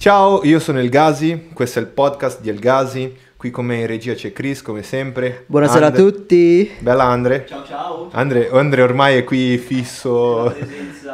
[0.00, 3.14] Ciao, io sono El Gazi, questo è il podcast di El Gazi.
[3.36, 5.44] Qui come in regia c'è Chris, come sempre.
[5.46, 6.74] Buonasera And- a tutti.
[6.78, 7.44] Bella Andre.
[7.46, 8.08] Ciao ciao.
[8.12, 10.54] Andre, Andre ormai è qui fisso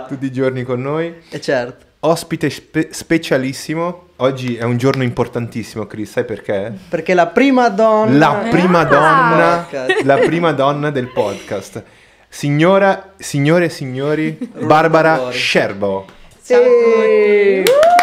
[0.07, 1.13] tutti i giorni con noi.
[1.31, 1.85] E certo.
[2.01, 4.11] Ospite spe- specialissimo.
[4.19, 6.73] Oggi è un giorno importantissimo, Chris, sai perché?
[6.89, 8.17] Perché la prima donna...
[8.17, 10.03] La prima donna, Podcast.
[10.05, 11.83] la prima donna del podcast.
[12.29, 15.31] Signora, signore e signori, Barbara.
[15.31, 16.07] Scerbo.
[16.45, 17.63] Ciao a Sì.
[17.65, 17.95] tutti.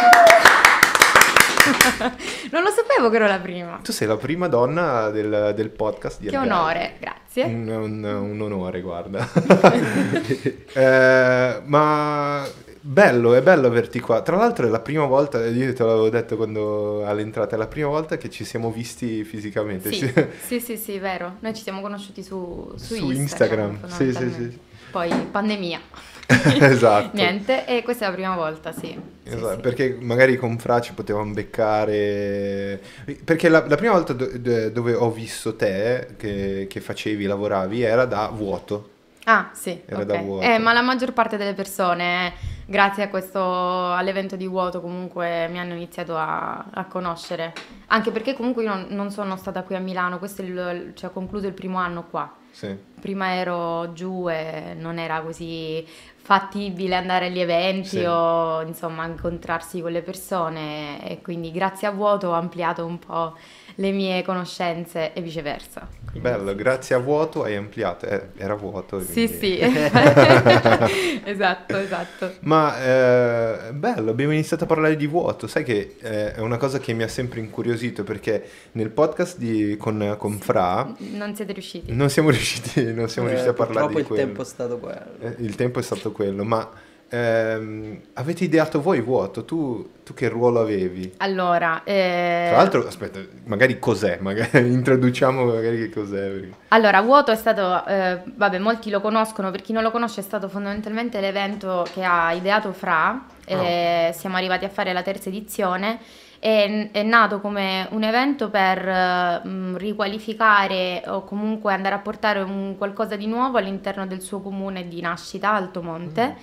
[2.52, 3.80] non lo sapevo che ero la prima.
[3.84, 6.60] Tu sei la prima donna del, del podcast di Che Algarve.
[6.62, 7.44] onore, grazie.
[7.46, 9.28] Un, un- un onore, guarda.
[10.76, 12.46] Eh, ma
[12.82, 14.22] bello, è bello averti qua.
[14.22, 17.88] Tra l'altro è la prima volta, io te l'avevo detto quando all'entrata, è la prima
[17.90, 19.92] volta che ci siamo visti fisicamente.
[19.92, 20.14] Sì, Ci-
[20.46, 21.36] sì, sì, sì, vero.
[21.40, 24.12] Noi ci siamo conosciuti su, su, Su Instagram, Instagram.
[24.14, 24.60] sì, sì, sì.
[24.92, 25.80] Poi pandemia.
[26.60, 27.10] esatto.
[27.16, 29.00] Niente, e questa è la prima volta, sì.
[29.24, 29.60] Sì, Esatto, sì.
[29.62, 32.82] perché magari con Fra ci potevamo beccare.
[33.24, 37.82] Perché la, la prima volta do- do- dove ho visto te che, che facevi, lavoravi,
[37.82, 38.90] era da vuoto.
[39.26, 40.06] Ah, sì, Era ok.
[40.06, 40.46] da vuoto.
[40.46, 42.34] Eh, ma la maggior parte delle persone, eh,
[42.66, 47.54] grazie a questo, all'evento di vuoto, comunque mi hanno iniziato a, a conoscere.
[47.88, 51.10] Anche perché comunque io non, non sono stata qui a Milano, questo è il, cioè,
[51.10, 52.32] ho concluso il primo anno qua.
[52.52, 52.76] Sì.
[53.00, 55.84] Prima ero giù e non era così
[56.16, 58.04] fattibile andare agli eventi Sì.
[58.06, 63.36] o insomma incontrarsi con le persone e quindi grazie a vuoto ho ampliato un po'
[63.76, 66.03] le mie conoscenze e viceversa.
[66.20, 68.06] Bello, grazie a vuoto hai ampliato.
[68.06, 69.00] Eh, era vuoto.
[69.02, 69.58] Sì, quindi- sì,
[71.26, 72.34] esatto, esatto.
[72.42, 75.48] Ma eh, bello, abbiamo iniziato a parlare di vuoto.
[75.48, 79.76] Sai che eh, è una cosa che mi ha sempre incuriosito perché nel podcast di-
[79.78, 81.92] con, con Fra Non siete riusciti?
[81.94, 84.24] non siamo riusciti, non siamo Eh, riusciti a parlare purtroppo di il quello.
[84.26, 85.06] tempo è stato quello.
[85.20, 86.70] Eh, Il tempo è stato quello, ma
[87.14, 89.46] ehm, avete ideato voi vuoto?
[89.46, 91.14] Tu, tu che ruolo avevi?
[91.18, 94.18] Allora, eh, Tra l'altro, aspetta, magari cos'è?
[94.20, 96.30] Magari introduciamo magari che cos'è.
[96.30, 100.22] perché- allora, Vuoto è stato, eh, vabbè, molti lo conoscono, per chi non lo conosce
[100.22, 105.30] è stato fondamentalmente l'evento che ha ideato Fra, e siamo arrivati a fare la terza
[105.30, 106.00] edizione.
[106.40, 112.76] È, nato come un evento per eh, mh, riqualificare o comunque andare a portare un
[112.78, 116.36] qualcosa di nuovo all'interno del suo comune di nascita, Altomonte.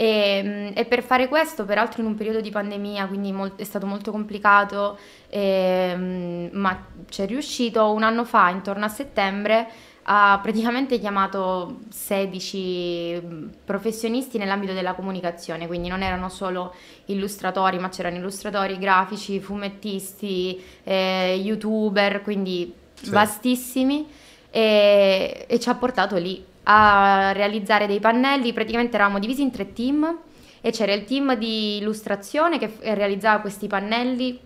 [0.00, 3.64] E, mh, e per fare questo, peraltro in un periodo di pandemia, quindi mol- è
[3.64, 4.96] stato molto complicato,
[5.28, 9.66] ehm, ma ci è riuscito un anno fa, intorno a settembre,
[10.10, 16.74] ha praticamente chiamato 16 mh, professionisti nell'ambito della comunicazione, quindi non erano solo
[17.06, 23.10] illustratori, ma c'erano illustratori, grafici, fumettisti, eh, youtuber, quindi Sì.
[23.10, 24.06] vastissimi
[24.50, 29.72] e, e ci ha portato lì a realizzare dei pannelli, praticamente eravamo divisi in tre
[29.72, 30.18] team
[30.60, 34.38] e c'era il team di illustrazione che realizzava questi pannelli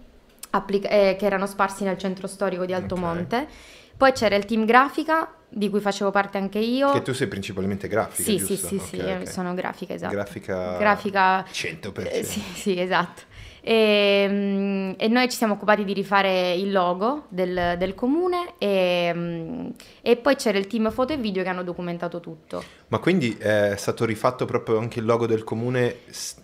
[0.51, 3.49] applica- eh, che erano sparsi nel centro storico di Altomonte,
[3.97, 6.93] poi c'era il team grafica di cui facevo parte anche io.
[6.93, 8.69] Che tu sei principalmente grafica, sì, sì, giusto?
[8.69, 9.29] sì, sì, Ok, io ok.
[9.29, 10.15] sono grafica, esatto.
[10.15, 10.77] Grafica...
[10.79, 12.09] Grafica 100%.
[12.09, 13.23] eh, sì, sì, esatto.
[13.65, 19.13] E, mm, e noi ci siamo occupati di rifare il logo del, del comune e,
[19.15, 19.69] mm,
[20.03, 22.63] e poi c'era il team foto e video che hanno documentato tutto.
[22.89, 25.99] Ma quindi è stato rifatto proprio anche il logo del comune,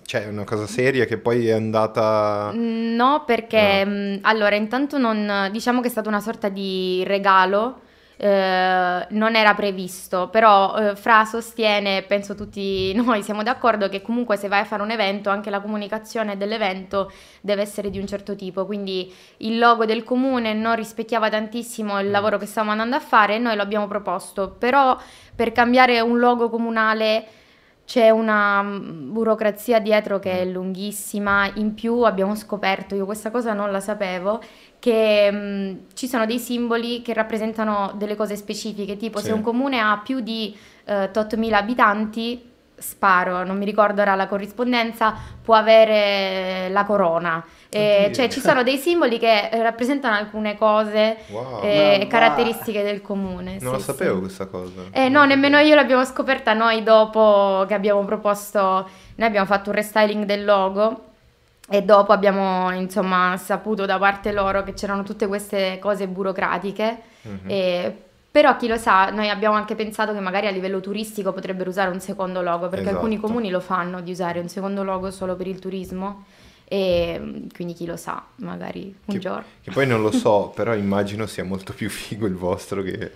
[0.07, 2.53] cioè è una cosa seria che poi è andata...
[2.55, 3.91] No, perché No.
[3.91, 7.81] mh, allora intanto non diciamo che è stata una sorta di regalo.
[8.21, 14.37] Eh, non era previsto, però eh, Fra sostiene, penso tutti noi siamo d'accordo che comunque
[14.37, 18.35] se vai a fare un evento anche la comunicazione dell'evento deve essere di un certo
[18.35, 22.11] tipo, quindi il logo del comune non rispecchiava tantissimo il Mm.
[22.11, 24.97] lavoro che stavamo andando a fare e noi lo abbiamo proposto, però
[25.35, 27.27] per cambiare un logo comunale
[27.89, 33.55] c'è una mm, burocrazia dietro che è lunghissima, in più abbiamo scoperto, io questa cosa
[33.55, 34.43] non la sapevo,
[34.79, 39.27] che mm, ci sono dei simboli che rappresentano delle cose specifiche, tipo Sì.
[39.27, 40.55] se un comune ha più di
[40.85, 42.43] eh, 8.000 abitanti,
[42.79, 47.45] sparo, non mi ricordo ora la corrispondenza, può avere la corona.
[47.71, 52.07] Eh, cioè ci sono dei simboli che eh, rappresentano alcune cose Wow, eh, Ma va.
[52.11, 53.59] caratteristiche del comune.
[53.61, 54.21] non sì, sapevo sì.
[54.21, 54.83] questa cosa.
[54.91, 58.61] Eh, no, nemmeno io l'abbiamo scoperta noi dopo che abbiamo proposto,
[59.17, 61.05] noi abbiamo fatto un restyling del logo
[61.71, 67.39] e dopo abbiamo insomma saputo da parte loro che c'erano tutte queste cose burocratiche, Mhm.
[67.47, 68.03] e-
[68.39, 71.91] però chi lo sa, noi abbiamo anche pensato che magari a livello turistico potrebbero usare
[71.91, 73.27] un secondo logo, perché alcuni Esatto.
[73.27, 76.25] comuni lo fanno di usare un secondo logo solo per il turismo
[76.69, 79.43] e mm, quindi chi lo sa, magari un Che- giorno.
[79.61, 83.11] Che poi non lo so, però immagino sia molto più figo il vostro che...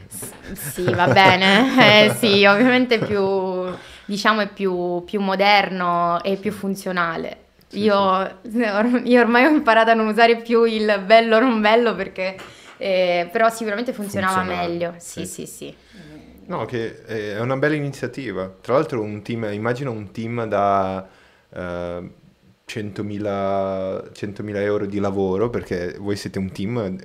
[0.54, 1.69] Sì, va bene,
[2.08, 3.72] eh, sì, ovviamente più,
[4.04, 7.36] diciamo, è più, più moderno e più funzionale.
[7.69, 7.96] Sì, io,
[8.74, 12.34] or- io ormai ho imparato a non usare più il bello non bello perché
[12.82, 14.94] eh, però sicuramente funzionava Funzionava, meglio.
[14.99, 15.25] sì.
[15.25, 15.76] Sì, sì, sì.
[16.46, 18.49] No, che è una bella iniziativa.
[18.61, 21.08] Tra l'altro un team, immagino un team da
[21.50, 22.11] eh,
[22.64, 26.99] 100.000 100.000 euro di lavoro, perché voi siete un team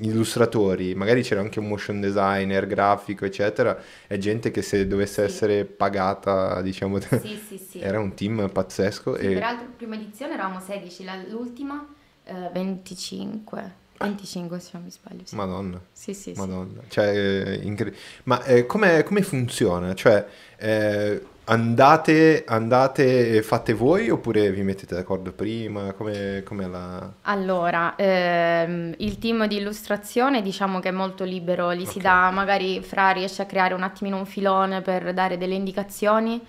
[0.00, 3.76] illustratori, magari c'era anche un motion designer, grafico, eccetera,
[4.06, 5.34] è gente che se dovesse Sì.
[5.34, 7.78] essere pagata, diciamo, Sì, sì, sì.
[7.80, 11.86] era un team pazzesco Sì, e peraltro prima edizione eravamo 16, la- l'ultima
[12.24, 13.82] eh, 25.
[13.98, 15.22] 25 se non mi sbaglio.
[15.24, 15.80] Sì, Madonna.
[15.92, 16.34] sì, sì.
[16.34, 16.38] sì.
[16.40, 17.94] Madonna, cioè, eh, incre-
[18.24, 19.94] ma eh, come, come funziona?
[19.94, 20.26] Cioè,
[20.56, 25.92] eh, andate, andate e fate voi oppure vi mettete d'accordo prima?
[25.92, 27.12] Come, come la...
[27.22, 32.04] Allora, ehm, il team di illustrazione diciamo che è molto libero, gli si Ok.
[32.04, 36.40] dà magari Fra riesce a creare un attimino un filone per dare delle indicazioni,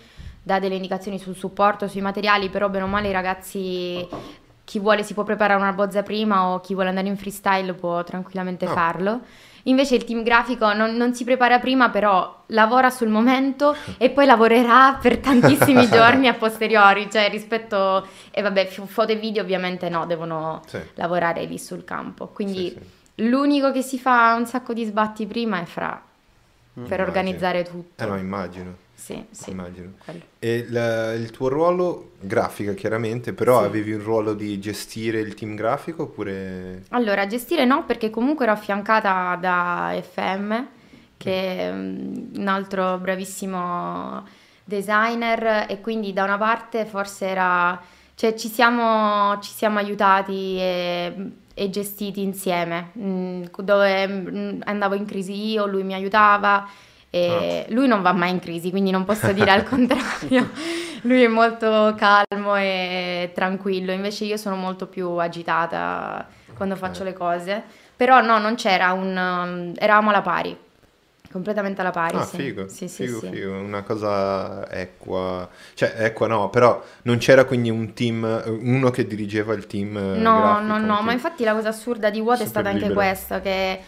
[0.42, 4.08] dà delle indicazioni sul supporto, sui materiali, però bene o male i ragazzi,
[4.66, 8.04] chi vuole si può preparare una bozza prima o chi vuole andare in freestyle può
[8.04, 8.70] tranquillamente Ah.
[8.74, 9.20] farlo.
[9.68, 14.26] Invece il team grafico non, non si prepara prima, però lavora sul momento e poi
[14.28, 18.06] lavorerà per tantissimi giorni a posteriori, cioè rispetto...
[18.32, 22.28] E vabbè, foto e video ovviamente no, devono Sì, lavorare lì sul campo.
[22.28, 22.80] Quindi sì,
[23.16, 23.28] sì.
[23.30, 26.00] l'unico che si fa un sacco di sbatti prima è Fra,
[26.74, 27.02] per Immagino.
[27.08, 28.04] organizzare tutto.
[28.04, 29.52] Eh no, immagino, Sì, sì.
[29.52, 29.92] immagino.
[30.40, 33.66] E il, il tuo ruolo, grafica chiaramente, però Sì.
[33.66, 36.86] avevi un ruolo di gestire il team grafico oppure...
[36.90, 40.54] Allora, gestire no, perché comunque ero affiancata da FM,
[41.18, 44.26] che è mm, un altro bravissimo
[44.64, 47.80] designer, e quindi da una parte forse era,
[48.16, 55.06] cioè ci siamo, ci siamo aiutati e, e gestiti insieme, mm, dove mm, andavo in
[55.06, 56.68] crisi io, lui mi aiutava.
[57.16, 60.52] E lui non va mai in crisi, quindi non posso dire al contrario.
[61.04, 66.80] Lui è molto calmo e tranquillo, invece io sono molto più agitata quando Ok.
[66.82, 67.64] faccio le cose.
[67.96, 69.16] Però no, non c'era un...
[69.16, 70.58] um, eravamo alla pari,
[71.32, 72.18] completamente alla pari.
[72.18, 72.38] Ah, sì.
[72.38, 73.30] figo, Sì, sì, figo, sì.
[73.30, 79.06] figo, una cosa equa, cioè equa no, però non c'era quindi un team, uno che
[79.08, 82.44] dirigeva il team eh, No, grafico, no, no, ma infatti la cosa assurda di Vuoto
[82.44, 82.94] è stata anche libero.
[82.94, 83.80] questa, che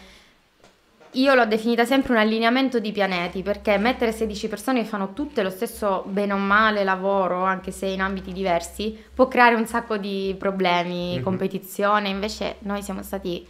[1.12, 5.42] io l'ho definita sempre un allineamento di pianeti, perché mettere 16 persone che fanno tutte
[5.42, 9.96] lo stesso bene o male lavoro, anche se in ambiti diversi, può creare un sacco
[9.96, 11.22] di problemi, Mhm.
[11.22, 13.46] competizione, invece noi siamo stati,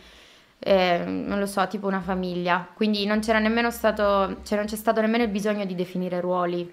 [0.60, 4.76] eh, non lo so, tipo una famiglia, quindi non c'era nemmeno stato, cioè non c'è
[4.76, 6.70] stato nemmeno il bisogno di definire ruoli.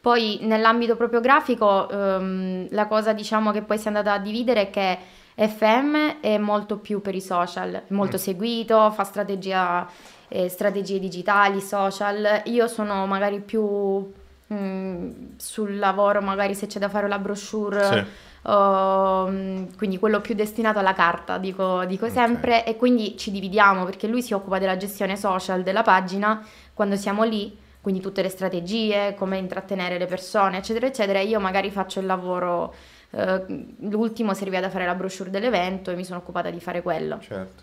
[0.00, 4.62] Poi nell'ambito proprio grafico, ehm, la cosa diciamo che poi si è andata a dividere
[4.62, 4.98] è che
[5.36, 8.20] FM è molto più per i social, è molto Mm.
[8.20, 9.86] seguito, fa strategia,
[10.30, 12.42] eh, strategie digitali, social.
[12.44, 14.10] Io sono magari più
[14.52, 18.48] mm, sul lavoro, magari se c'è da fare la brochure, Sì.
[18.50, 22.12] mm, quindi quello più destinato alla carta, dico, dico Ok.
[22.12, 26.44] sempre, e quindi ci dividiamo perché lui si occupa della gestione social della pagina
[26.74, 31.20] quando siamo lì, quindi tutte le strategie, come intrattenere le persone, eccetera, eccetera.
[31.20, 32.74] Io magari faccio il lavoro,
[33.10, 33.44] eh,
[33.80, 37.62] l'ultimo serviva da fare la brochure dell'evento e mi sono occupata di fare quello, Certo.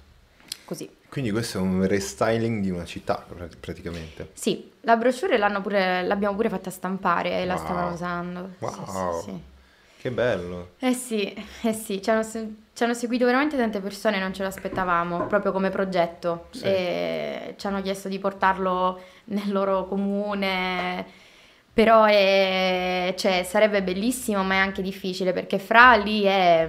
[0.68, 0.90] Così.
[1.10, 4.32] Quindi questo è un restyling di una città pr- praticamente.
[4.34, 7.64] Sì, la brochure l'hanno pure, l'abbiamo pure fatta stampare e la Wow.
[7.64, 8.50] stavano usando.
[8.60, 9.22] Sì, Wow.
[9.22, 9.42] sì, sì.
[10.00, 10.72] Che bello.
[10.80, 11.34] Eh sì,
[11.64, 15.70] eh sì, ci hanno, ci hanno seguito veramente tante persone, non ce l'aspettavamo, proprio come
[15.70, 16.48] progetto.
[16.52, 16.66] Sì.
[16.66, 21.04] E ci hanno chiesto di portarlo nel loro comune,
[21.74, 26.68] però è- cioè, sarebbe bellissimo, ma è anche difficile perché Fra lì è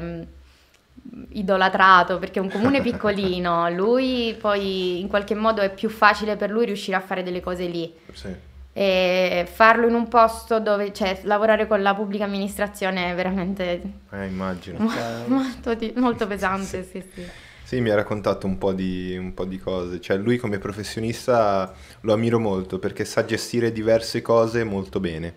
[1.31, 6.51] idolatrato perché è un comune piccolino, lui poi in qualche modo è più facile per
[6.51, 7.93] lui riuscire a fare delle cose lì.
[8.13, 8.47] Sì.
[8.73, 14.27] E farlo in un posto dove, cioè, lavorare con la pubblica amministrazione è veramente Eh,
[14.27, 14.79] immagino.
[14.79, 14.91] mo-
[15.27, 17.27] molto, molto pesante, sì, sì.
[17.65, 20.01] Sì, mi ha raccontato un po' di, un po' di cose.
[20.01, 25.35] Cioè, lui come professionista lo ammiro molto perché sa gestire diverse cose molto bene.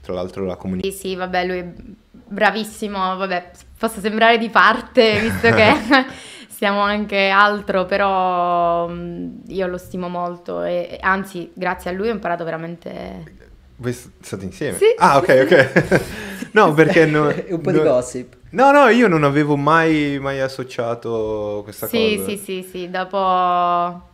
[0.00, 0.96] Tra l'altro la comunicazione.
[0.96, 1.72] Sì, sì, vabbè, lui è
[2.10, 5.72] bravissimo, vabbè, posso sembrare di parte, visto che
[6.48, 12.12] siamo anche altro, però mh, io lo stimo molto e anzi, grazie a lui ho
[12.12, 13.38] imparato veramente...
[13.76, 14.76] Voi state insieme?
[14.76, 14.84] Sì.
[14.98, 16.50] Ah, ok, ok.
[16.52, 18.36] no, perché no, un po' no- di gossip.
[18.50, 22.30] No, no, io non avevo mai, mai associato questa Sì, cosa.
[22.30, 24.08] sì, sì, sì, dopo...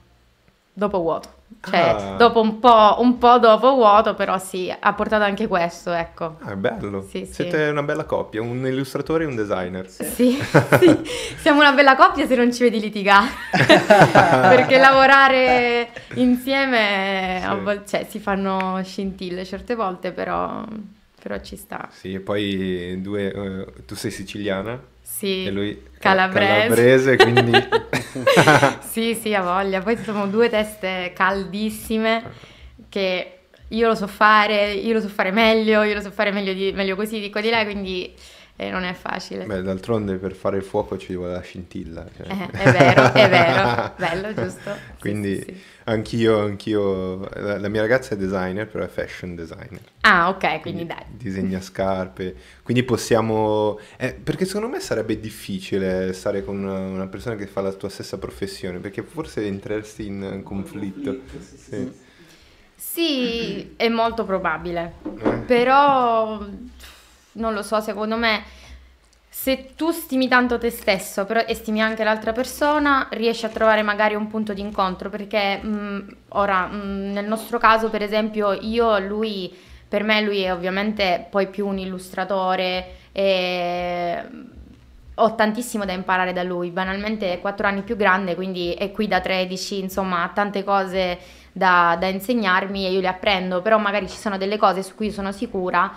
[0.72, 1.35] dopo vuoto.
[1.60, 2.14] Cioè, Ah.
[2.16, 6.36] dopo un po', un po' dopo vuoto, però sì, ha portato anche questo, ecco.
[6.42, 7.02] Ah, è bello.
[7.02, 7.32] Sì, sì.
[7.32, 9.88] Siete una bella coppia, un illustratore e un designer.
[9.88, 10.04] Sì,
[10.78, 11.02] sì,
[11.38, 17.60] siamo una bella coppia se non ci vedi litigare, perché lavorare insieme Sì.
[17.62, 20.64] volte, cioè, si fanno scintille certe volte, però,
[21.20, 21.88] però ci sta.
[21.90, 24.80] Sì, e poi due, eh, tu sei siciliana
[25.16, 27.16] Sì, e lui calabrese.
[27.16, 27.52] calabrese, quindi
[28.80, 29.80] sì, sì, ha voglia.
[29.80, 32.22] Poi sono due teste caldissime
[32.90, 36.52] che io lo so fare, io lo so fare meglio, io lo so fare meglio,
[36.52, 38.12] di- meglio così, di qua di là, quindi
[38.56, 39.44] eh, non è facile.
[39.44, 42.06] Beh, d'altronde per fare il fuoco ci vuole la scintilla.
[42.16, 42.26] cioè.
[42.26, 44.74] Eh, è vero, è vero, bello, giusto?
[44.98, 45.62] Quindi sì, sì.
[45.84, 49.80] anch'io, anch'io, la, la mia ragazza è designer, però è fashion designer.
[50.00, 51.04] Ah, ok, quindi dai.
[51.08, 53.78] Disegna scarpe, quindi possiamo...
[53.98, 57.88] eh, perché secondo me sarebbe difficile stare con una, una persona che fa la tua
[57.90, 61.20] stessa professione, perché forse entreresti in conflitto.
[61.38, 62.04] Sì.
[62.78, 65.30] Sì, è molto probabile, Eh?
[65.46, 66.46] però
[67.36, 68.42] non lo so, secondo me
[69.28, 73.82] se tu stimi tanto te stesso però, e stimi anche l'altra persona, riesci a trovare
[73.82, 78.98] magari un punto di incontro, perché mh, ora mh, nel nostro caso per esempio io,
[78.98, 79.54] lui,
[79.88, 84.22] per me lui è ovviamente poi più un illustratore e
[85.18, 89.06] ho tantissimo da imparare da lui, banalmente è 4 anni più grande, quindi è qui
[89.06, 91.18] da 13, insomma ha tante cose
[91.52, 95.10] da, da insegnarmi e io le apprendo, però magari ci sono delle cose su cui
[95.10, 95.90] sono sicura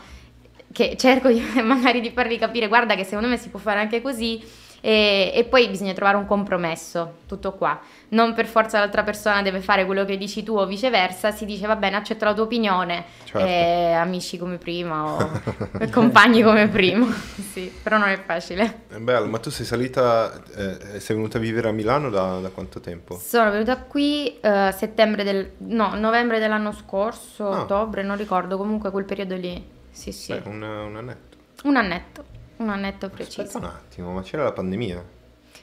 [0.72, 4.02] che cerco di- magari di fargli capire, guarda che secondo me si può fare anche
[4.02, 7.78] così e, e poi bisogna trovare un compromesso, tutto qua.
[8.12, 11.68] Non per forza l'altra persona deve fare quello che dici tu o viceversa, si dice
[11.68, 13.46] va bene, accetto la tua opinione, Certo.
[13.46, 15.30] e amici come prima o
[15.92, 17.06] compagni come prima,
[17.52, 18.84] sì, però non è facile.
[18.88, 22.50] È bello, ma tu sei salita, eh, sei venuta a vivere a Milano da, da
[22.50, 23.18] quanto tempo?
[23.18, 27.62] Sono venuta qui eh, settembre del, no, novembre dell'anno scorso, Ah.
[27.64, 29.62] ottobre, non ricordo, comunque quel periodo lì,
[30.00, 31.38] sì sì, Beh, un, un annetto.
[31.64, 32.24] un annetto,
[32.58, 33.42] un annetto preciso.
[33.42, 35.04] Aspetta un attimo, ma c'era la pandemia?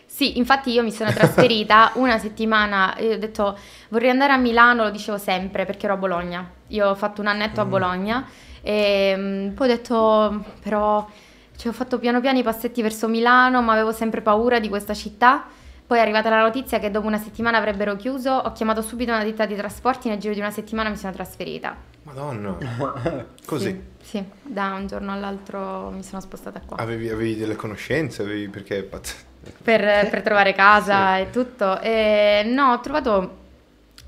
[0.04, 4.84] Sì, infatti io mi sono trasferita una settimana e ho detto vorrei andare a Milano,
[4.84, 6.50] lo dicevo sempre perché ero a Bologna.
[6.68, 8.28] Io ho fatto un annetto a Bologna
[8.60, 11.08] e mm, poi ho detto però
[11.56, 14.92] cioè, ho fatto piano piano i passetti verso Milano, ma avevo sempre paura di questa
[14.92, 15.44] città.
[15.86, 19.22] Poi è arrivata la notizia che dopo una settimana avrebbero chiuso, ho chiamato subito una
[19.24, 21.76] ditta di trasporti, nel giro di una settimana mi sono trasferita.
[22.02, 22.56] Madonna,
[23.46, 23.70] così.
[23.70, 23.82] Sì,
[24.16, 26.76] sì, da un giorno all'altro mi sono spostata qua.
[26.78, 28.82] Avevi, avevi delle conoscenze, avevi, perché
[29.62, 31.80] per, per trovare casa e tutto.
[31.80, 33.36] E no, ho trovato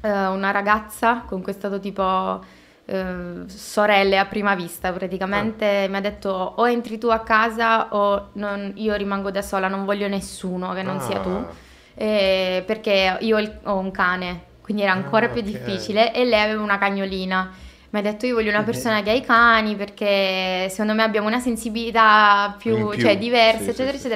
[0.01, 2.43] eh, una ragazza con cui è stato tipo
[2.87, 5.87] eh, sorelle a prima vista praticamente.
[5.91, 9.85] Mi ha detto o entri tu a casa o non- io rimango da sola, non
[9.85, 11.29] voglio nessuno che non sia tu.
[11.31, 11.67] Ah.
[12.01, 15.47] Eh, perché io ho, il- ho un cane, quindi era ancora Ah, più ok.
[15.49, 17.67] difficile e lei aveva una cagnolina.
[17.91, 21.27] Mi ha detto io voglio una persona che ha i cani perché secondo me abbiamo
[21.27, 24.13] una sensibilità più, più, cioè, diversa, sì, eccetera, sì, sì.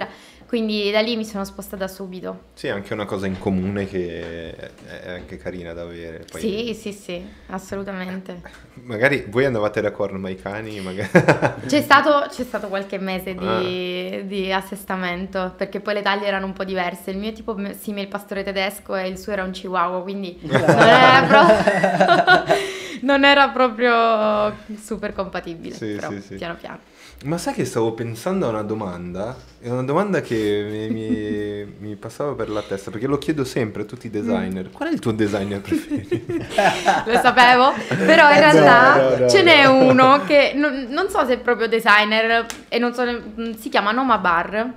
[0.52, 2.42] Quindi da lì mi sono spostata subito.
[2.52, 6.26] Sì, è anche una cosa in comune che è anche carina da avere.
[6.30, 8.42] Poi Sì, sì, sì, assolutamente.
[8.84, 11.08] Magari voi andavate d'accordo, ma i cani magari...
[11.66, 14.20] C'è stato, c'è stato qualche mese di, Ah.
[14.24, 17.12] di assestamento perché poi le taglie erano un po' diverse.
[17.12, 20.60] Il mio tipo simile il pastore tedesco e il suo era un chihuahua, quindi non
[20.60, 22.56] era, proprio,
[23.00, 25.74] non era proprio super compatibile.
[25.74, 26.34] Sì, però sì, sì.
[26.34, 26.78] piano piano.
[27.24, 29.36] Ma sai che stavo pensando a una domanda?
[29.60, 33.82] È una domanda che mi, mi- mi passava per la testa, perché lo chiedo sempre
[33.82, 34.70] a tutti i designer.
[34.72, 36.16] Qual è il tuo designer preferito?
[37.06, 37.72] Lo sapevo,
[38.06, 39.84] però in Eh, realtà no, no, no, ce n'è no.
[39.84, 43.92] uno che non, non so se è proprio designer e non so, ne- si chiama
[43.92, 44.72] Noma Bar,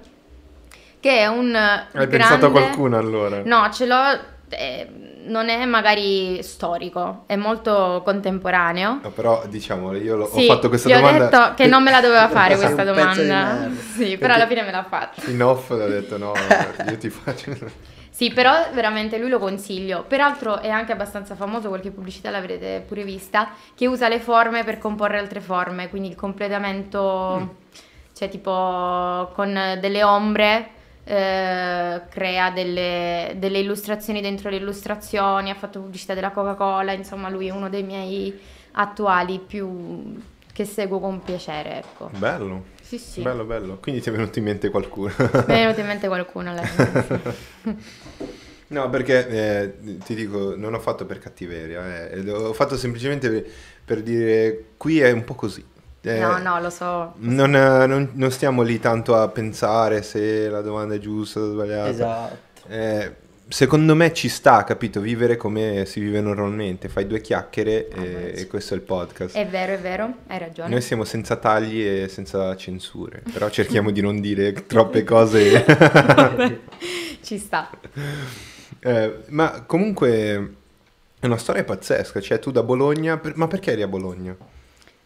[0.99, 2.07] che è un Hai grande...
[2.17, 3.41] pensato a qualcuno allora?
[3.43, 4.87] No, ce l'ho, eh,
[5.25, 8.99] non è magari storico, è molto contemporaneo.
[9.03, 11.83] No, però diciamo, io l'ho- Sì, ho fatto questa gli ho domanda detto che non
[11.83, 13.69] me la doveva fare Sei questa domanda.
[13.95, 15.29] Sì, però alla fine me l'ha fatta.
[15.29, 16.33] in off, ho detto no,
[16.89, 17.55] io ti faccio...
[18.09, 20.05] Sì, però veramente lui lo consiglio.
[20.07, 24.77] Peraltro è anche abbastanza famoso, qualche pubblicità l'avrete pure vista, che usa le forme per
[24.77, 27.55] comporre altre forme, quindi il completamento,
[28.13, 30.69] cioè tipo con delle ombre,
[31.05, 37.47] eh, crea delle, delle illustrazioni dentro le illustrazioni, ha fatto pubblicità della Coca-Cola, insomma lui
[37.47, 38.37] è uno dei miei
[38.73, 40.19] attuali più
[40.51, 42.09] che seguo con piacere, ecco.
[42.17, 43.21] Bello, Sì, sì.
[43.21, 43.77] bello, bello.
[43.81, 45.13] Quindi ti è venuto in mente qualcuno?
[45.17, 47.73] Mi è venuto in mente qualcuno alla fine.
[48.67, 53.45] No, perché eh, ti dico, non ho fatto per cattiveria, eh, ho fatto semplicemente per,
[53.85, 55.63] per dire qui è un po' così.
[56.07, 57.13] Eh, No, no, lo so.
[57.17, 61.51] Non, eh, non- non stiamo lì tanto a pensare se la domanda è giusta o
[61.51, 61.89] sbagliata.
[61.89, 62.37] Esatto.
[62.67, 63.11] Eh,
[63.47, 64.99] secondo me ci sta, capito?
[64.99, 66.89] Vivere come si vive normalmente.
[66.89, 69.35] Fai due chiacchiere Ah, e, e questo è il podcast.
[69.35, 70.69] È vero, è vero, hai ragione.
[70.69, 75.65] Noi siamo senza tagli e senza censure, però cerchiamo di non dire troppe cose.
[77.21, 77.69] Ci sta.
[78.79, 80.53] Eh, ma comunque
[81.19, 84.35] è una storia pazzesca, cioè tu da Bologna, per- ma perché eri a Bologna?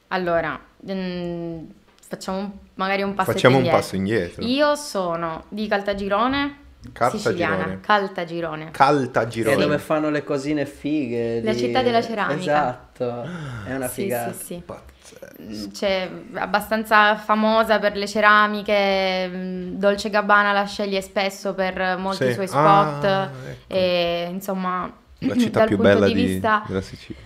[0.09, 0.59] Allora,
[0.91, 1.63] mm,
[2.07, 3.81] facciamo un- magari un passo Facciamo un indietro.
[3.81, 4.45] passo indietro.
[4.45, 6.57] Io sono di Caltagirone,
[6.93, 7.19] Caltagirone.
[7.36, 8.71] siciliana, Caltagirone.
[8.71, 9.55] Caltagirone.
[9.55, 11.41] È dove fanno le cosine fighe.
[11.43, 12.39] La di- città della ceramica.
[12.39, 13.24] Esatto,
[13.65, 14.31] è una Sì, figata.
[14.33, 14.63] sì, sì.
[14.65, 15.69] Pazzesco.
[15.71, 22.33] C'è abbastanza famosa per le ceramiche, mm, Dolce Gabbana la sceglie spesso per molti Sì.
[22.33, 23.63] suoi spot Ah, ecco.
[23.74, 27.21] e insomma La città dal più punto bella di di- vista della Sicilia.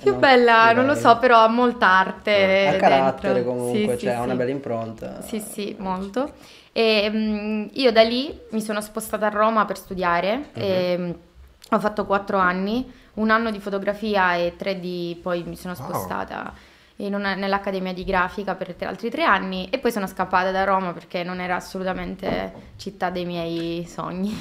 [0.00, 3.50] Più No, bella, non lo so, però ha molta arte Ha carattere dentro.
[3.54, 4.38] comunque, Sì, cioè sì, ha una sì.
[4.38, 5.20] bella impronta.
[5.22, 6.32] Sì, sì, molto.
[6.72, 10.50] E mm, io da lì mi sono spostata a Roma per studiare.
[10.54, 11.10] e, mm,
[11.70, 15.84] ho fatto quattro anni, un anno di fotografia e tre di poi mi sono Wow.
[15.84, 16.52] spostata in
[16.98, 20.92] una- nell'Accademia di Grafica per tre- altri tre anni e poi sono scappata da Roma
[20.92, 24.34] perché non era assolutamente città dei miei sogni.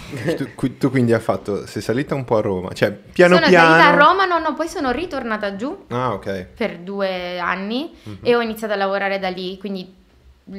[0.55, 3.69] tu, tu quindi hai fatto, sei salita un po' a Roma, cioè piano sono piano.
[3.71, 6.47] salita a Roma, no, no, poi sono ritornata giù Ah, ok.
[6.55, 8.17] per due anni Mhm.
[8.21, 10.03] e ho iniziato a lavorare da lì, quindi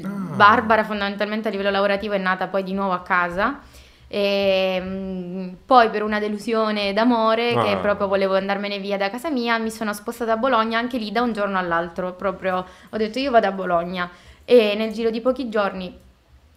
[0.02, 0.08] Ah.
[0.34, 3.60] Barbara fondamentalmente a livello lavorativo è nata poi di nuovo a casa
[4.08, 7.76] e mm, poi per una delusione d'amore che Ah.
[7.78, 11.22] proprio volevo andarmene via da casa mia mi sono spostata a Bologna anche lì da
[11.22, 14.08] un giorno all'altro, proprio ho detto io vado a Bologna
[14.44, 16.04] e nel giro di pochi giorni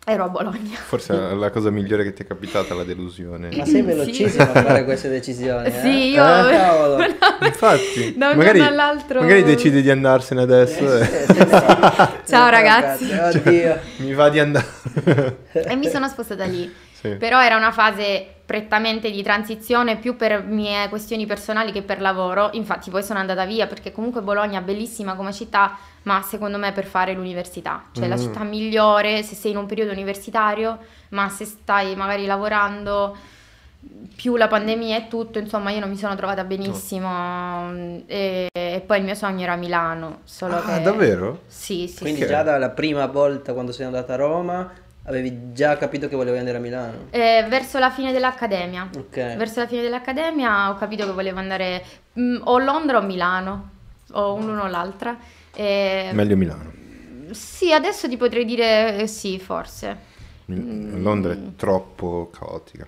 [0.06, 0.76] ero a Bologna.
[0.76, 3.50] Forse è la cosa migliore che ti è capitata la delusione.
[3.52, 3.82] Ma sei Sì.
[3.82, 5.68] velocissima a fare queste decisioni.
[5.68, 5.72] eh?
[5.72, 6.98] Sì, io Eh, cavolo.
[7.46, 11.40] Infatti, da un magari, giorno all'altro magari decidi di andarsene adesso Eh, e sì, sì,
[11.42, 12.32] sì.
[12.32, 13.12] Ciao, ragazzi.
[13.12, 13.80] Oddio.
[13.98, 14.66] mi va di andare.
[15.52, 16.74] e mi sono spostata lì.
[17.00, 17.16] Sì.
[17.16, 22.50] Però era una fase prettamente di transizione più per mie questioni personali che per lavoro.
[22.54, 26.72] Infatti poi sono andata via perché comunque Bologna è bellissima come città, ma secondo me
[26.72, 27.86] per fare l'università.
[27.92, 28.20] Cioè la Mm.
[28.20, 30.80] città migliore se sei in un periodo universitario,
[31.10, 33.16] ma se stai magari lavorando
[34.16, 37.72] più la pandemia e tutto, insomma io non mi sono trovata benissimo
[38.08, 40.82] e, e poi il mio sogno era Milano, solo Ah, che...
[40.82, 41.44] davvero?
[41.48, 42.28] Sì, sì, Quindi sì.
[42.28, 44.70] già dalla prima volta quando sei andata a Roma
[45.10, 47.08] avevi già capito che volevi andare a Milano.
[47.10, 48.90] Eh, verso la fine dell'accademia.
[48.96, 49.36] Ok.
[49.36, 51.84] Verso la fine dell'accademia ho capito che volevo andare
[52.18, 53.70] mm, o Londra o Milano,
[54.12, 55.18] o l'uno o l'altra.
[55.54, 56.72] E- Meglio Milano.
[57.32, 60.08] Sì, adesso ti potrei dire eh, sì, forse.
[60.46, 62.86] Mil- Londra è troppo caotica.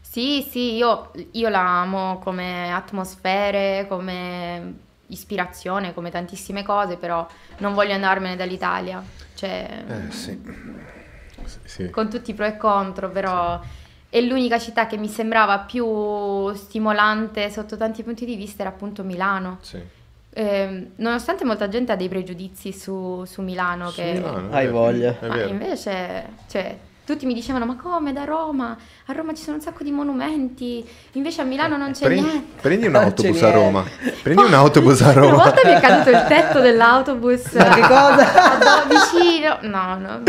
[0.00, 4.74] Sì, sì, io, io la amo come atmosfere, come
[5.08, 7.26] ispirazione, come tantissime cose, però
[7.58, 9.02] non voglio andarmene dall'Italia.
[9.34, 10.40] Cioè, Eh sì.
[11.46, 11.90] Sì, sì.
[11.90, 13.60] con tutti i pro e contro, però
[14.08, 19.02] è l'unica città che mi sembrava più stimolante sotto tanti punti di vista era appunto
[19.02, 19.58] Milano.
[19.62, 19.80] Sì.
[20.38, 25.16] Ehm, nonostante molta gente ha dei pregiudizi su, su Milano, Su che Milano, Hai voglia.
[25.22, 25.48] Ma vero.
[25.48, 28.76] invece, cioè, tutti mi dicevano: Ma come da Roma?
[29.06, 32.60] A Roma ci sono un sacco di monumenti, invece a Milano non c'è Prendi, niente.
[32.60, 33.50] prendi un autobus a.
[33.50, 33.84] Roma.
[34.22, 35.42] Prendi un autobus a Una Roma.
[35.44, 37.52] volta mi è caduto il tetto dell'autobus.
[37.54, 38.82] Ma che cosa?
[38.82, 39.58] a vicino.
[39.62, 40.22] No, no.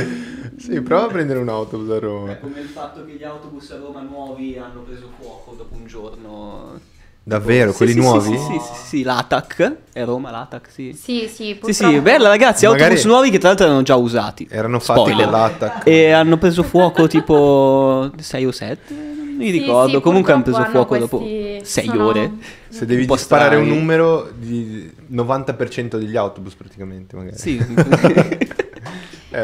[0.58, 2.32] Sì, prova a prendere un autobus a Roma.
[2.32, 5.86] È come il fatto che gli autobus a Roma nuovi hanno preso fuoco dopo un
[5.86, 6.80] giorno.
[7.24, 8.38] Davvero, Sì, quelli sì, nuovi?
[8.38, 9.74] Sì, sì, sì, sì, l'ATAC.
[9.91, 10.93] È Roma l'ATAC, sì.
[10.93, 11.93] Sì, sì, Sì, purtroppo.
[11.93, 14.48] sì, bella ragazzi, Magari- autobus nuovi che tra l'altro erano già usati.
[14.50, 15.26] Erano fatti Spoiler.
[15.26, 15.88] dell'attack.
[15.88, 19.98] E hanno preso fuoco tipo 6 o 7, non mi ricordo.
[19.98, 22.32] sì, Comunque hanno preso fuoco hanno dopo questi- 6 sono- ore.
[22.70, 27.38] Se devi Un sparare un numero di 90% degli autobus praticamente, magari.
[27.38, 27.58] Sì.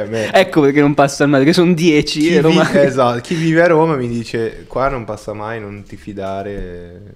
[0.01, 2.63] Eh, ecco perché non passa mai, perché sono 10 chi, e Roma...
[2.63, 7.15] vi- esatto, chi vive a Roma mi dice qua non passa mai, non ti fidare.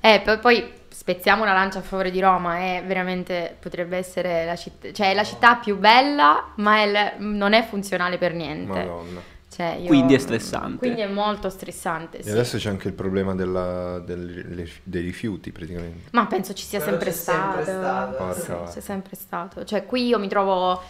[0.00, 4.54] Eh, poi, poi spezziamo una lancia a favore di Roma, è veramente, potrebbe essere la
[4.54, 8.66] città, cioè è la città più bella, ma è il- non è funzionale per niente.
[8.72, 9.20] Madonna.
[9.54, 10.78] Cioè, io- Quindi è stressante.
[10.78, 12.30] Quindi è molto stressante, E sì.
[12.30, 16.08] adesso c'è anche il problema della- del- le- dei rifiuti praticamente.
[16.12, 17.78] Ma penso ci sia Quello sempre c'è sempre stato.
[17.80, 19.64] stato, Porca Sì, c'è sempre stato.
[19.64, 20.80] Cioè, qui io mi trovo...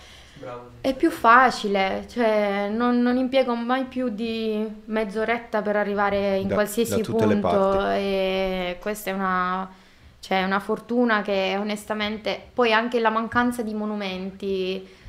[0.42, 0.70] Bravo.
[0.80, 6.54] È più facile, cioè non, non impiego mai più di mezz'oretta per arrivare in Da-
[6.54, 9.70] qualsiasi da punto e questa è una,
[10.18, 12.48] cioè, una fortuna che onestamente...
[12.52, 15.00] Poi anche la mancanza di monumenti...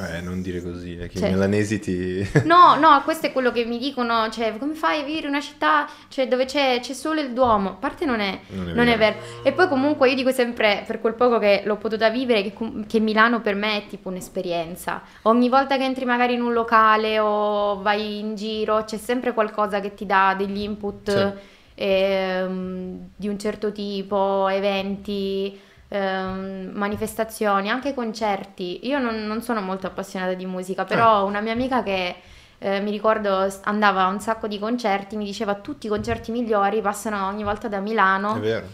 [0.00, 2.28] Eh, non dire così, è che i Cioè- milanesi ti...
[2.44, 5.40] No, no, questo è quello che mi dicono, cioè, come fai a vivere in una
[5.40, 7.70] città cioè, dove c'è, c'è solo il Duomo?
[7.70, 9.16] A parte non è, Non è non è vero.
[9.18, 9.42] vero.
[9.42, 12.52] E poi comunque io dico sempre, per quel poco che l'ho potuta vivere, che,
[12.86, 15.02] che Milano per me è tipo un'esperienza.
[15.22, 19.80] Ogni volta che entri magari in un locale o vai in giro, c'è sempre qualcosa
[19.80, 21.82] che ti dà degli input Sì.
[21.84, 25.58] ehm, di un certo tipo, eventi,
[25.88, 28.86] ehm, manifestazioni, anche concerti.
[28.86, 32.16] Io non, non sono molto appassionata di musica, però una mia amica che
[32.58, 36.80] eh, mi ricordo andava a un sacco di concerti, mi diceva tutti i concerti migliori
[36.80, 38.34] passano ogni volta da Milano.
[38.34, 38.66] È vero.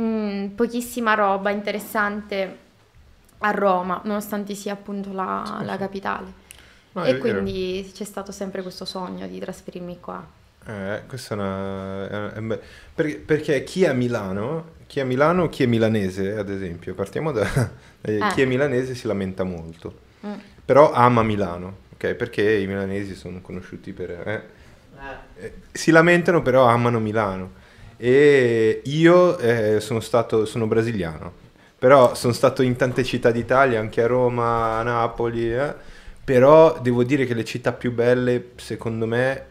[0.00, 2.66] Mm, pochissima roba interessante.
[3.40, 5.78] a Roma, nonostante sia appunto la, Sì, la sì.
[5.78, 6.32] capitale.
[6.92, 7.18] No, e è vero.
[7.18, 10.26] quindi c'è stato sempre questo sogno di trasferirmi qua.
[10.66, 12.32] Eh, questa è una...
[12.34, 12.60] è- be-
[12.94, 16.94] perché, perché chi è a Milano, chi è a Milano, chi è milanese, ad esempio,
[16.94, 17.44] partiamo da...
[18.02, 18.28] eh, Eh.
[18.34, 20.32] Chi è milanese si lamenta molto, Mm.
[20.64, 22.14] però ama Milano, ok?
[22.14, 24.10] Perché i milanesi sono conosciuti per...
[24.10, 24.42] eh,
[25.36, 27.52] eh, si lamentano però amano Milano.
[27.96, 31.46] E io eh, sono stato sono brasiliano.
[31.78, 35.74] Però sono stato in tante città d'Italia anche a Roma a Napoli eh,
[36.24, 39.44] però devo dire che le città più belle secondo me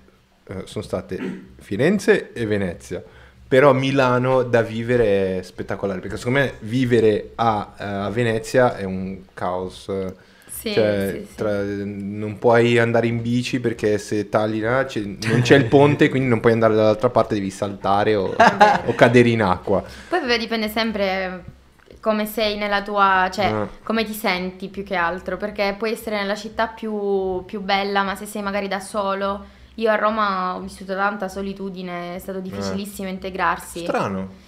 [0.45, 1.17] eh, sono state
[1.60, 3.02] Firenze e Venezia
[3.48, 8.84] però Milano da vivere è spettacolare perché secondo me vivere a, eh, a Venezia è
[8.84, 9.90] un caos
[10.50, 11.36] Sì, cioè, sì, sì.
[11.36, 16.10] tra- non puoi andare in bici perché se tagli là, c'è- non c'è il ponte,
[16.10, 18.36] quindi non puoi andare dall'altra parte, devi saltare o,
[18.86, 19.84] o cadere in acqua.
[20.10, 21.44] Poi vabbè, dipende sempre
[22.02, 23.68] come sei nella tua, cioè Ah.
[23.84, 28.16] come ti senti più che altro, perché puoi essere nella città più, più bella, ma
[28.16, 29.46] se sei magari da solo,
[29.78, 33.80] io a Roma ho vissuto tanta solitudine, è stato difficilissimo integrarsi.
[33.80, 34.46] Strano.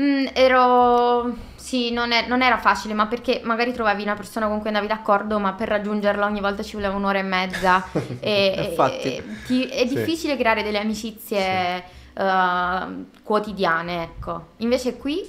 [0.00, 4.58] Mm, ero, sì, non, è- non era facile, ma perché magari trovavi una persona con
[4.60, 7.84] cui andavi d'accordo, ma per raggiungerla ogni volta ci voleva un'ora e mezza.
[8.20, 9.16] e, Infatti.
[9.16, 9.94] e- ti- è Sì.
[9.96, 11.82] difficile creare delle amicizie
[12.14, 12.86] eh,
[13.24, 14.46] quotidiane, ecco.
[14.58, 15.28] Invece qui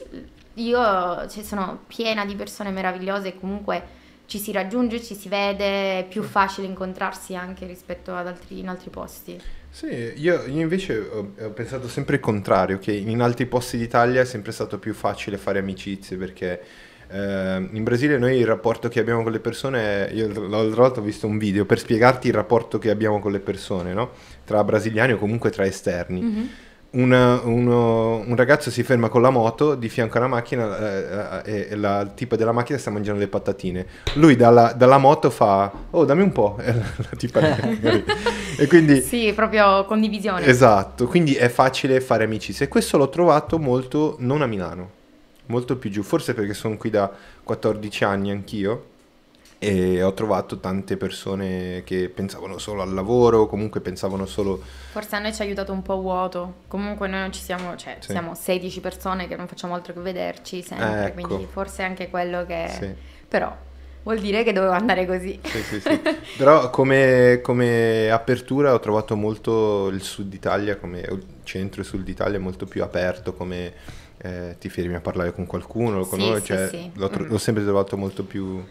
[0.55, 0.79] io
[1.29, 3.99] cioè, sono piena di persone meravigliose e comunque
[4.31, 8.69] ci si raggiunge, ci si vede, è più facile incontrarsi anche rispetto ad altri, in
[8.69, 9.37] altri posti.
[9.69, 14.21] Sì, io, io invece ho, ho pensato sempre il contrario, che in altri posti d'Italia
[14.21, 16.61] è sempre stato più facile fare amicizie perché
[17.09, 21.03] eh, in Brasile noi il rapporto che abbiamo con le persone, io l'altra volta ho
[21.03, 24.11] visto un video per spiegarti il rapporto che abbiamo con le persone, no?
[24.45, 26.21] Tra brasiliani o comunque tra esterni.
[26.21, 26.49] Mhm.
[26.93, 31.41] Una- uno- un ragazzo si ferma con la moto di fianco a una macchina eh,
[31.45, 33.85] e, e la il tipo della macchina sta mangiando le patatine.
[34.15, 36.57] Lui dalla, dalla moto fa: Oh, dammi un po'.
[36.61, 37.39] E la, la tipa
[38.57, 40.45] e quindi Sì, proprio condivisione.
[40.45, 42.65] Esatto, quindi è facile fare amicizie.
[42.65, 44.89] E questo l'ho trovato molto non a Milano,
[45.45, 47.09] molto più giù, forse perché sono qui da
[47.41, 48.83] 14 anni anch'io
[49.63, 54.59] e ho trovato tante persone che pensavano solo al lavoro, comunque pensavano solo...
[54.91, 56.55] Forse a noi ci ha aiutato un po' vuoto.
[56.67, 58.09] Comunque noi non ci siamo, cioè Sì.
[58.09, 61.25] siamo 16 persone che non facciamo altro che vederci sempre, Ecco.
[61.27, 62.69] quindi forse anche quello che...
[62.71, 62.89] Sì.
[63.27, 63.55] Però
[64.01, 65.39] vuol dire che doveva andare così.
[65.43, 66.01] Sì, sì, sì.
[66.37, 72.07] Però come, come apertura ho trovato molto il sud Italia, come il centro e sud
[72.07, 73.73] Italia molto più aperto, come
[74.23, 76.89] eh, ti fermi a parlare con qualcuno, lo conosci, sì, cioè, sì.
[76.95, 77.29] l'ho, tro- Mm.
[77.29, 78.65] l'ho sempre trovato molto più...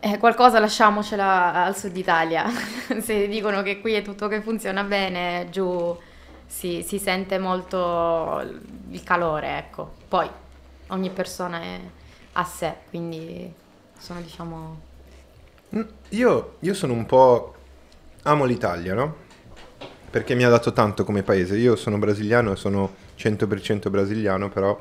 [0.00, 2.46] Eh, qualcosa lasciamocela al sud Italia.
[3.00, 5.96] Se dicono che qui è tutto che funziona bene, giù
[6.46, 8.40] si, si sente molto
[8.90, 9.92] il calore, ecco.
[10.06, 10.28] Poi
[10.88, 11.80] ogni persona è
[12.32, 13.52] a sé, quindi
[13.98, 14.80] sono diciamo...
[15.76, 17.54] Mm, Io, io sono un po'...
[18.22, 19.26] amo l'Italia, no?
[20.10, 21.56] Perché mi ha dato tanto come paese.
[21.56, 24.80] Io sono brasiliano e sono 100% brasiliano, però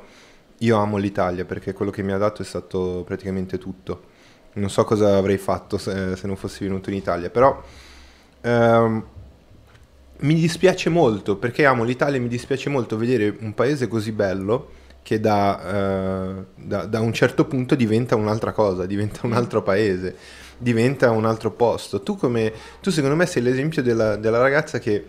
[0.60, 4.16] io amo l'Italia perché quello che mi ha dato è stato praticamente tutto.
[4.58, 7.62] Non so cosa avrei fatto se, se non fossi venuto in Italia, però
[8.42, 9.06] ehm,
[10.20, 14.72] mi dispiace molto perché amo l'Italia mi dispiace molto vedere un paese così bello
[15.04, 15.62] che da,
[16.40, 20.16] eh, da- da un certo punto diventa un'altra cosa, diventa un altro paese,
[20.58, 22.02] diventa un altro posto.
[22.02, 25.06] Tu, come, tu secondo me sei l'esempio della, della ragazza che,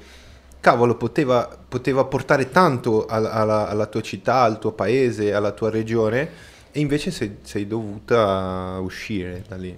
[0.61, 5.71] cavolo, poteva, poteva portare tanto al- alla, alla tua città, al tuo paese, alla tua
[5.71, 6.31] regione
[6.79, 9.77] e invece sei, sei dovuta uscire da lì.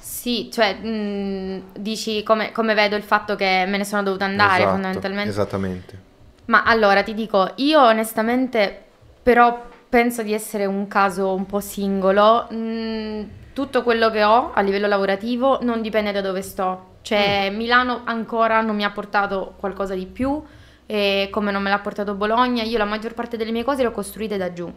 [0.00, 4.62] Sì, cioè mh, dici come, come vedo il fatto che me ne sono dovuta andare
[4.62, 5.30] Esatto, fondamentalmente.
[5.30, 5.98] Esattamente.
[6.46, 8.82] Ma allora ti dico, io onestamente
[9.22, 12.48] però penso di essere un caso un po' singolo.
[12.52, 16.96] Mm, tutto quello che ho a livello lavorativo non dipende da dove sto.
[17.02, 20.42] Cioè Milano ancora non mi ha portato qualcosa di più,
[20.86, 23.88] e come non me l'ha portato Bologna, io la maggior parte delle mie cose le
[23.88, 24.72] ho costruite da giù.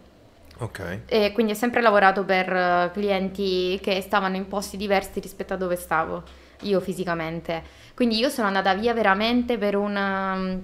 [0.59, 1.01] Ok.
[1.05, 5.57] E quindi ho sempre lavorato per eh, clienti che stavano in posti diversi rispetto a
[5.57, 6.23] dove stavo
[6.61, 7.63] io fisicamente.
[7.93, 10.57] Quindi io sono andata via veramente per una,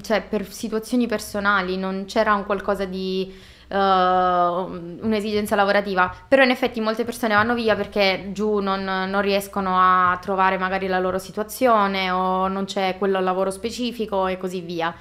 [0.00, 3.32] cioè per situazioni personali, non c'era un qualcosa di
[3.68, 6.14] eh, un'esigenza lavorativa.
[6.28, 10.86] Però in effetti molte persone vanno via perché giù non, non riescono a trovare magari
[10.86, 14.94] la loro situazione o non c'è quello lavoro specifico e così via.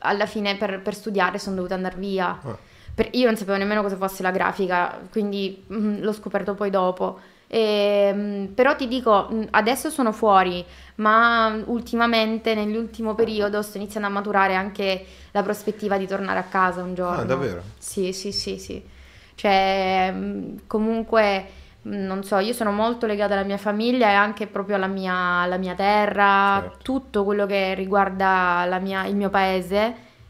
[0.00, 2.38] Alla fine per, per studiare sono dovuta andare via.
[2.40, 2.67] Ah.
[2.98, 7.20] Per- io non sapevo nemmeno cosa fosse la grafica, quindi mm, l'ho scoperto poi dopo.
[7.46, 10.64] Ehm, però ti dico, mm, adesso sono fuori,
[10.96, 16.82] ma ultimamente, nell'ultimo periodo, sto iniziando a maturare anche la prospettiva di tornare a casa
[16.82, 17.20] un giorno.
[17.20, 17.62] Ah, davvero?
[17.78, 18.84] Sì, sì, sì, sì.
[19.36, 21.46] Cioè, mm, comunque,
[21.82, 25.56] non so, io sono molto legata alla mia famiglia e anche proprio alla mia, alla
[25.56, 26.78] mia terra, Certo.
[26.82, 29.76] tutto quello che riguarda la mia- il mio paese,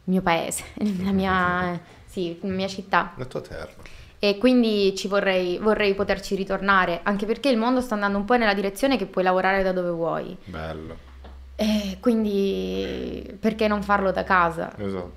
[0.04, 0.64] il mio paese,
[1.02, 1.81] la mia,
[2.18, 3.12] sì, mia città.
[3.16, 3.72] La tua terra.
[4.18, 8.37] E quindi ci vorrei, vorrei poterci ritornare, anche perché il mondo sta andando un po'
[8.37, 10.37] nella direzione che puoi lavorare da dove vuoi.
[10.44, 11.07] Bello.
[11.54, 14.72] E quindi perché non farlo da casa?
[14.76, 15.12] Esatto.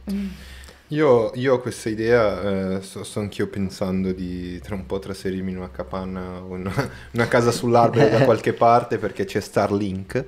[0.88, 5.52] Io, io ho questa idea, eh, sto, sto anch'io pensando di tra un po' trasferirmi
[5.52, 6.74] in una capanna una,
[7.12, 10.26] una casa sull'albero da qualche parte perché c'è Starlink.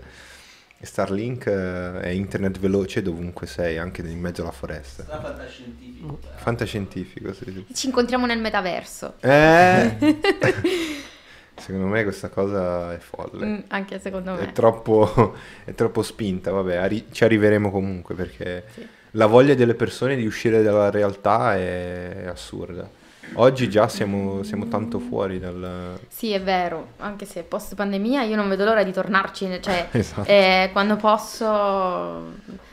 [0.86, 5.04] Starlink eh, è internet veloce dovunque sei, anche in mezzo alla foresta.
[5.04, 6.14] Stra fantascientifico.
[6.16, 6.34] però.
[6.38, 7.66] Fantascientifico, sì, sì.
[7.74, 9.14] Ci incontriamo nel metaverso.
[9.20, 9.98] Eh,
[11.56, 13.46] secondo me questa cosa è folle.
[13.46, 14.52] Mm, anche secondo È me.
[14.52, 18.88] troppo, è troppo spinta, vabbè, arri- ci arriveremo comunque perché Sì.
[19.12, 23.02] la voglia delle persone di uscire dalla realtà è assurda.
[23.36, 25.98] Oggi già siamo, siamo tanto fuori dal...
[26.08, 30.30] Sì, è vero, anche se post pandemia io non vedo l'ora di tornarci, cioè Esatto.
[30.30, 31.46] eh, quando posso,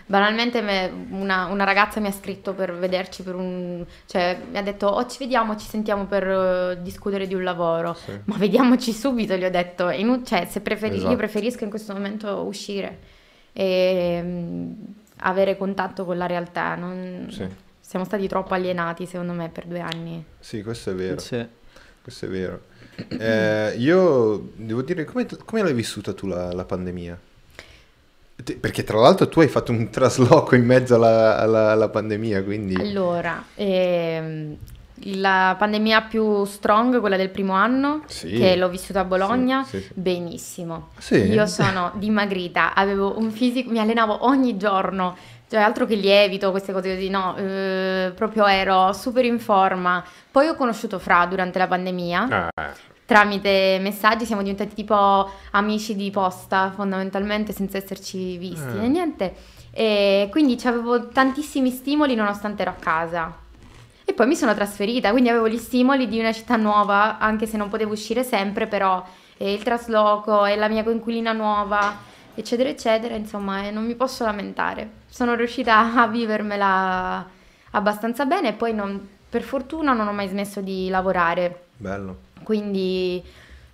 [0.04, 4.62] banalmente me- una, una ragazza mi ha scritto per vederci per un, cioè mi ha
[4.62, 8.12] detto o ci vediamo o ci sentiamo per eh, discutere di un lavoro, Sì.
[8.24, 11.10] ma vediamoci subito, gli ho detto, è inu- cioè se preferi- Esatto.
[11.12, 12.98] io preferisco in questo momento uscire
[13.54, 14.72] e mm,
[15.20, 17.48] avere contatto con la realtà, non- Sì.
[17.90, 20.24] Siamo stati troppo alienati secondo me per due anni.
[20.38, 21.44] Sì, questo è vero, Sì.
[22.00, 22.60] questo è vero.
[23.08, 27.18] Eh, io devo dire, come, come l'hai vissuta tu la, la pandemia?
[28.44, 32.44] Te- Perché tra l'altro tu hai fatto un trasloco in mezzo alla, alla- alla pandemia,
[32.44, 32.76] quindi...
[32.76, 34.56] Allora, ehm,
[35.14, 38.34] la pandemia più strong, quella del primo anno, Sì.
[38.34, 39.90] che l'ho vissuta a Bologna, Sì, sì, sì.
[39.94, 40.90] benissimo.
[40.98, 41.16] Sì?
[41.16, 45.16] Io sono dimagrita, avevo un fisico, mi allenavo ogni giorno,
[45.50, 50.02] cioè altro che lievito, queste cose così, no, eh, proprio ero super in forma.
[50.30, 52.72] Poi ho conosciuto Fra durante la pandemia, Ah,
[53.04, 58.84] tramite messaggi siamo diventati tipo amici di posta, fondamentalmente, senza esserci visti Ah.
[58.84, 59.34] e niente.
[59.72, 63.36] E quindi avevo tantissimi stimoli nonostante ero a casa.
[64.04, 67.56] E poi mi sono trasferita, quindi avevo gli stimoli di una città nuova, anche se
[67.56, 69.04] non potevo uscire sempre, però
[69.36, 71.96] eh, il trasloco e la mia coinquilina nuova,
[72.36, 74.98] eccetera, eccetera, insomma, e non mi posso lamentare.
[75.10, 77.26] Sono riuscita a vivermela
[77.72, 81.64] abbastanza bene e poi non- per fortuna non ho mai smesso di lavorare.
[81.76, 82.28] bello.
[82.42, 83.22] Quindi,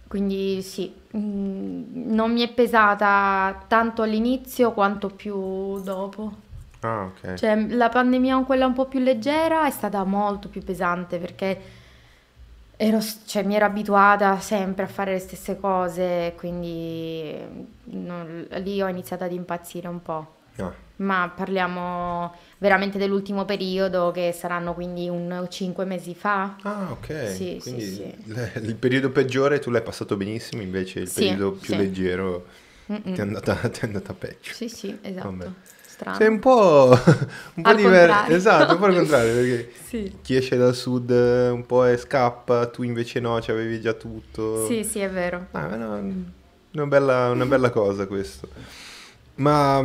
[0.09, 6.33] quindi sì, mm, non mi è pesata tanto all'inizio quanto più dopo.
[6.81, 7.35] Ah, ok.
[7.35, 11.61] Cioè, la pandemia, quella un po' più leggera, è stata molto più pesante perché
[12.77, 17.35] ero, cioè, mi ero abituata sempre a fare le stesse cose, quindi
[17.85, 20.35] non- lì ho iniziato ad impazzire un po'.
[20.59, 26.57] Ah, Ma parliamo veramente dell'ultimo periodo, che saranno quindi un 5 mesi fa.
[26.63, 27.07] Ah, ok.
[27.29, 28.15] Sì, sì, Quindi sì.
[28.25, 31.77] le- il periodo peggiore tu l'hai passato benissimo, invece il Sì, periodo più sì.
[31.77, 32.47] leggero
[32.91, 33.03] Mm-mm.
[33.03, 34.53] ti è andata, ti è andata peggio.
[34.53, 35.29] Sì, sì, esatto.
[35.29, 35.51] Vabbè.
[35.87, 36.17] Strano.
[36.19, 36.91] Sei un po',
[37.57, 38.33] un po' diverso.
[38.33, 40.13] Esatto, un po' al contrario, perché Sì.
[40.23, 43.93] chi esce dal sud eh, un po' e scappa, tu invece no, ci avevi già
[43.93, 44.67] tutto.
[44.67, 45.47] Sì, sì, è vero.
[45.53, 48.49] Ah, è una, bella, una bella cosa questo.
[49.37, 49.83] Ma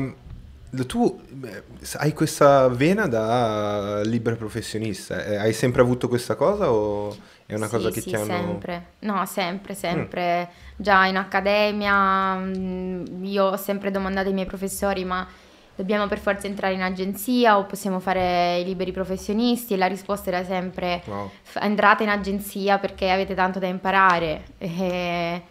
[0.86, 1.20] tu
[1.98, 5.24] hai questa vena da libero professionista?
[5.26, 8.26] Eh, Hai sempre avuto questa cosa o è una Sì, cosa che sì, ti hanno...
[8.26, 8.86] sempre.
[9.00, 10.50] No, sempre, sempre.
[10.78, 15.28] Già in accademia, mm, io ho sempre domandato ai miei professori, ma
[15.76, 19.74] dobbiamo per forza entrare in agenzia o possiamo fare i liberi professionisti?
[19.74, 21.30] E la risposta era sempre Wow.
[21.44, 24.44] "F- entrate in agenzia perché avete tanto da imparare.
[24.58, 25.42] E,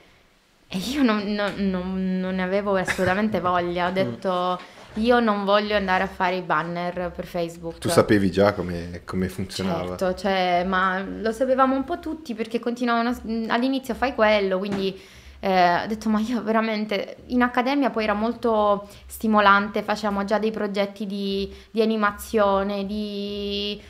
[0.72, 3.88] e io non, non- non- non ne avevo assolutamente voglia.
[3.88, 4.58] Ho detto,
[4.94, 7.78] io non voglio andare a fare i banner per Facebook.
[7.78, 9.96] Tu sapevi già come, come funzionava.
[9.96, 13.16] Certo, cioè, ma lo sapevamo un po' tutti perché continuavano
[13.48, 14.98] all'inizio fai quello, quindi
[15.40, 20.50] eh, ho detto ma io veramente in accademia poi era molto stimolante, facevamo già dei
[20.50, 23.80] progetti di, di animazione, di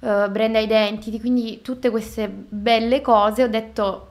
[0.00, 4.08] eh, brand identity, quindi tutte queste belle cose ho detto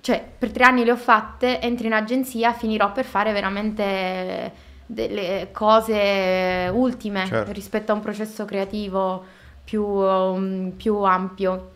[0.00, 5.48] cioè per tre anni le ho fatte, entro in agenzia, finirò per fare veramente delle
[5.52, 7.52] cose ultime Certo.
[7.52, 9.24] rispetto a un processo creativo
[9.64, 11.70] più, um, più ampio.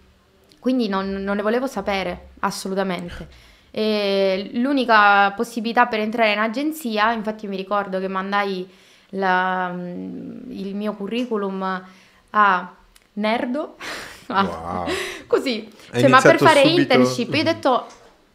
[0.60, 3.28] Quindi non, non ne volevo sapere assolutamente.
[3.70, 8.66] E l'unica possibilità per entrare in agenzia, infatti mi ricordo che mandai
[9.10, 11.82] la- il mio curriculum
[12.30, 12.74] a
[13.14, 13.76] Nerdo,
[14.28, 14.84] Wow.
[15.26, 17.86] così, cioè, ma per fare subito- internship, io ho detto,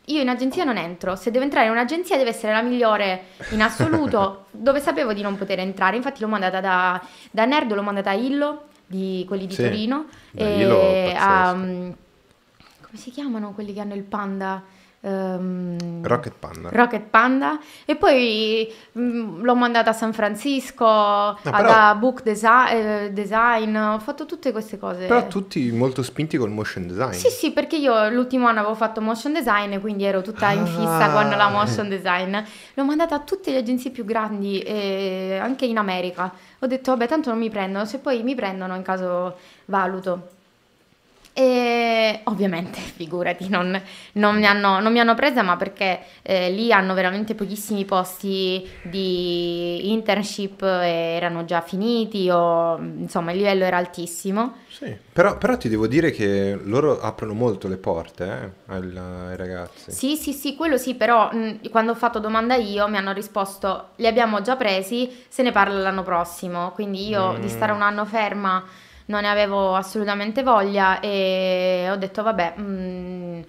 [0.06, 3.62] io in agenzia non entro, se devo entrare in un'agenzia deve essere la migliore in
[3.62, 8.10] assoluto, dove sapevo di non poter entrare, infatti l'ho mandata da, da Nerd, l'ho mandata
[8.10, 11.92] a Illo, di quelli di Sì, Torino, e Illo, a, mm,
[12.82, 14.62] come si chiamano quelli che hanno il panda?
[15.08, 16.70] Ehm, Rocket Panda.
[16.72, 23.10] Rocket Panda e poi mm, l'ho mandata a San Francisco però- alla Book Desi- eh,
[23.14, 25.06] Design, ho fatto tutte queste cose.
[25.08, 27.12] Però tutti molto spinti col motion design.
[27.12, 31.06] Sì, sì, perché io l'ultimo anno avevo fatto motion design, quindi ero tutta in fissa
[31.06, 31.12] Ah.
[31.12, 32.36] con la motion design.
[32.74, 36.32] L'ho mandata a tutte le agenzie più grandi, e anche in America.
[36.60, 39.36] Ho detto, vabbè, tanto non mi prendono, se poi mi prendono in caso
[39.66, 40.28] valuto.
[41.36, 43.82] E ovviamente, figurati, non,
[44.14, 48.68] non mi, hanno, non mi hanno presa, ma perché eh, lì hanno veramente pochissimi posti
[48.84, 54.58] di internship erano già finiti o insomma il livello era altissimo.
[54.68, 59.36] Sì, Però, però ti devo dire che loro aprono molto le porte eh, al- ai
[59.38, 59.92] ragazzi.
[59.92, 63.90] Sì, sì, sì, quello sì, però mh, quando ho fatto domanda io mi hanno risposto
[63.98, 68.06] li abbiamo già presi, se ne parla l'anno prossimo, quindi io di stare un anno
[68.06, 68.64] ferma
[69.06, 73.46] non ne avevo assolutamente voglia e ho detto vabbè, mh,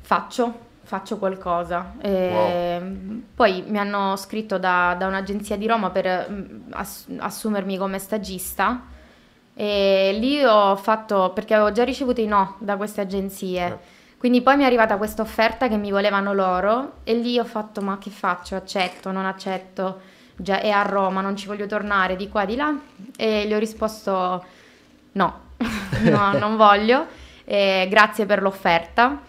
[0.00, 1.92] faccio, faccio qualcosa.
[2.02, 7.98] Mh, Poi mi hanno scritto da, da un'agenzia di Roma per mh, ass- assumermi come
[7.98, 8.82] stagista.
[9.54, 13.66] E lì ho fatto perché avevo già ricevuto i no da queste agenzie.
[13.66, 14.00] Eh.
[14.16, 17.80] Quindi poi mi è arrivata questa offerta che mi volevano loro e lì ho fatto
[17.82, 18.54] ma che faccio?
[18.54, 20.00] Accetto, non accetto?
[20.36, 22.72] Già è a Roma, non ci voglio tornare di qua di là
[23.16, 24.44] e gli ho risposto
[25.12, 25.40] no,
[26.02, 27.06] no, non voglio,
[27.44, 29.20] e grazie per l'offerta.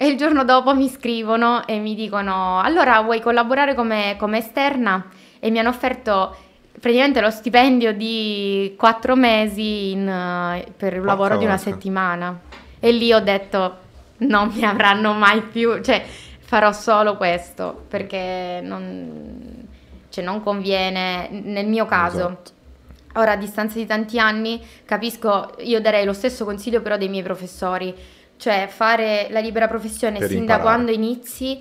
[0.00, 5.06] E il giorno dopo mi scrivono e mi dicono allora vuoi collaborare come, come esterna?
[5.40, 6.36] E mi hanno offerto
[6.80, 12.38] praticamente lo stipendio di quattro mesi in, eh, per un Porca lavoro di una settimana.
[12.78, 13.86] E lì ho detto
[14.18, 16.04] non mi avranno mai più, cioè
[16.38, 19.66] farò solo questo perché non,
[20.08, 22.18] cioè, non conviene nel mio caso.
[22.18, 22.56] Esatto.
[23.18, 27.22] Ora a distanza di tanti anni capisco, io darei lo stesso consiglio però dei miei
[27.24, 27.94] professori,
[28.36, 30.62] cioè fare la libera professione sin da imparare.
[30.62, 31.60] quando inizi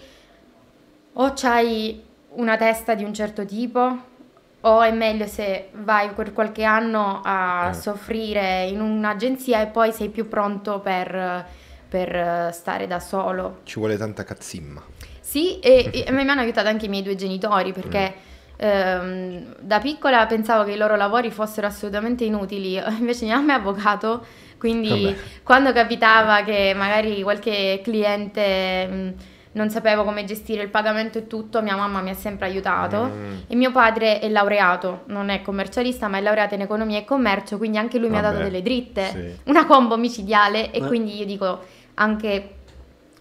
[1.14, 2.04] o c'hai
[2.36, 3.98] una testa di un certo tipo
[4.62, 7.74] o è meglio se vai per qualche anno a Eh.
[7.74, 11.46] soffrire in un'agenzia e poi sei più pronto per,
[11.90, 13.60] per stare da solo.
[13.64, 14.84] Ci vuole tanta cazzimma.
[15.20, 18.14] Sì, e, e a me mi hanno aiutato anche i miei due genitori perché
[18.58, 23.56] ehm, da piccola pensavo che i loro lavori fossero assolutamente inutili, invece mia mamma è
[23.58, 24.26] avvocato,
[24.58, 25.18] quindi Vabbè.
[25.44, 29.14] quando capitava che magari qualche cliente mh,
[29.54, 33.06] non sapevo come gestire il pagamento e tutto, mia mamma mi ha sempre aiutato.
[33.06, 33.34] Mm.
[33.48, 37.58] E mio padre è laureato, non è commercialista, ma è laureato in economia e commercio,
[37.58, 39.50] quindi anche lui mi ha dato Vabbè, delle dritte, sì.
[39.50, 41.60] una combo micidiale e Ma- quindi io dico
[41.96, 42.52] anche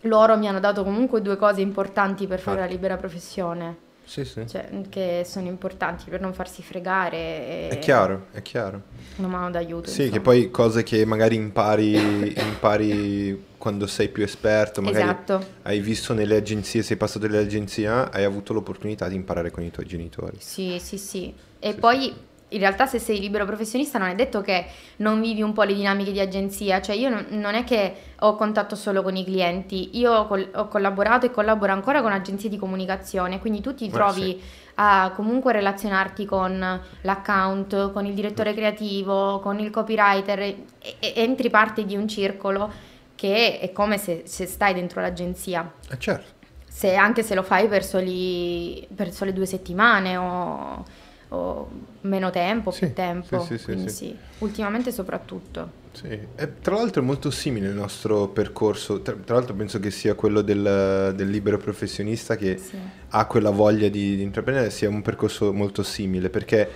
[0.02, 4.46] loro mi hanno dato comunque due cose importanti per fare la libera professione, Sì, sì.
[4.48, 8.80] cioè che sono importanti per non farsi fregare È chiaro, è chiaro.
[9.16, 9.90] una mano d'aiuto.
[9.90, 10.22] Sì, che insomma.
[10.22, 15.44] poi cose che magari impari, impari quando sei più esperto, magari Esatto.
[15.62, 19.70] hai visto nelle agenzie, sei passato nelle agenzie, hai avuto l'opportunità di imparare con i
[19.72, 20.36] tuoi genitori.
[20.38, 21.34] Sì, sì, sì.
[21.58, 22.14] E Sì, poi
[22.50, 24.66] in realtà se sei libero professionista non è detto che
[24.98, 28.76] non vivi un po' le dinamiche di agenzia, cioè io non, è che ho contatto
[28.76, 32.56] solo con i clienti, io ho, col- ho collaborato e collaboro ancora con agenzie di
[32.56, 34.42] comunicazione, quindi tu ti Eh, trovi sì.
[34.76, 41.50] a comunque relazionarti con l'account, con il direttore creativo, con il copywriter e, e- entri
[41.50, 42.70] parte di un circolo
[43.16, 45.68] che è come se, se stai dentro l'agenzia.
[45.90, 46.34] Eh certo.
[46.68, 50.84] Se, anche se lo fai per, soli, per sole due settimane o,
[51.28, 51.68] o
[52.02, 53.40] meno tempo, Sì, più tempo.
[53.40, 54.16] sì, sì, sì.
[54.38, 55.84] Ultimamente soprattutto.
[55.92, 59.90] Sì, e tra l'altro è molto simile il nostro percorso, tra, tra l'altro penso che
[59.90, 62.60] sia quello del, del libero professionista che
[63.08, 66.68] ha quella voglia di, di intraprendere, sia un percorso molto simile, perché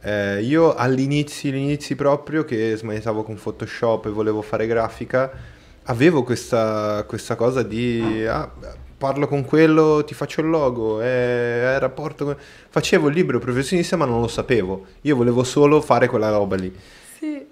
[0.00, 5.28] eh, io all'inizio, all'inizio proprio che smanettavo con Photoshop e volevo fare grafica,
[5.84, 8.48] avevo questa, questa cosa di ah,
[8.98, 12.36] parlo con quello, ti faccio il logo, è, è rapporto con...
[12.68, 16.74] Facevo il libero professionista ma non lo sapevo, io volevo solo fare quella roba lì.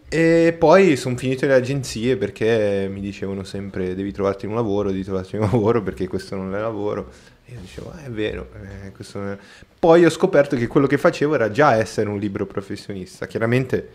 [0.08, 5.02] E poi sono finito le agenzie perché mi dicevano sempre devi trovarti un lavoro, devi
[5.02, 7.10] trovarti un lavoro perché questo non è lavoro.
[7.44, 9.38] E io dicevo, "Ah, è vero, eh, è-".
[9.78, 13.88] Poi ho scoperto che quello che facevo era già essere un libero professionista, chiaramente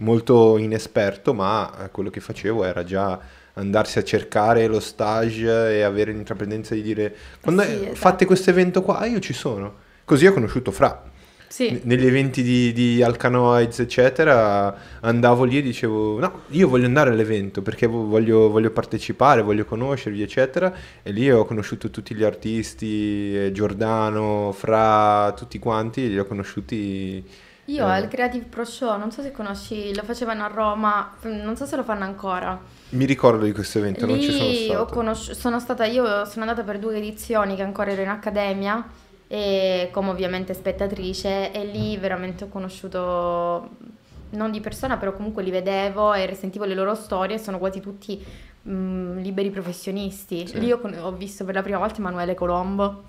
[0.00, 3.18] molto inesperto, ma eh, quello che facevo era già
[3.54, 7.94] andarsi a cercare lo stage e avere l'intraprendenza di dire quando Sì, esatto.
[7.94, 9.74] fate questo evento qua, "Ah, io ci sono.
[10.04, 11.10] Così ho conosciuto Fra.
[11.46, 11.70] Sì.
[11.70, 17.10] N- Negli eventi di, di Alcanoids, eccetera, andavo lì e dicevo: No, io voglio andare
[17.10, 20.74] all'evento perché vo- voglio, voglio partecipare, voglio conoscervi, eccetera.
[21.02, 27.24] E lì ho conosciuto tutti gli artisti, eh, Giordano, Fra, tutti quanti, li ho conosciuti
[27.66, 27.90] Io Eh.
[27.90, 31.76] al Creative Pro Show, non so se conosci, lo facevano a Roma, non so se
[31.76, 32.60] lo fanno ancora.
[32.90, 34.84] Mi ricordo di questo evento, non ci sono Lì stato.
[34.86, 38.86] conosci- sono stata, io sono andata per due edizioni che ancora ero in accademia
[39.26, 43.70] e come ovviamente spettatrice e lì veramente ho conosciuto
[44.30, 48.22] non di persona però comunque li vedevo e sentivo le loro storie sono quasi tutti
[48.68, 50.46] mm, liberi professionisti.
[50.46, 50.58] Sì.
[50.60, 53.04] Lì ho, ho visto per la prima volta Emanuele Colombo.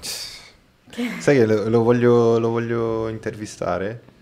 [1.20, 4.14] Sai che lo, lo voglio, lo voglio intervistare?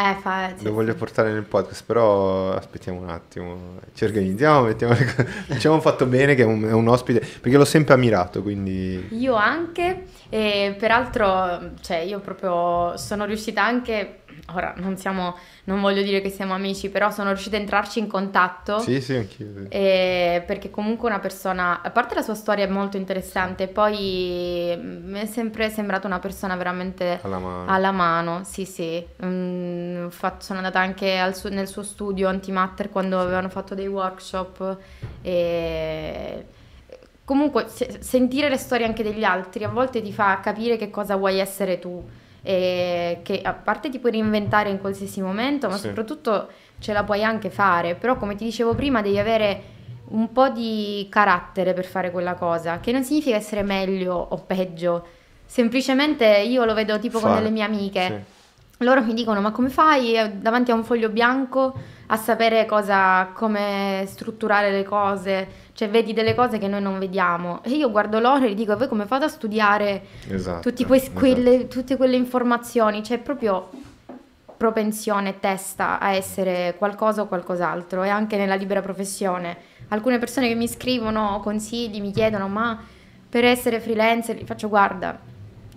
[0.00, 0.74] Eh, fa, sì, Lo sì.
[0.74, 5.28] voglio portare nel podcast, però aspettiamo un attimo, ci organizziamo, mettiamo le cose.
[5.52, 9.08] Diciamo fatto bene che è un, è un ospite, perché l'ho sempre ammirato, quindi...
[9.10, 14.20] Io anche, e peraltro, cioè, io proprio sono riuscita anche,
[14.54, 18.06] ora non siamo, non voglio dire che siamo amici, però sono riuscita a entrarci in
[18.06, 18.78] contatto.
[18.78, 19.46] Sì, sì, anch'io.
[19.62, 19.66] sì.
[19.68, 25.18] E perché comunque una persona, a parte la sua storia è molto interessante, poi mi
[25.18, 27.64] è sempre sembrata una persona veramente Alla mano.
[27.68, 29.04] alla mano, sì sì.
[29.24, 34.76] Mm, fatto- sono andata anche suo- nel suo studio antimatter quando avevano fatto dei workshop
[35.22, 36.46] e
[37.30, 41.14] comunque se- sentire le storie anche degli altri a volte ti fa capire che cosa
[41.14, 42.02] vuoi essere tu
[42.42, 45.82] e che a parte ti puoi reinventare in qualsiasi momento, ma Sì.
[45.86, 46.48] soprattutto
[46.80, 49.62] ce la puoi anche fare, però come ti dicevo prima devi avere
[50.08, 55.06] un po' di carattere per fare quella cosa, che non significa essere meglio o peggio,
[55.46, 57.42] semplicemente io lo vedo tipo con Fare.
[57.42, 58.06] delle mie amiche.
[58.06, 58.38] Sì.
[58.82, 61.74] Loro mi dicono: Ma come fai eh, davanti a un foglio bianco
[62.06, 65.48] a sapere cosa, come strutturare le cose?
[65.80, 67.62] Cioè, vedi delle cose che noi non vediamo.
[67.62, 70.68] E io guardo loro e gli dico: "E Voi come fate a studiare Esatto.
[70.68, 71.18] tutti quei- esatto.
[71.18, 73.00] quelle, tutte quelle informazioni?
[73.00, 73.70] C'è proprio
[74.58, 78.02] propensione, testa a essere qualcosa o qualcos'altro.
[78.02, 79.56] E anche nella libera professione.
[79.88, 82.78] Alcune persone che mi scrivono consigli, mi chiedono: Ma
[83.26, 85.18] per essere freelancer, gli faccio guarda.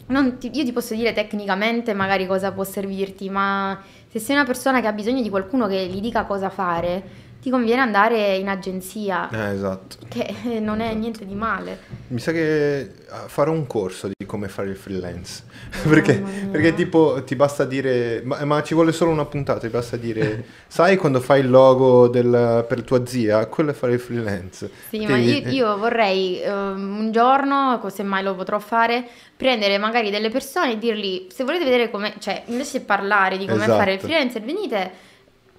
[0.08, 3.80] non ti- io ti posso dire tecnicamente magari cosa può servirti, ma
[4.10, 7.01] se sei una persona che ha bisogno di qualcuno che gli dica cosa fare,
[7.44, 9.98] ti conviene andare in agenzia, Eh, esatto.
[10.08, 10.98] che eh, non è Esatto.
[11.00, 11.78] niente di male.
[12.08, 15.44] Mi sa che ah, farò un corso di come fare il freelance.
[15.89, 16.48] perché, Mamma mia.
[16.48, 20.46] perché tipo ti basta dire, ma, ma ci vuole solo una puntata, ti basta dire,
[20.68, 24.70] sai quando fai il logo del- per tua zia, quello è fare il freelance.
[24.88, 29.78] Sì, Ti- ma io, io vorrei ehm, un giorno, se mai lo potrò fare, prendere
[29.78, 33.64] magari delle persone e dirgli se volete vedere come, cioè invece di parlare di come
[33.64, 33.78] Esatto.
[33.80, 35.12] fare il freelancer, venite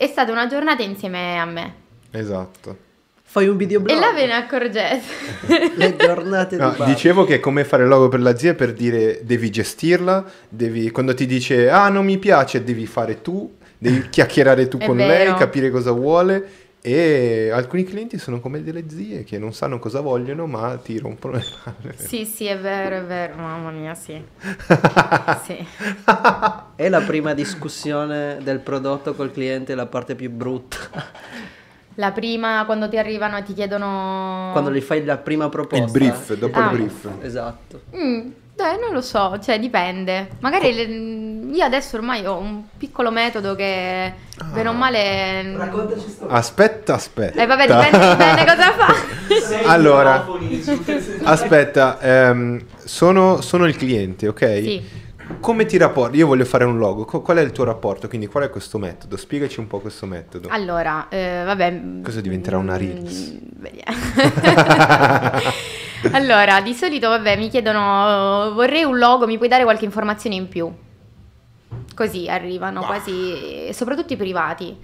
[0.04, 1.74] e state una giornata insieme a me.
[2.10, 2.76] Esatto.
[3.22, 3.96] Fai un videoblog.
[3.96, 5.00] E là ve ne accorgete.
[5.74, 9.20] Le giornate No, di dicevo che come fare il logo per la zia per dire
[9.24, 14.68] devi gestirla, devi, quando ti dice ah non mi piace devi fare tu, devi chiacchierare
[14.68, 15.30] tu È con vero.
[15.30, 16.48] lei, capire cosa vuole
[16.86, 21.38] e alcuni clienti sono come delle zie che non sanno cosa vogliono ma ti rompono
[21.38, 21.94] le palle.
[21.96, 24.22] sì, sì, è vero, è vero, mamma mia, sì.
[25.44, 25.66] sì.
[26.76, 30.76] È la prima discussione del prodotto col cliente la parte più brutta.
[31.94, 34.50] La prima, quando ti arrivano e ti chiedono...
[34.52, 35.84] Quando gli fai la prima proposta.
[35.86, 36.70] Il brief, dopo Ah.
[36.70, 37.08] il brief.
[37.22, 37.82] Esatto.
[37.96, 40.28] Mm, dai, non lo so, cioè dipende.
[40.40, 44.12] Magari le- io adesso ormai ho un piccolo metodo che,
[44.52, 45.70] bene o male...
[46.08, 46.34] storia.
[46.34, 47.42] Aspetta, aspetta.
[47.42, 48.94] Eh vabbè, dipende, dipende cosa fa.
[49.70, 50.26] Allora,
[51.24, 54.58] aspetta, ehm, sono, sono il cliente, ok?
[54.62, 55.02] Sì.
[55.40, 56.18] Come ti rapporti?
[56.18, 58.08] Io voglio fare un logo, qual è il tuo rapporto?
[58.08, 59.16] Quindi qual è questo metodo?
[59.16, 60.48] Spiegaci un po' questo metodo.
[60.50, 61.82] Allora, eh, vabbè...
[62.02, 63.38] Cosa diventerà una mm, Reels?
[66.12, 70.48] allora, di solito, vabbè, mi chiedono, vorrei un logo, mi puoi dare qualche informazione in
[70.48, 70.70] più?
[71.94, 74.76] Così arrivano quasi, soprattutto i privati.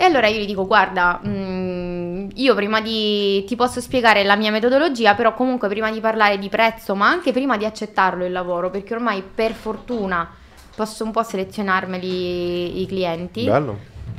[0.00, 3.42] E allora io gli dico, guarda, mm, io prima di...
[3.48, 7.32] ti posso spiegare la mia metodologia, però comunque prima di parlare di prezzo, ma anche
[7.32, 10.30] prima di accettarlo il lavoro, perché ormai per fortuna
[10.76, 13.44] posso un po' selezionarmeli i clienti.
[13.44, 13.76] Bello.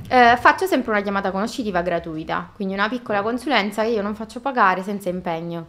[0.09, 4.41] Eh, faccio sempre una chiamata conoscitiva gratuita, quindi una piccola consulenza che io non faccio
[4.41, 5.67] pagare senza impegno.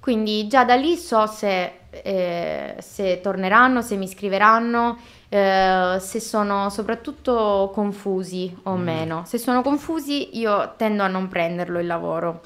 [0.00, 4.98] Quindi già da lì so se, eh, se torneranno, se mi scriveranno,
[5.32, 9.22] eh, se sono soprattutto confusi o meno.
[9.24, 12.42] Se sono confusi io tendo a non prenderlo il lavoro,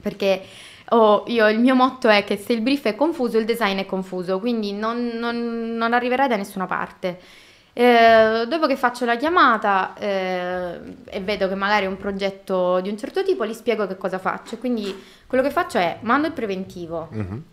[0.00, 0.40] perché
[0.90, 3.84] oh, io- il mio motto è che se il brief è confuso il design è
[3.84, 7.20] confuso, quindi non, non, non arriverai da nessuna parte.
[7.74, 12.88] Eh, dopo che faccio la chiamata eh, e vedo che magari è un progetto di
[12.88, 14.56] un certo tipo, gli spiego che cosa faccio.
[14.56, 14.94] Quindi
[15.26, 17.08] quello che faccio è mando il preventivo.
[17.10, 17.44] Mhm.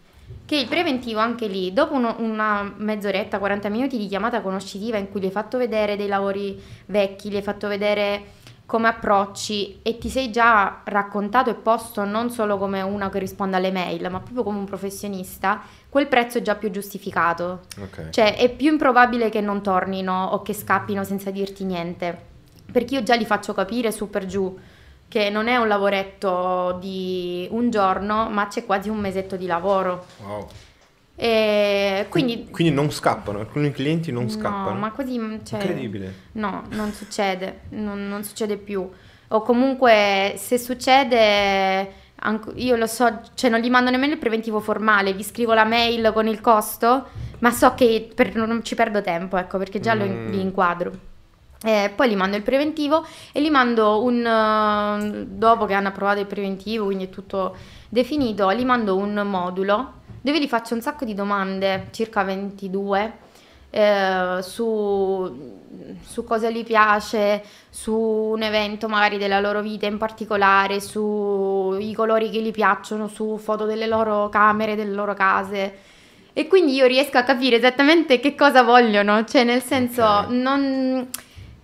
[0.46, 5.10] Che il preventivo anche lì, dopo uno- una mezz'oretta, 40 minuti di chiamata conoscitiva in
[5.10, 8.40] cui gli hai fatto vedere dei lavori vecchi, gli hai fatto vedere
[8.72, 13.58] come approcci e ti sei già raccontato e posto non solo come una che risponde
[13.58, 17.64] alle mail, ma proprio come un professionista, quel prezzo è già più giustificato.
[17.82, 18.12] Ok.
[18.12, 22.18] Cioè è più improbabile che non tornino o che scappino senza dirti niente.
[22.72, 24.58] Perché io già li faccio capire su per giù
[25.12, 30.06] che non è un lavoretto di un giorno, ma c'è quasi un mesetto di lavoro.
[30.24, 30.48] Wow.
[31.18, 34.70] E quindi Quindi non scappano, alcuni clienti non scappano.
[34.72, 36.14] No, ma così cioè, Incredibile.
[36.34, 38.90] No, non succede, non, non succede più.
[39.28, 41.92] O comunque se succede,
[42.56, 46.12] io lo so, cioè non gli mando nemmeno il preventivo formale, vi scrivo la mail
[46.14, 47.08] con il costo,
[47.40, 50.28] ma so che per- non ci perdo tempo, ecco, perché già lo Mm.
[50.30, 50.92] li inquadro.
[51.64, 56.20] Eh, poi gli mando il preventivo e gli mando un eh, dopo che hanno approvato
[56.20, 57.56] il preventivo, quindi è tutto
[57.88, 63.14] definito, gli mando un modulo dove gli faccio un sacco di domande, circa 22,
[63.72, 65.60] eh, su,
[66.04, 72.30] su cosa gli piace, su un evento magari della loro vita in particolare, sui colori
[72.30, 75.78] che gli piacciono, su foto delle loro camere, delle loro case.
[76.34, 80.28] E quindi io riesco a capire esattamente che cosa vogliono, cioè nel senso Ok.
[80.30, 81.10] non,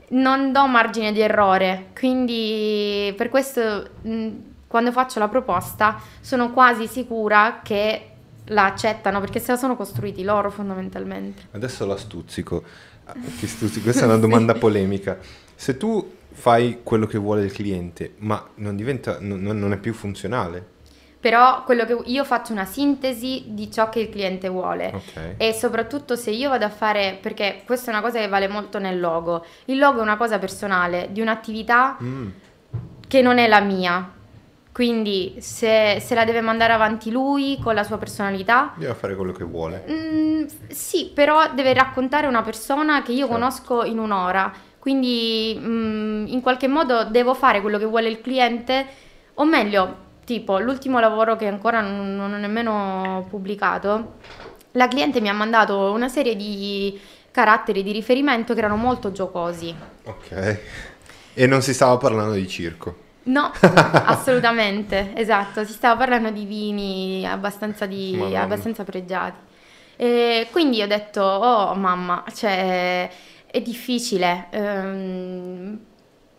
[0.10, 4.30] non do margine di errore, quindi per questo mh,
[4.68, 8.12] quando faccio la proposta sono quasi sicura che
[8.45, 11.47] la accettano perché se la sono costruiti loro fondamentalmente.
[11.51, 12.64] Adesso la stuzzico.
[13.05, 13.84] Ah, stuzzico.
[13.84, 15.18] Questa è una domanda polemica.
[15.55, 19.93] Se tu fai quello che vuole il cliente, ma non diventa, non, non è più
[19.93, 20.76] funzionale.
[21.20, 24.91] Però quello che io faccio una sintesi di ciò che il cliente vuole.
[24.93, 25.34] Ok.
[25.38, 28.78] E soprattutto se io vado a fare, perché questa è una cosa che vale molto
[28.80, 32.28] nel logo, il logo è una cosa personale, di un'attività Mm,
[33.07, 34.11] che non è la mia.
[34.72, 39.32] Quindi se, se la deve mandare avanti lui con la sua personalità, Deve fare quello
[39.32, 39.84] che vuole.
[39.89, 43.34] mm, sì, però deve raccontare una persona che io Certo.
[43.34, 44.53] conosco in un'ora.
[44.78, 48.86] Quindi mm, in qualche modo devo fare quello che vuole il cliente,
[49.34, 54.16] o meglio, tipo l'ultimo lavoro che ancora non, non ho nemmeno pubblicato,
[54.72, 57.00] la cliente mi ha mandato una serie di
[57.32, 59.74] caratteri di riferimento che erano molto giocosi.
[60.04, 60.60] Ok.
[61.34, 63.06] E non si stava parlando di circo.
[63.24, 69.40] No, assolutamente, esatto, si stava parlando di vini abbastanza, di- abbastanza pregiati.
[69.96, 73.10] E quindi ho detto, oh mamma, cioè
[73.46, 75.80] è difficile, ehm,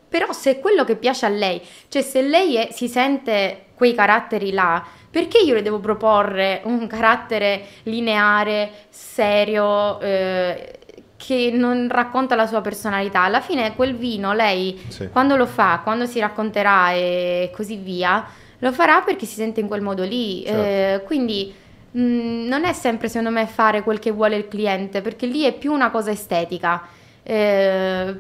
[0.09, 3.95] però se è quello che piace a lei, cioè se lei è- si sente quei
[3.95, 10.73] caratteri là, perché io le devo proporre un carattere lineare, serio, eh,
[11.17, 13.23] che non racconta la sua personalità?
[13.23, 15.09] Alla fine quel vino lei Sì.
[15.11, 18.27] quando lo fa, quando si racconterà e così via,
[18.59, 20.43] lo farà perché si sente in quel modo lì.
[20.45, 20.61] Certo.
[20.61, 21.55] Eh, quindi
[21.93, 25.53] mh, non è sempre, secondo me, fare quel che vuole il cliente, perché lì è
[25.53, 26.83] più una cosa estetica.
[27.23, 28.17] Eh,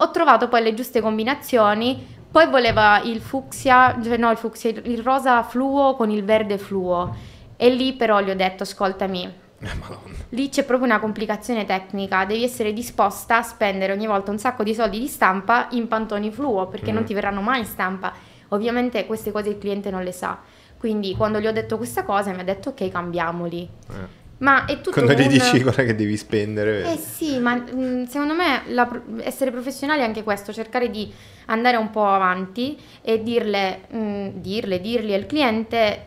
[0.00, 2.16] ho trovato poi le giuste combinazioni.
[2.30, 7.14] Poi voleva il fucsia, cioè no, il fucsia, il rosa fluo con il verde fluo.
[7.56, 9.24] E lì però gli ho detto, ascoltami,
[9.60, 10.14] Eh, Madonna.
[10.30, 14.62] Lì c'è proprio una complicazione tecnica, devi essere disposta a spendere ogni volta un sacco
[14.62, 16.94] di soldi di stampa in pantoni fluo perché Mm.
[16.94, 18.12] non ti verranno mai in stampa.
[18.50, 20.38] Ovviamente queste cose il cliente non le sa.
[20.78, 23.68] Quindi quando gli ho detto questa cosa mi ha detto ok cambiamoli.
[23.90, 24.26] Eh.
[24.38, 26.92] Ma è tutto Quando gli un- dici guarda che devi spendere.
[26.92, 28.88] eh sì, ma mh, secondo me la
[29.22, 31.12] essere professionali è anche questo, cercare di
[31.46, 36.04] andare un po' avanti e dirle, mh, dirle, dirgli al cliente,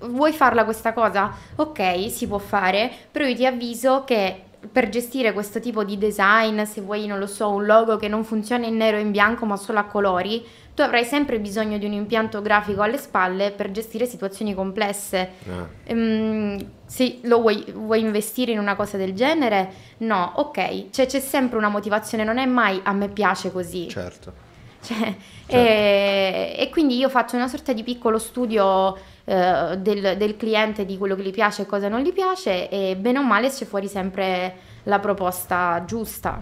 [0.00, 1.30] vuoi farla questa cosa?
[1.56, 4.40] Ok, si può fare, però io ti avviso che
[4.72, 8.24] per gestire questo tipo di design, se vuoi, non lo so, un logo che non
[8.24, 10.42] funziona in nero e in bianco ma solo a colori,
[10.76, 15.30] tu avrai sempre bisogno di un impianto grafico alle spalle per gestire situazioni complesse.
[15.48, 19.72] Ah, Ehm, se lo vuoi, vuoi investire in una cosa del genere?
[19.98, 23.88] No, ok, cioè c'è sempre una motivazione, non è mai a me piace così.
[23.88, 24.44] certo.
[24.82, 24.96] Cioè,
[25.48, 25.54] Certo.
[25.56, 30.98] e, e quindi io faccio una sorta di piccolo studio eh, del, del cliente, di
[30.98, 33.88] quello che gli piace e cosa non gli piace e bene o male c'è fuori
[33.88, 34.54] sempre
[34.84, 36.40] la proposta giusta.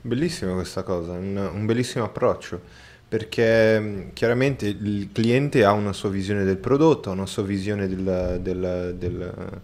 [0.00, 2.60] Bellissima questa cosa, un, un bellissimo approccio,
[3.08, 7.88] perché mh, chiaramente il cliente ha una sua visione del prodotto, ha una sua visione
[7.88, 9.60] del- del- del-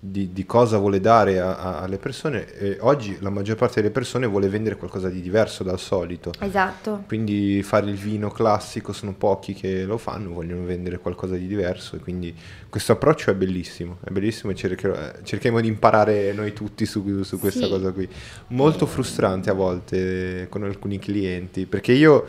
[0.00, 3.92] di, di cosa vuole dare a- a- alle persone e oggi la maggior parte delle
[3.92, 6.30] persone vuole vendere qualcosa di diverso dal solito.
[6.38, 7.02] Esatto.
[7.08, 11.96] Quindi fare il vino classico sono pochi che lo fanno, vogliono vendere qualcosa di diverso
[11.96, 12.32] e quindi
[12.68, 17.22] questo approccio è bellissimo, è bellissimo e cercherò- eh, cerchiamo di imparare noi tutti su,
[17.24, 17.68] su questa Sì.
[17.68, 18.08] cosa qui.
[18.48, 22.24] Molto frustrante a volte con alcuni clienti perché io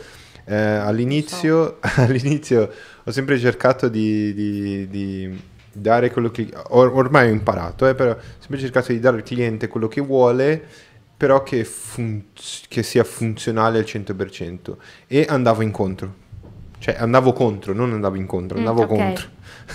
[0.49, 2.69] eh, all'inizio, all'inizio
[3.03, 5.41] ho sempre cercato di, di- di
[5.71, 6.49] dare quello che...
[6.69, 10.01] or- ormai ho imparato, eh, però ho sempre cercato di dare al cliente quello che
[10.01, 10.63] vuole
[11.15, 12.27] però che, fun-
[12.69, 14.77] che sia funzionale al 100%
[15.07, 16.27] e andavo incontro.
[16.79, 18.87] Cioè andavo contro, non andavo incontro, Mm, andavo ok.
[18.87, 19.27] contro.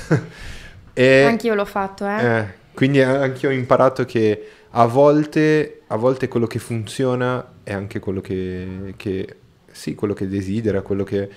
[0.95, 2.25] e, Anch'io l'ho fatto, eh.
[2.25, 7.73] eh, quindi anche io ho imparato che a volte, a volte quello che funziona è
[7.75, 9.37] anche quello che, che-
[9.75, 11.29] sì, quello che desidera, quello che...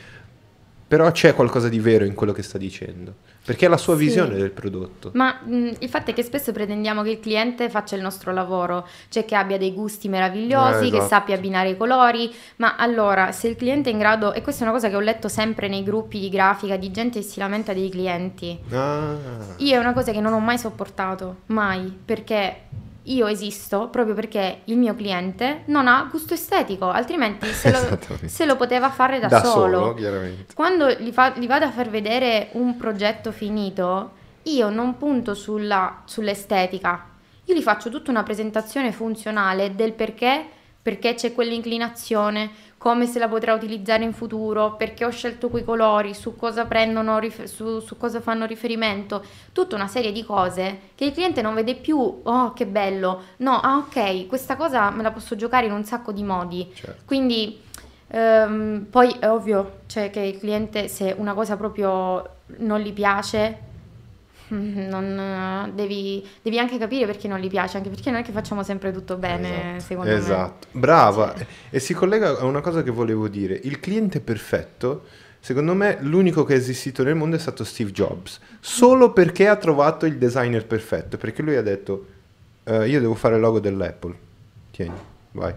[0.87, 3.13] Però c'è qualcosa di vero in quello che sta dicendo,
[3.43, 4.05] perché è la sua Sì.
[4.05, 5.11] visione del prodotto.
[5.15, 8.87] Ma mh, il fatto è che spesso pretendiamo che il cliente faccia il nostro lavoro,
[9.09, 11.07] cioè che abbia dei gusti meravigliosi, Eh, che esatto.
[11.09, 14.67] sappia abbinare i colori, ma allora se il cliente è in grado, e questa è
[14.69, 17.73] una cosa che ho letto sempre nei gruppi di grafica di gente che si lamenta
[17.73, 19.15] dei clienti, Ah,
[19.57, 22.61] io è una cosa che non ho mai sopportato, mai, perché
[23.07, 28.45] io esisto proprio perché il mio cliente non ha gusto estetico, altrimenti se lo, se
[28.45, 29.95] lo poteva fare da, da solo.
[29.95, 30.35] solo.
[30.53, 34.11] Quando gli, fa- gli vado a far vedere un progetto finito,
[34.43, 37.05] io non punto sulla- sull'estetica,
[37.45, 40.45] io gli faccio tutta una presentazione funzionale del perché,
[40.81, 46.13] perché c'è quell'inclinazione, come se la potrà utilizzare in futuro, perché ho scelto quei colori,
[46.13, 51.11] su cosa prendono, su, su cosa fanno riferimento, tutta una serie di cose che il
[51.11, 55.35] cliente non vede più, oh che bello, no, ah ok, questa cosa me la posso
[55.35, 56.71] giocare in un sacco di modi.
[56.73, 57.01] Certo.
[57.05, 57.59] Quindi
[58.07, 63.65] ehm, poi è ovvio, cioè che il cliente se una cosa proprio non gli piace,
[64.49, 68.31] non, eh, devi, devi anche capire perché non gli piace, anche perché non è che
[68.31, 70.17] facciamo sempre tutto bene, Esatto, secondo me.
[70.17, 70.67] esatto.
[70.71, 71.33] Brava.
[71.35, 73.59] Cioè- E si collega a una cosa che volevo dire.
[73.63, 75.03] Il cliente perfetto,
[75.39, 78.39] secondo me, l'unico che è esistito nel mondo è stato Steve Jobs.
[78.59, 81.17] Solo perché ha trovato il designer perfetto.
[81.17, 82.05] Perché lui ha detto,
[82.63, 84.15] "Eh, io devo fare il logo dell'Apple.
[84.71, 84.93] Tieni,
[85.31, 85.53] vai.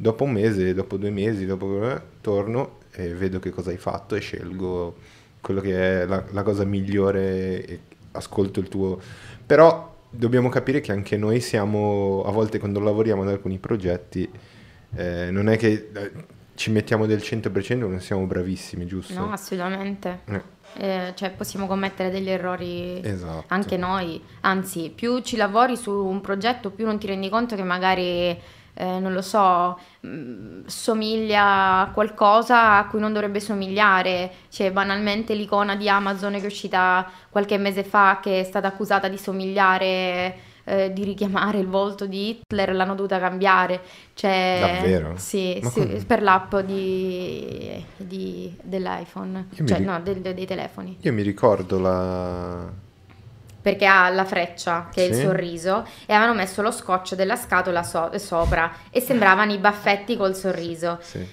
[0.00, 4.14] Dopo un mese, dopo due mesi, dopo eh, torno e vedo che cosa hai fatto
[4.14, 4.96] e scelgo
[5.40, 7.80] quello che è la, la cosa migliore e
[8.18, 9.00] ascolto il tuo...
[9.46, 14.28] Però dobbiamo capire che anche noi siamo, a volte quando lavoriamo ad alcuni progetti,
[14.94, 16.12] eh, non è che eh,
[16.54, 19.14] ci mettiamo del 100%, non siamo bravissimi, giusto?
[19.14, 20.20] No, assolutamente.
[20.26, 23.44] Eh, Eh, cioè possiamo commettere degli errori esatto.
[23.48, 27.62] anche noi, anzi più ci lavori su un progetto più non ti rendi conto che
[27.62, 28.38] magari,
[28.80, 35.34] eh, non lo so, mh, somiglia a qualcosa a cui non dovrebbe somigliare, cioè banalmente
[35.34, 40.36] l'icona di Amazon che è uscita qualche mese fa che è stata accusata di somigliare,
[40.62, 43.80] eh, di richiamare il volto di Hitler, l'hanno dovuta cambiare,
[44.14, 45.12] cioè, Davvero?
[45.16, 50.98] Sì, sì, per l'app di, di- dell'iPhone, cioè ri- no, del- dei telefoni.
[51.00, 52.86] Io mi ricordo la...
[53.68, 57.82] perché ha la freccia che è il sorriso e avevano messo lo scotch della scatola
[57.82, 61.26] so- sopra e sembravano i baffetti col sorriso Sì.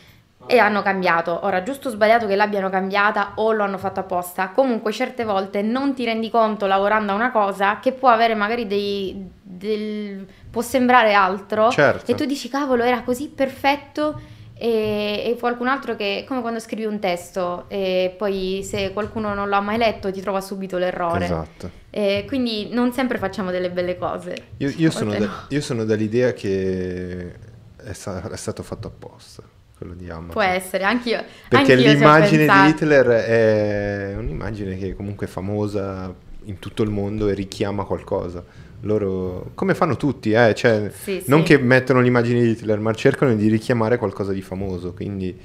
[0.48, 1.40] e hanno cambiato.
[1.46, 5.62] Ora, giusto o sbagliato che l'abbiano cambiata o lo hanno fatto apposta, comunque certe volte
[5.62, 9.30] non ti rendi conto lavorando a una cosa che può avere magari dei...
[9.42, 12.12] del- può sembrare altro Certo.
[12.12, 14.20] e tu dici cavolo era così perfetto
[14.58, 19.50] e, e qualcun altro che come quando scrivi un testo e poi se qualcuno non
[19.50, 21.26] l'ha mai letto ti trova subito l'errore.
[21.26, 21.70] Esatto.
[21.90, 24.36] E quindi non sempre facciamo delle belle cose.
[24.58, 25.32] Io, io sono da- no.
[25.50, 27.34] io sono dall'idea che
[27.76, 29.44] è, sta- è stato fatto apposta,
[29.78, 30.30] quello di Amazon.
[30.30, 31.24] Può essere, anch'io.
[31.50, 32.70] Perché anch'io l'immagine di.
[32.70, 36.14] Hitler è un'immagine che comunque è famosa
[36.46, 38.44] in tutto il mondo e richiama qualcosa.
[38.86, 40.54] Loro, come fanno tutti, eh?
[40.54, 41.44] cioè, Sì, non sì.
[41.44, 44.94] che mettono l'immagine di Hitler, ma cercano di richiamare qualcosa di famoso.
[44.94, 45.36] Quindi,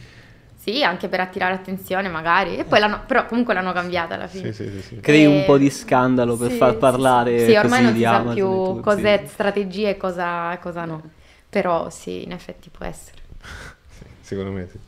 [0.56, 2.58] Sì, anche per attirare attenzione magari.
[2.58, 4.52] E poi l'hanno, però comunque l'hanno cambiata alla fine.
[4.52, 5.00] sì, sì, sì, sì.
[5.00, 7.92] Crei Eh, un po' di scandalo per sì, far sì, parlare Sì, ormai così non
[7.94, 9.32] di si sa Amazon e più cos'è sì.
[9.32, 11.02] strategia e cosa, e cosa no.
[11.48, 13.18] Però sì, in effetti può essere.
[13.90, 14.78] Sì, secondo me sì.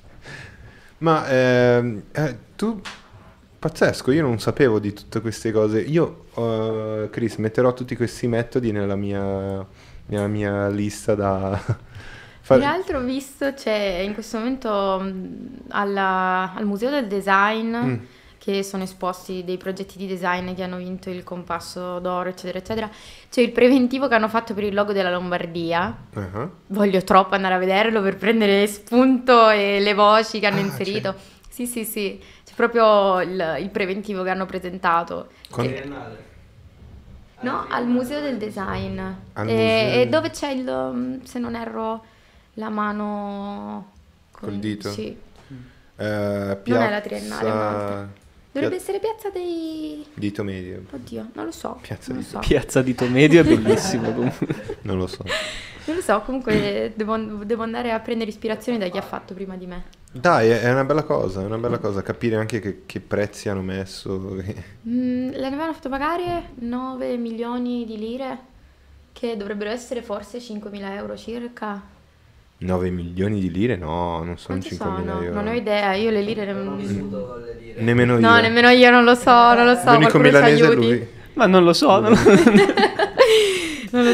[0.99, 2.81] Ma ehm, eh, tu,
[3.63, 5.81] pazzesco, io non sapevo di tutte queste cose.
[5.81, 9.65] Io, eh, Chris, metterò tutti questi metodi nella mia,
[10.07, 11.57] nella mia lista da
[12.43, 12.61] fare.
[12.61, 17.95] Tra l'altro ho visto c'è in questo momento mh, alla- al Museo del Design Mm.
[18.39, 22.91] che sono esposti dei progetti di design che hanno vinto il compasso d'oro eccetera eccetera
[23.31, 27.55] c'è il preventivo che hanno fatto per il logo della Lombardia Ah, voglio troppo andare
[27.55, 31.15] a vederlo per prendere spunto e le voci che hanno Ah, inserito
[31.49, 32.19] sì sì sì
[32.53, 35.91] c'è proprio il, il preventivo che hanno presentato Con- Che-
[37.41, 38.99] no al Museo del Design
[39.33, 42.05] Al e, museo- e dove c'è il um, se non erro
[42.55, 43.91] la mano
[44.31, 44.91] con- Col dito?
[44.91, 45.17] sì
[45.97, 48.09] eh, Non è la triennale, ma piazza...
[48.53, 50.05] Dovrebbe Pia- essere Piazza dei...
[50.13, 50.83] Dito medio.
[50.91, 51.79] Oddio, non lo so.
[51.81, 52.39] Piazza non lo di- so.
[52.41, 54.47] Piazza Dito Medio è bellissimo comunque.
[54.83, 55.25] Non lo so.
[55.87, 59.57] Non lo so, comunque devo, devo andare a prendere ispirazione da chi ha fatto prima
[59.57, 59.85] di me.
[60.15, 63.63] Dai, è una bella cosa, è una bella cosa capire anche che, che prezzi hanno
[63.63, 64.37] messo.
[64.87, 68.39] Mm, le avevano fatto pagare 9 milioni di lire,
[69.13, 71.81] che dovrebbero essere forse 5.000 euro circa.
[72.59, 73.77] 9 milioni di lire?
[73.77, 75.25] No, non sono Quanti 5 mila sono?
[75.25, 75.41] euro.
[75.41, 76.53] Non ho idea, io le lire...
[76.53, 77.81] Non ho vissuto con le lire.
[77.81, 78.21] Nemmeno io.
[78.21, 80.87] No, nemmeno io non lo so, non lo so, L'unico milanese è aiuti.
[80.87, 81.09] lui.
[81.33, 82.01] Ma non lo so.
[82.01, 82.17] non lo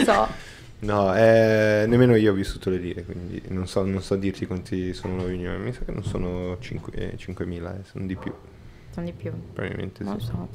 [0.05, 0.29] so.
[0.81, 4.95] No, eh, nemmeno io ho vissuto le lire, quindi non so, non so dirti quanti
[4.95, 5.59] sono 9 milioni.
[5.65, 8.33] Mi sa che non sono 5, 5.000, eh, sono di più,
[8.91, 9.33] Sono di più.
[9.53, 10.27] probabilmente Non sì.
[10.27, 10.49] so.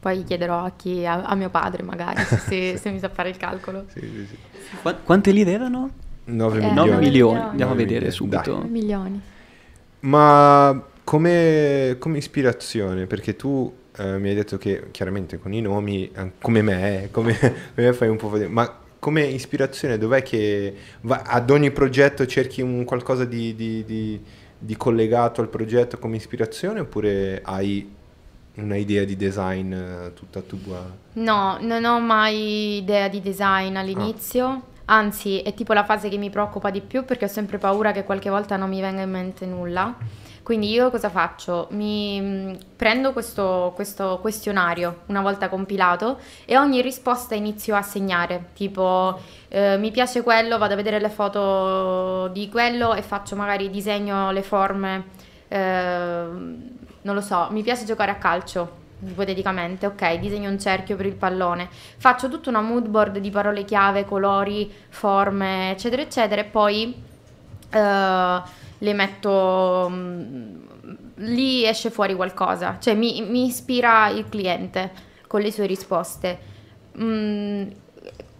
[0.00, 3.30] Poi chiederò a chi, a, a mio padre magari, se, se- se mi sa fare
[3.30, 3.86] il calcolo.
[3.88, 4.38] Sì, sì, sì.
[4.80, 5.90] Qua- Quante lire erano?
[6.24, 6.98] 9 Eh, 9 milioni.
[6.98, 7.40] milioni.
[7.40, 7.48] milioni.
[7.50, 8.58] Andiamo a Nove vedere milioni, subito.
[8.60, 8.68] dai.
[8.68, 9.22] Milioni.
[10.00, 16.10] Ma come, come ispirazione, perché tu eh, mi hai detto che chiaramente con i nomi,
[16.12, 17.34] eh, come me, eh, come,
[17.74, 22.26] come me fai un po' vedere, ma come ispirazione dov'è che va- ad ogni progetto
[22.26, 24.20] cerchi un qualcosa di, di- di-
[24.58, 27.94] di collegato al progetto come ispirazione oppure hai
[28.54, 30.84] una idea di design eh, tutta tua?
[31.12, 34.62] No, non ho mai idea di design all'inizio.
[34.86, 38.04] Anzi, è tipo la fase che mi preoccupa di più perché ho sempre paura che
[38.04, 39.94] qualche volta non mi venga in mente nulla.
[40.48, 41.66] Quindi io cosa faccio?
[41.72, 48.46] Mi mh, prendo questo, questo questionario una volta compilato e ogni risposta inizio a segnare,
[48.54, 53.68] tipo eh, mi piace quello, vado a vedere le foto di quello e faccio magari
[53.68, 55.04] disegno le forme,
[55.48, 58.70] eh, non lo so, mi piace giocare a calcio,
[59.06, 61.68] ipoteticamente, ok, disegno un cerchio per il pallone,
[61.98, 67.04] faccio tutta una mood board di parole chiave, colori, forme, eccetera, eccetera, e poi
[67.70, 70.56] eh, le metto mm,
[71.16, 74.90] lì esce fuori qualcosa, cioè mi, mi ispira il cliente
[75.26, 76.38] con le sue risposte.
[77.00, 77.66] Mm,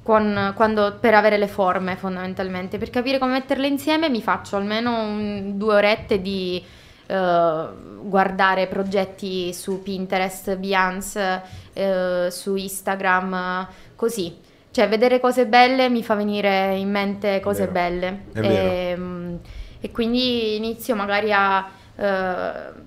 [0.03, 5.03] con- quando- per avere le forme fondamentalmente, per capire come metterle insieme mi faccio almeno
[5.03, 6.65] un- due orette di
[7.11, 7.67] eh,
[8.03, 13.67] guardare progetti su Pinterest, Behance, eh, su Instagram,
[13.97, 14.37] così.
[14.71, 17.73] Cioè, vedere cose belle mi fa venire in mente cose Vero.
[17.73, 18.21] belle.
[18.35, 19.39] È vero.
[19.81, 21.69] E, quindi inizio magari a...
[21.97, 22.87] eh,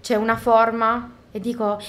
[0.00, 1.80] c'è una forma e dico,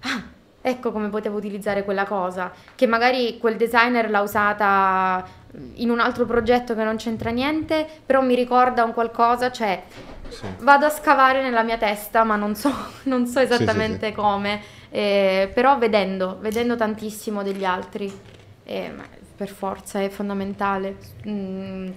[0.00, 0.22] ah,
[0.60, 5.26] ecco come potevo utilizzare quella cosa, che magari quel designer l'ha usata
[5.74, 9.82] in un altro progetto che non c'entra niente, però mi ricorda un qualcosa, cioè
[10.28, 10.44] Sì.
[10.58, 12.72] vado a scavare nella mia testa, ma non so,
[13.04, 13.52] non so sì, sì.
[13.54, 14.60] esattamente come,
[14.90, 18.12] eh, però vedendo, vedendo tantissimo degli altri,
[18.64, 18.92] eh,
[19.36, 20.96] per forza è fondamentale.
[21.26, 21.88] Mm,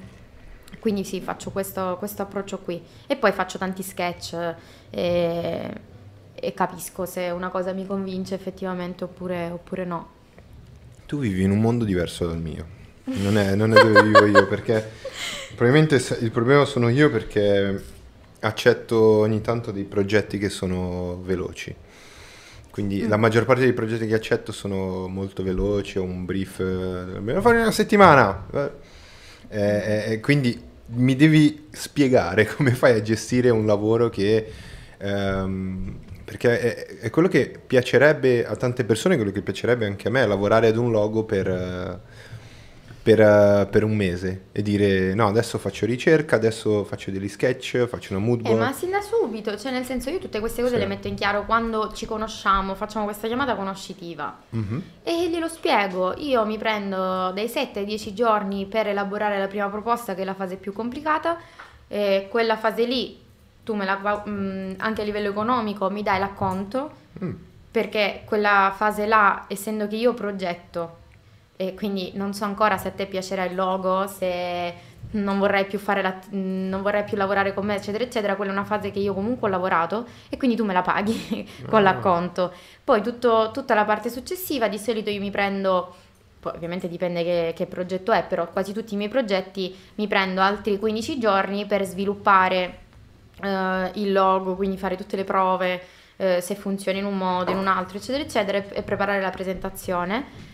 [0.82, 2.82] quindi sì, faccio questo, questo approccio qui.
[3.06, 4.56] E poi faccio tanti sketch
[4.90, 5.74] eh,
[6.34, 10.10] e, capisco se una cosa mi convince effettivamente oppure, oppure no.
[11.06, 12.66] Tu vivi in un mondo diverso dal mio,
[13.04, 14.90] non è, non è dove vivo io, perché
[15.56, 17.84] probabilmente il problema sono io perché
[18.40, 21.76] accetto ogni tanto dei progetti che sono veloci.
[22.72, 27.12] Quindi la maggior parte dei progetti che accetto sono molto veloci, ho un brief, eh,
[27.14, 28.48] dobbiamo fare una settimana.
[28.52, 28.90] eh,
[29.50, 34.52] eh, eh, quindi mi devi spiegare come fai a gestire un lavoro che...
[34.98, 40.12] ehm, perché è, è quello che piacerebbe a tante persone, quello che piacerebbe anche a
[40.12, 42.00] me, lavorare ad un logo per, eh,
[43.04, 47.86] per, eh, per un mese e dire no, adesso faccio ricerca, adesso faccio degli sketch,
[47.88, 48.74] faccio una mood Eh, ma board.
[48.76, 50.80] sin da subito, cioè nel senso io tutte queste cose Sì.
[50.82, 54.38] le metto in chiaro quando ci conosciamo, facciamo questa chiamata conoscitiva.
[54.50, 54.84] Mhm.
[55.04, 59.68] E glielo spiego, io mi prendo dai 7 ai 10 giorni per elaborare la prima
[59.70, 61.38] proposta che è la fase più complicata,
[61.88, 63.20] e quella fase lì
[63.64, 67.32] tu me la, mm, anche a livello economico mi dai l'acconto, Mm.
[67.72, 70.98] perché quella fase là, essendo che io progetto,
[71.62, 74.74] e quindi non so ancora se a te piacerà il logo, se
[75.12, 78.54] non vorrai più fare la- non vorrai più lavorare con me, eccetera, eccetera, quella è
[78.56, 81.82] una fase che io comunque ho lavorato e quindi tu me la paghi con Ah.
[81.84, 82.52] l'acconto.
[82.84, 85.94] Poi tutto- tutta la parte successiva, di solito io mi prendo,
[86.40, 90.42] poi ovviamente dipende che, che progetto è, però quasi tutti i miei progetti mi prendo
[90.42, 92.80] altri 15 giorni per sviluppare
[93.44, 95.82] eh, il logo, quindi fare tutte le prove,
[96.18, 99.30] eh, se funziona in un modo, in un altro, eccetera, eccetera, e, e preparare la
[99.30, 100.50] presentazione.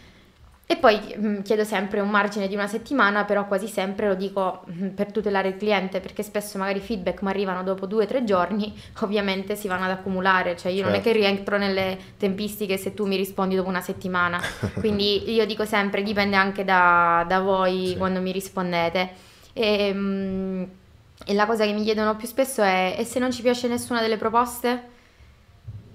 [0.70, 4.66] E poi mm, chiedo sempre un margine di una settimana, però quasi sempre lo dico
[4.70, 8.06] mm, per tutelare il cliente, perché spesso magari i feedback mi arrivano dopo due o
[8.06, 11.10] tre giorni, ovviamente si vanno ad accumulare, cioè io non è Certo.
[11.10, 14.42] che rientro nelle tempistiche se tu mi rispondi dopo una settimana,
[14.76, 17.96] quindi io dico sempre dipende anche da, da voi Sì.
[17.98, 19.10] quando mi rispondete.
[19.54, 20.64] E, mm,
[21.26, 24.02] e la cosa che mi chiedono più spesso è: e se non ci piace nessuna
[24.02, 24.84] delle proposte?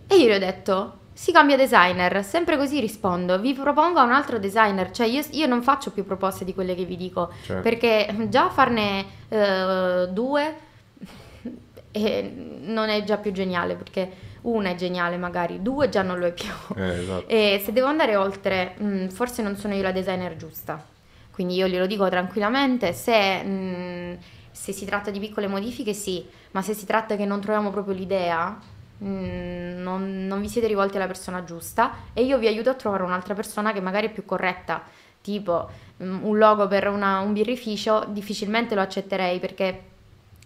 [0.07, 2.25] E io gli ho detto: si cambia designer.
[2.25, 4.91] Sempre così rispondo: vi propongo un altro designer.
[4.91, 7.63] Cioè, io, io non faccio più proposte di quelle che vi dico, Certo.
[7.63, 10.57] perché già farne eh, due
[11.93, 12.33] eh,
[12.63, 16.33] non è già più geniale, perché una è geniale, magari due già non lo è
[16.33, 16.51] più.
[16.77, 17.29] Eh, esatto.
[17.29, 20.85] E se devo andare oltre, mm, forse non sono io la designer giusta.
[21.31, 24.19] Quindi io glielo dico tranquillamente, se, mh,
[24.51, 27.95] se si tratta di piccole modifiche sì, ma se si tratta che non troviamo proprio
[27.95, 32.75] l'idea, mh, non, non vi siete rivolti alla persona giusta e io vi aiuto a
[32.75, 34.83] trovare un'altra persona che magari è più corretta,
[35.21, 39.83] tipo mh, un logo per una- un birrificio, difficilmente lo accetterei perché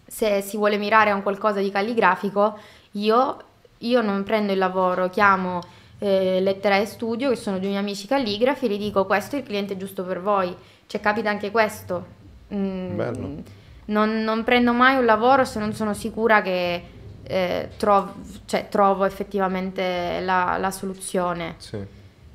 [0.05, 2.57] se si vuole mirare a un qualcosa di calligrafico,
[2.93, 3.37] io,
[3.79, 5.61] io non prendo il lavoro, chiamo
[5.99, 9.39] eh, Lettera e Studio, che sono due miei amici calligrafi, e gli dico questo è
[9.39, 10.55] il cliente giusto per voi.
[10.85, 12.05] Cioè capita anche questo.
[12.53, 12.95] Mm.
[13.85, 16.81] Non, non prendo mai un lavoro se non sono sicura che
[17.27, 18.13] eh, trov-
[18.45, 21.77] cioè, trovo effettivamente la, la soluzione Sì.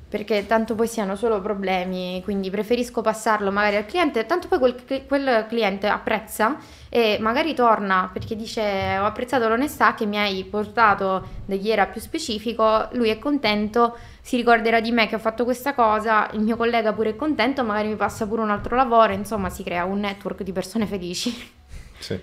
[0.07, 5.05] perché tanto poi siano solo problemi, quindi preferisco passarlo magari al cliente, tanto poi quel,
[5.07, 6.57] quel cliente apprezza
[6.89, 8.61] e magari torna perché dice
[8.99, 13.97] ho apprezzato l'onestà che mi hai portato da chi era più specifico, lui è contento,
[14.21, 17.63] si ricorderà di me che ho fatto questa cosa, il mio collega pure è contento,
[17.63, 21.51] magari mi passa pure un altro lavoro, insomma si crea un network di persone felici.
[21.97, 22.19] Sì.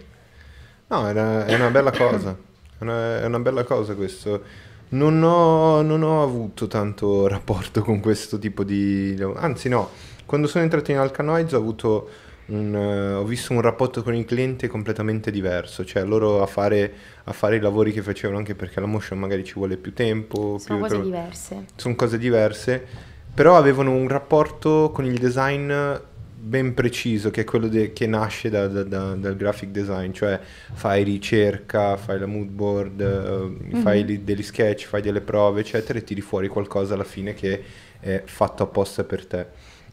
[0.87, 2.37] No, è una, è una bella cosa.
[2.81, 4.43] È una, è una bella cosa questo.
[4.91, 9.23] Non ho, non ho avuto tanto rapporto con questo tipo di...
[9.37, 9.91] Anzi no,
[10.25, 12.09] quando sono entrato in Alcanoids ho avuto
[12.47, 16.93] un, eh, ho visto un rapporto con il cliente completamente diverso, cioè loro a fare,
[17.25, 20.57] a fare i lavori che facevano anche perché la motion magari ci vuole più tempo,
[20.59, 21.65] Sono più- cose diverse.
[21.77, 22.85] sono cose diverse,
[23.35, 25.71] però avevano un rapporto con il design
[26.43, 30.41] ben preciso, che è quello de- che nasce da- da- da- dal graphic design, cioè
[30.73, 35.99] fai ricerca, fai la mood board, eh, fai li- degli sketch, fai delle prove, eccetera,
[35.99, 37.63] e tiri fuori qualcosa alla fine che
[38.01, 39.47] è fatto apposta per te.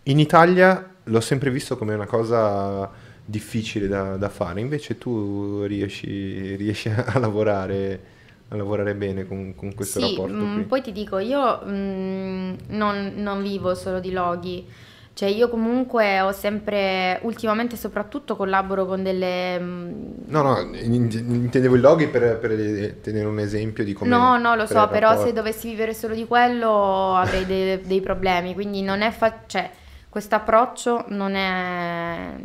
[0.04, 2.90] In Italia l'ho sempre visto come una cosa
[3.26, 8.02] difficile da, da fare, invece tu riesci, riesci a lavorare,
[8.50, 10.64] a lavorare bene con, con questo Sì, rapporto mm, qui.
[10.64, 14.68] poi ti dico, io mm, non, non vivo solo di loghi,
[15.18, 19.60] cioè io comunque ho sempre, ultimamente soprattutto collaboro con delle...
[19.60, 24.12] mm, No, no, in- intendevo i loghi per, per tenere un esempio di come...
[24.12, 28.54] no, no, lo so, però se dovessi vivere solo di quello avrei dei, dei problemi,
[28.54, 29.10] quindi non è...
[29.10, 29.72] Fa- cioè,
[30.08, 32.36] questo approccio non è...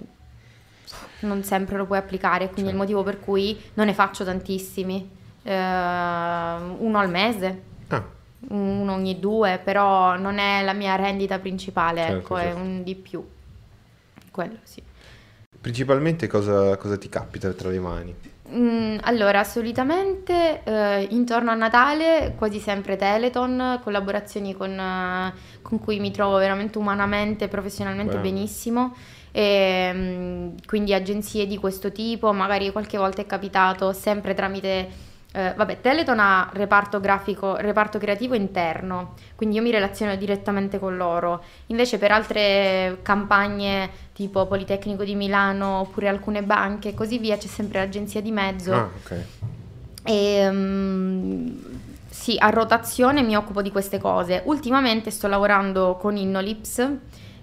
[1.20, 5.20] non sempre lo puoi applicare, quindi è il motivo per cui non ne faccio tantissimi,
[5.44, 7.62] Eh, uno al mese.
[7.88, 8.02] Ah,
[8.48, 12.58] uno ogni due, però non è la mia rendita principale, Certo, ecco, è certo.
[12.58, 13.24] un di più.
[14.30, 14.82] Quello sì.
[15.60, 18.14] principalmente cosa, cosa ti capita tra le mani?
[18.54, 25.32] Mm, allora, solitamente eh, intorno a Natale, quasi sempre Teleton, collaborazioni con, eh,
[25.62, 28.22] con cui mi trovo veramente umanamente e professionalmente Bello.
[28.22, 28.94] benissimo.
[29.30, 35.10] E, mm, quindi agenzie di questo tipo, magari qualche volta è capitato sempre tramite.
[35.34, 40.96] Eh, vabbè, Teleton ha reparto grafico, reparto creativo interno, quindi io mi relaziono direttamente con
[40.96, 41.42] loro.
[41.66, 47.46] Invece per altre campagne tipo Politecnico di Milano oppure alcune banche e così via c'è
[47.46, 48.74] sempre l'agenzia di mezzo.
[48.74, 49.24] Ah, ok.
[50.04, 51.58] E, mm,
[52.10, 54.42] sì, a rotazione mi occupo di queste cose.
[54.44, 56.88] Ultimamente sto lavorando con Innolips,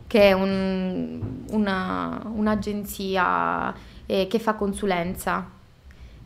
[0.06, 3.74] che è un- una- un'agenzia
[4.06, 5.58] eh, che fa consulenza.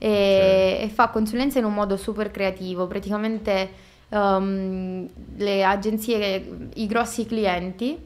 [0.05, 2.87] E, e fa consulenza in un modo super creativo.
[2.87, 3.69] Praticamente
[4.09, 7.97] ehm, le agenzie, i grossi clienti,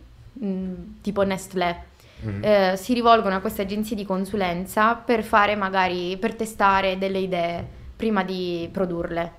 [0.44, 1.86] mm, tipo Nestlé,
[2.20, 2.44] Mhm.
[2.44, 7.66] eh, si rivolgono a queste agenzie di consulenza per fare magari, per testare delle idee
[7.96, 9.32] prima di produrle.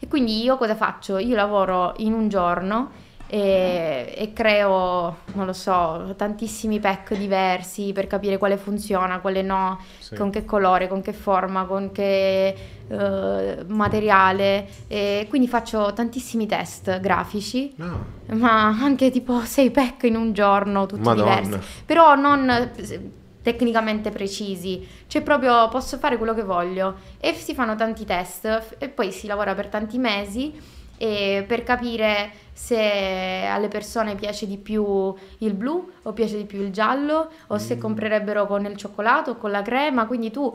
[0.00, 1.18] E quindi io cosa faccio?
[1.18, 2.90] Io lavoro in un giorno
[3.26, 9.80] e, e creo, non lo so, tantissimi pack diversi per capire quale funziona, quale no,
[9.98, 10.14] Sì.
[10.14, 12.54] con che colore, con che forma, con che
[12.86, 14.68] eh, materiale.
[14.88, 18.04] E quindi faccio tantissimi test grafici No.
[18.32, 21.40] ma anche tipo 6 pack in un giorno, tutti Madonna.
[21.40, 23.10] diversi, però non eh,
[23.42, 28.88] tecnicamente precisi, cioè proprio posso fare quello che voglio e si fanno tanti test e
[28.88, 35.12] poi si lavora per tanti mesi e per capire se alle persone piace di più
[35.38, 37.58] il blu o piace di più il giallo o Mm.
[37.58, 40.54] se comprerebbero con il cioccolato o con la crema, quindi tu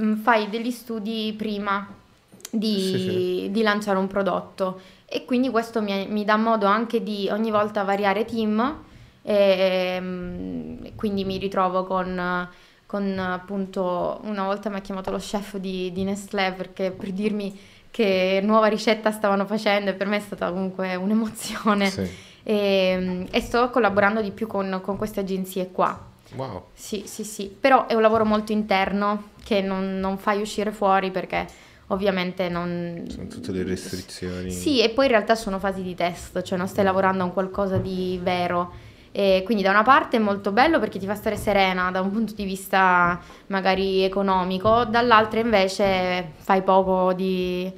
[0.00, 1.86] mm, fai degli studi prima
[2.50, 3.50] di, Sì, sì.
[3.50, 7.82] di lanciare un prodotto e quindi questo mi, mi dà modo anche di ogni volta
[7.84, 8.84] variare team
[9.22, 12.48] e mm, quindi mi ritrovo con,
[12.86, 17.58] con, appunto una volta mi ha chiamato lo chef di, di Nestlé perché per dirmi
[17.90, 22.08] che nuova ricetta stavano facendo e per me è stata comunque un'emozione Sì.
[22.42, 26.08] e, mm, e sto collaborando di più con, con queste agenzie qua.
[26.36, 26.66] Wow.
[26.74, 31.10] Sì, sì, sì, però è un lavoro molto interno che non, non fai uscire fuori
[31.10, 31.44] perché
[31.88, 33.04] ovviamente non...
[33.08, 34.50] Sono tutte le restrizioni.
[34.52, 37.32] Sì, e poi in realtà sono fasi di test, cioè non stai lavorando a un
[37.32, 38.72] qualcosa di vero
[39.12, 42.10] E quindi da una parte è molto bello perché ti fa stare serena da un
[42.12, 47.70] punto di vista magari economico, dall'altra invece fai poco di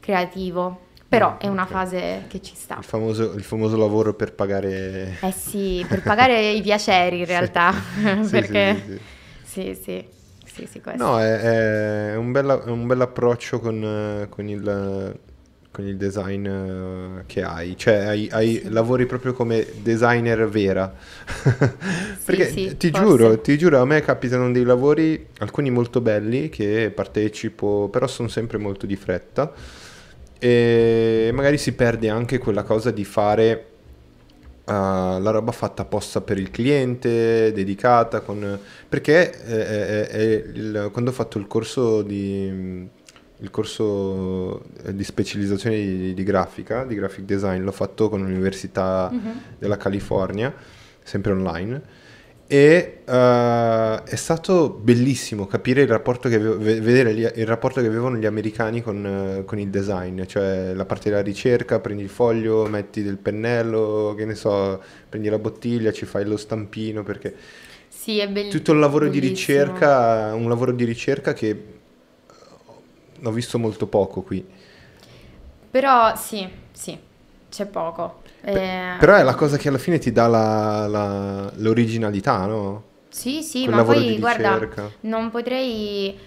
[0.00, 0.88] creativo.
[1.08, 1.68] Però è una Ok.
[1.68, 2.76] fase che ci sta.
[2.78, 5.16] Il famoso, il famoso lavoro per pagare...
[5.20, 7.72] Eh sì, per pagare i piaceri in realtà,
[8.22, 9.00] Sì, perché sì,
[9.42, 9.74] sì.
[9.74, 10.08] sì, sì,
[10.44, 11.02] sì, sì, questo.
[11.04, 15.18] No, è, è un bel, è un bel approccio con, con il,
[15.70, 20.92] con il design eh, che hai, cioè hai, hai- lavori proprio come designer vera.
[22.24, 23.06] Perché sì, ti forse.
[23.06, 28.28] giuro, ti giuro, a me capitano dei lavori, alcuni molto belli, che partecipo, però sono
[28.28, 29.52] sempre molto di fretta
[30.42, 33.66] e magari si perde anche quella cosa di fare
[34.64, 38.58] uh, la roba fatta apposta per il cliente, dedicata, con...
[38.88, 40.20] perché eh, è- è
[40.54, 42.88] il- quando ho fatto il corso di,
[43.40, 49.08] il corso eh, di specializzazione di, di grafica, di graphic design, l'ho fatto con l'Università
[49.12, 49.40] Mhm.
[49.58, 50.52] della California,
[51.02, 51.82] sempre online.
[52.46, 57.80] E eh, è stato bellissimo capire il rapporto che avevo- ve- vedere gli- il rapporto
[57.80, 62.02] che avevano gli americani con, eh, con il design, cioè la parte della ricerca, prendi
[62.02, 67.04] il foglio, metti del pennello, che ne so, prendi la bottiglia, ci fai lo stampino,
[67.04, 67.34] perché
[67.88, 68.50] Sì, è bellissimo.
[68.58, 71.78] tutto il lavoro di ricerca, un lavoro di ricerca che
[73.22, 74.44] ho visto molto poco qui.
[75.70, 76.98] Però sì, sì,
[77.48, 78.22] c'è poco.
[78.42, 82.84] Eh, Però è la cosa che alla fine ti dà la- la- l'originalità, no?
[83.08, 84.90] Sì, sì, Quel ma poi guarda, ricerca.
[85.00, 86.18] non potrei...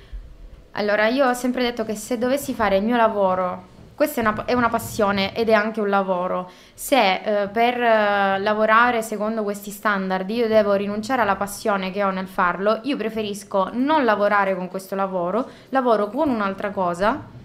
[0.74, 3.64] Allora, io ho sempre detto che se dovessi fare il mio lavoro,
[3.96, 8.40] questa è una, è una passione ed è anche un lavoro, se eh, per eh,
[8.40, 13.70] lavorare secondo questi standard io devo rinunciare alla passione che ho nel farlo, io preferisco
[13.74, 17.42] non lavorare con questo lavoro, lavoro con un'altra cosa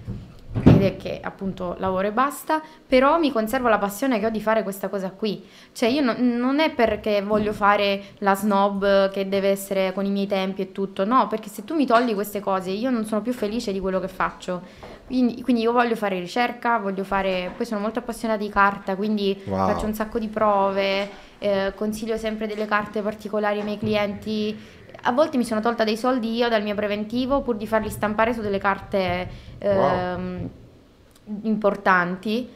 [0.64, 4.40] ed è che appunto lavoro e basta, però mi conservo la passione che ho di
[4.40, 5.44] fare questa cosa qui.
[5.72, 10.10] Cioè io no- non è perché voglio fare la snob che deve essere con i
[10.10, 13.20] miei tempi e tutto, no, perché se tu mi togli queste cose io non sono
[13.22, 14.62] più felice di quello che faccio.
[15.06, 19.40] Quindi, quindi io voglio fare ricerca, voglio fare, poi sono molto appassionata di carta, quindi
[19.46, 19.66] Wow.
[19.68, 24.76] faccio un sacco di prove, eh, consiglio sempre delle carte particolari ai miei clienti.
[25.02, 28.32] A volte mi sono tolta dei soldi io dal mio preventivo pur di farli stampare
[28.34, 29.28] su delle carte
[29.58, 30.48] ehm,
[31.42, 32.48] importanti.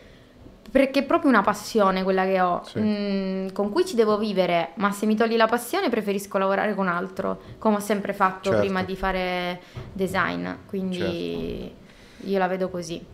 [0.70, 2.80] Perché è proprio una passione quella che ho, Sì.
[2.80, 6.88] mm, con cui ci devo vivere, ma se mi togli la passione preferisco lavorare con
[6.88, 8.59] altro, come ho sempre fatto Certo.
[8.64, 9.61] prima di fare
[9.93, 11.70] design, quindi
[12.24, 13.05] io la vedo così.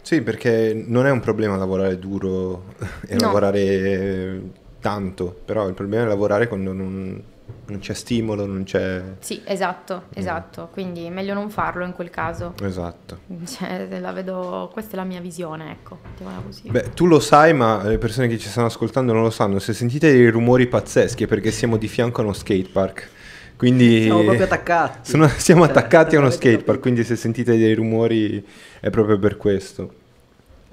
[0.00, 2.74] Sì, perché non è un problema lavorare duro
[3.08, 3.22] e No.
[3.22, 4.40] lavorare
[4.80, 7.20] tanto, però il problema è lavorare quando non,
[7.68, 9.02] non c'è stimolo, non c'è...
[9.18, 12.54] Sì, esatto, esatto, quindi è meglio non farlo in quel caso.
[12.62, 13.20] Esatto.
[13.44, 16.68] Cioè, la vedo, questa è la mia visione, ecco, mettiamola così.
[16.70, 19.58] Beh, tu lo sai, ma le persone che ci stanno ascoltando non lo sanno.
[19.58, 23.10] Se sentite dei rumori pazzeschi è perché siamo di fianco a uno skatepark.
[23.56, 25.10] Quindi Siamo proprio attaccati.
[25.10, 28.44] Sono- siamo Cioè, attaccati a uno skatepark, quindi se sentite dei rumori
[28.80, 29.92] è proprio per questo.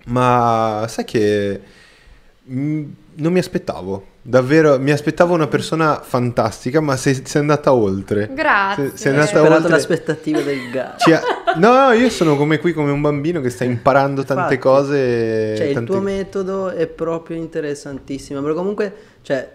[0.06, 1.60] Ma sai che
[2.50, 2.84] mm,
[3.18, 8.30] non mi aspettavo, davvero, mi aspettavo una persona fantastica, ma sei, sei andata oltre.
[8.34, 8.90] Grazie.
[8.92, 11.12] Se- sei Ho andata superato oltre- le aspettative del gatto.
[11.14, 11.22] Ha-
[11.58, 15.56] No, no, io sono come qui, come un bambino che sta imparando tante Infatti, cose.
[15.56, 19.50] Cioè, il tante- tuo metodo è proprio interessantissimo, perché comunque, cioè,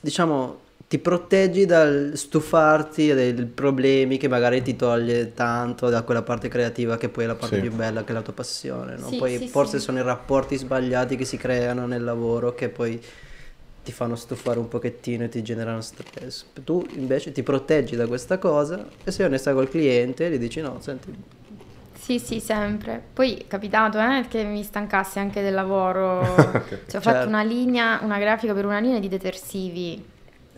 [0.00, 6.48] diciamo, ti proteggi dal stufarti dei problemi che magari ti toglie tanto da quella parte
[6.48, 7.62] creativa che poi è la parte Sì.
[7.62, 9.08] più bella, che è la tua passione, no?
[9.08, 9.84] Sì, Poi sì, forse sì.
[9.84, 13.02] sono i rapporti sbagliati che si creano nel lavoro che poi
[13.82, 16.44] ti fanno stufare un pochettino e ti generano stress.
[16.64, 20.60] Tu invece ti proteggi da questa cosa e sei onesta col cliente e gli dici
[20.60, 21.12] no, senti,
[21.98, 23.02] Sì, sì, sempre.
[23.12, 26.22] Poi è capitato eh, che mi stancassi anche del lavoro.
[26.54, 26.68] Ok.
[26.86, 27.28] Cioè, ho fatto Certo.
[27.28, 30.12] una linea, una grafica per una linea di detersivi.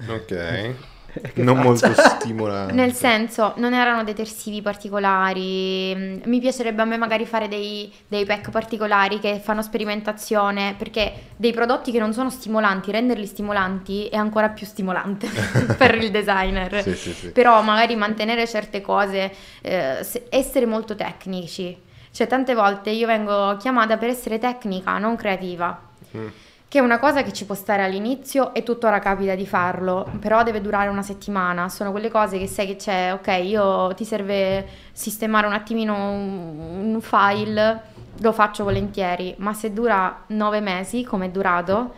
[0.09, 0.74] Ok.
[1.36, 2.72] non molto stimolante.
[2.74, 6.20] Nel senso, non erano detersivi particolari.
[6.24, 11.53] Mi piacerebbe a me magari fare dei, dei pack particolari che fanno sperimentazione, perché dei
[11.53, 15.28] prodotti che non sono stimolanti, renderli stimolanti è ancora più stimolante
[15.76, 16.82] per il designer.
[16.82, 17.30] Sì, sì, sì.
[17.30, 19.32] Però magari mantenere certe cose,
[19.62, 21.84] eh, se- essere molto tecnici.
[22.11, 25.78] Cioè, tante volte io vengo chiamata per essere tecnica, non creativa.
[26.16, 26.28] Mm.
[26.77, 30.43] Che è una cosa che ci può stare all'inizio e tuttora capita di farlo, però
[30.43, 31.70] deve durare una settimana.
[31.70, 36.93] Sono quelle cose che sai che c'è, ok, io ti serve sistemare un attimino un,
[36.93, 37.81] un file,
[38.18, 41.95] lo faccio volentieri, ma se dura nove mesi, come è durato,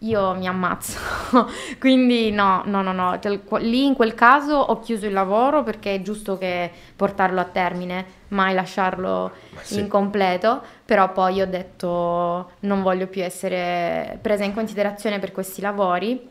[0.00, 0.98] io mi ammazzo.
[1.78, 3.18] Quindi no, no, no, no.
[3.58, 8.04] Lì in quel caso ho chiuso il lavoro perché è giusto che portarlo a termine,
[8.28, 9.80] mai lasciarlo Ma sì.
[9.80, 16.26] incompleto, però poi ho detto non voglio più essere presa in considerazione per questi lavori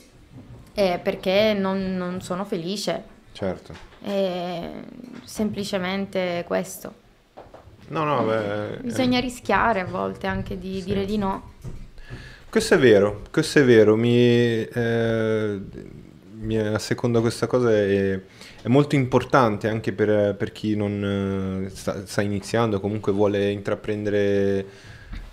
[0.74, 3.18] eh, perché non, non sono felice.
[3.34, 3.74] Certo.
[4.02, 4.70] È
[5.24, 7.08] semplicemente questo.
[7.90, 11.54] No, no, beh, Bisogna rischiare a volte anche di dire di no.
[12.50, 15.60] Questo è vero, questo è vero, mi, eh,
[16.40, 18.20] mi asseconda questa cosa, è,
[18.64, 24.66] è molto importante anche per, per chi non eh, sta, sta iniziando, comunque vuole intraprendere,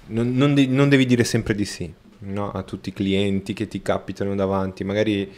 [0.08, 2.50] non, non de- non devi dire sempre di sì no?
[2.52, 5.32] a tutti i clienti che ti capitano davanti, magari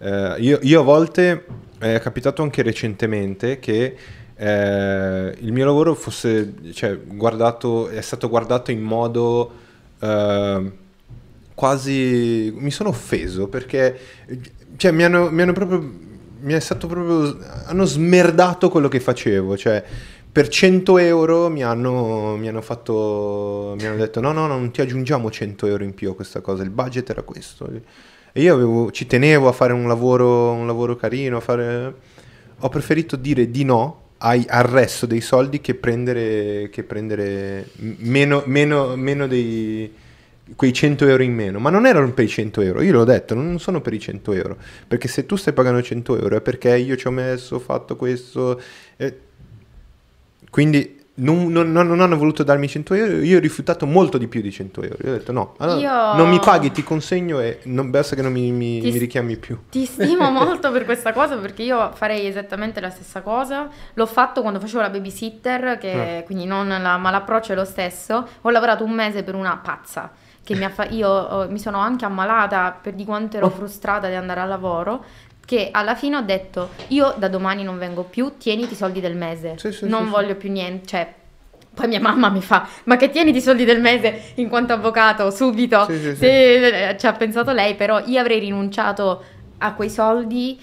[0.00, 1.46] eh, io, io a volte
[1.78, 3.96] è capitato anche recentemente che
[4.36, 9.50] eh, il mio lavoro fosse, cioè, guardato, è stato guardato in modo
[9.98, 10.80] eh,
[11.54, 12.52] quasi...
[12.56, 13.98] mi sono offeso perché
[14.76, 16.10] cioè, mi, hanno, mi hanno proprio...
[16.40, 17.38] Mi è stato proprio...
[17.66, 19.84] hanno smerdato quello che facevo, cioè
[20.32, 24.80] per 100 euro mi hanno, mi hanno fatto mi hanno detto no no non ti
[24.80, 27.68] aggiungiamo 100 euro in più a questa cosa il budget era questo.
[28.32, 31.94] E io avevo, ci tenevo a fare un lavoro, un lavoro carino fare...
[32.58, 38.42] ho preferito dire di no ai, al resto dei soldi che prendere, che prendere meno,
[38.46, 39.92] meno, meno dei
[40.56, 43.34] quei 100 euro in meno, ma non erano per i 100 euro, io l'ho detto,
[43.34, 46.76] non sono per i 100 euro, perché se tu stai pagando 100 euro è perché
[46.76, 48.60] io ci ho messo, ho fatto questo,
[48.96, 49.18] eh,
[50.50, 54.40] quindi non, non- non hanno voluto darmi 100 euro, io ho rifiutato molto di più
[54.40, 57.60] di 100 euro, io ho detto no, allora, Io- non mi paghi, ti consegno e
[57.64, 59.58] non basta che non mi, mi- mi richiami più.
[59.70, 63.68] Ti stimo molto per questa cosa perché io farei esattamente la stessa cosa.
[63.94, 66.22] L'ho fatto quando facevo la babysitter, che Ah.
[66.24, 68.26] quindi non la, ma l'approccio è lo stesso.
[68.40, 70.10] Ho lavorato un mese per una pazza.
[70.44, 73.40] Che mi ha fa- io eh, mi sono anche ammalata per di quanto Oh.
[73.40, 75.04] ero frustrata di andare al lavoro.
[75.44, 79.16] Che alla fine ho detto: Io da domani non vengo più, tieniti i soldi del
[79.16, 79.54] mese.
[79.58, 80.86] Sì, sì, non sì, voglio più niente.
[80.86, 81.14] Cioè,
[81.74, 85.30] poi mia mamma mi fa: Ma che tieniti i soldi del mese in quanto avvocato
[85.30, 85.84] subito?
[85.86, 89.22] Se eh, ci ha pensato lei, però io avrei rinunciato
[89.58, 90.58] a quei soldi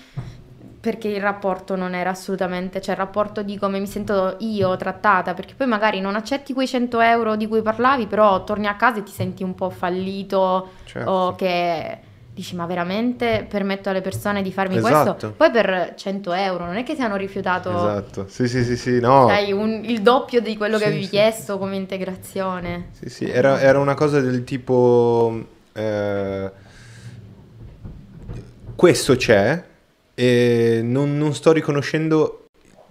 [0.79, 5.33] perché il rapporto non era assolutamente, cioè il rapporto di come mi sento io trattata,
[5.33, 8.99] perché poi magari non accetti quei 100 euro di cui parlavi, però torni a casa
[8.99, 11.09] e ti senti un po' fallito Certo.
[11.09, 11.97] o che
[12.33, 15.11] dici ma veramente permetto alle persone di farmi Esatto.
[15.11, 15.33] questo?
[15.35, 18.99] Poi per 100 euro non è che ti hanno rifiutato Esatto, sì sì sì sì,
[19.01, 19.27] no.
[19.27, 21.09] sai, un- il doppio di quello che Sì, avevi sì.
[21.09, 22.87] chiesto come integrazione.
[22.91, 25.45] Sì, sì, era, era una cosa del tipo...
[25.73, 26.51] eh,
[28.75, 29.61] questo c'è
[30.19, 32.47] e non, non sto riconoscendo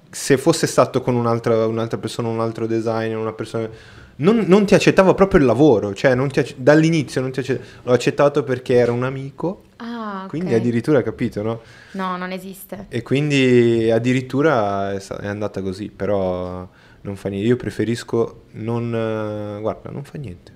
[0.09, 3.69] se fosse stato con un'altra, un'altra persona, un altro designer, una persona...
[4.17, 7.61] Non, non ti accettava proprio il lavoro, cioè non ti acce- dall'inizio non ti acce-
[7.83, 10.29] l'ho accettato perché era un amico, Ah, ok.
[10.31, 11.61] quindi addirittura capito, no?
[11.93, 12.87] No, non esiste.
[12.89, 16.67] E quindi addirittura è, andata così, però
[17.03, 17.47] non fa niente.
[17.47, 19.59] Io preferisco non...
[19.61, 20.51] guarda, non fa niente.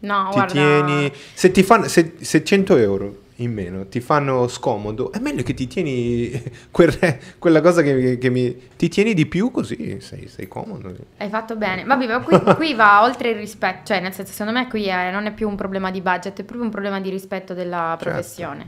[0.00, 1.10] No, ti guarda, tieni...
[1.32, 5.54] Se, ti fanno, se, se 100 euro in meno ti fanno scomodo, è meglio che
[5.54, 6.30] ti tieni
[6.70, 8.56] quel re- quella cosa che, che mi...
[8.76, 10.94] Ti tieni di più così sei, sei comodo.
[11.18, 11.84] Hai fatto bene.
[11.84, 15.10] Vabbè, ma qui, qui va oltre il rispetto, cioè nel senso secondo me qui è-
[15.12, 18.04] non è più un problema di budget, è proprio un problema di rispetto della Certo.
[18.04, 18.66] professione.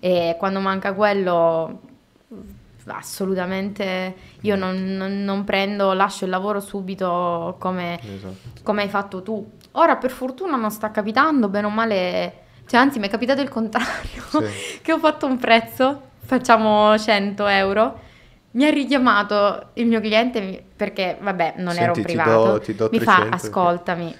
[0.00, 1.80] E quando manca quello,
[2.86, 8.60] assolutamente io non, non- non prendo, lascio il lavoro subito come, Esatto.
[8.62, 9.48] come hai fatto tu.
[9.72, 12.32] Ora per fortuna non sta capitando, bene o male,
[12.68, 14.78] cioè anzi mi è capitato il contrario, Sì.
[14.82, 18.00] che ho fatto un prezzo, facciamo 100 euro.
[18.52, 22.44] Mi ha richiamato il mio cliente perché, vabbè, non ero Senti, ti privato.
[22.44, 23.34] do- ti do mi fa, 300.
[23.36, 24.16] ascoltami,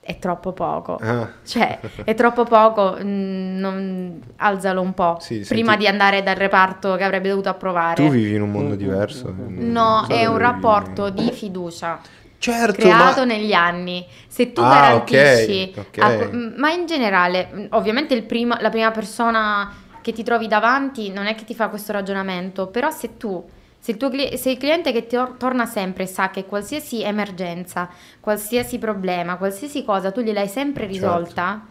[0.00, 0.96] è troppo poco.
[1.00, 1.28] Ah.
[1.44, 5.18] Cioè, è troppo poco, mm, non- alzalo un po'.
[5.20, 7.94] Sì, senti- prima di andare dal reparto che avrebbe dovuto approvare.
[8.02, 9.32] Tu vivi in un mondo diverso.
[9.36, 11.24] No, Non so è un rapporto vivi.
[11.24, 12.00] di fiducia
[12.38, 13.26] Certo, creato ma...
[13.26, 14.06] negli anni.
[14.28, 15.98] Se tu Ah, garantisci, ok, ok.
[15.98, 21.26] a- ma in generale, ovviamente il primo- la prima persona che ti trovi davanti non
[21.26, 23.44] è che ti fa questo ragionamento, però se tu,
[23.78, 27.88] se il, tuo se il cliente che ti or- torna sempre sa che qualsiasi emergenza,
[28.20, 30.92] qualsiasi problema, qualsiasi cosa tu gliel'hai sempre Certo.
[30.92, 31.66] risolta,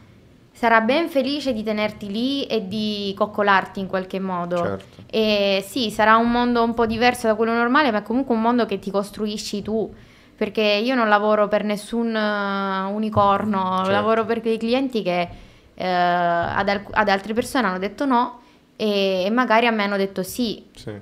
[0.51, 4.61] sarà ben felice di tenerti lì e di coccolarti in qualche modo.
[4.63, 5.03] Certo.
[5.05, 8.41] E sì, sarà un mondo un po' diverso da quello normale, ma è comunque un
[8.41, 9.93] mondo che ti costruisci tu.
[10.37, 13.91] Perché io non lavoro per nessun eh, unicorno, Certo.
[13.91, 15.27] lavoro per quei clienti che
[15.73, 18.39] eh, ad, alc- ad altre persone hanno detto no
[18.75, 20.63] e, e magari a me hanno detto sì.
[20.75, 20.93] Sì.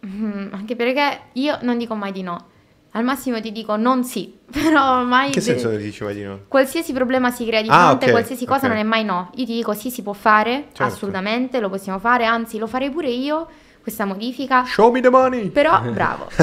[0.00, 2.50] Mhm, Anche perché io non dico mai di no.
[2.94, 5.28] Al massimo ti dico non sì, però mai...
[5.28, 6.40] In che de- senso diceva di no?
[6.48, 8.72] Qualsiasi problema si crea di Ah, fronte, ok, qualsiasi cosa ok.
[8.72, 9.30] non è mai no.
[9.36, 10.82] Io ti dico sì, si può fare, Certo.
[10.82, 13.46] assolutamente, lo possiamo fare, anzi lo farei pure io,
[13.82, 14.64] questa modifica.
[14.64, 15.50] Show me the money!
[15.50, 16.28] Però, bravo.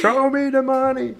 [0.00, 1.14] Show me the money!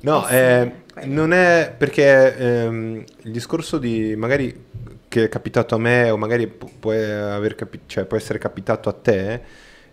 [0.00, 4.70] No, Eh sì, eh, non è perché ehm, il discorso di magari
[5.08, 8.88] che è capitato a me o magari pu- può, aver capi- cioè, può essere capitato
[8.88, 9.40] a te,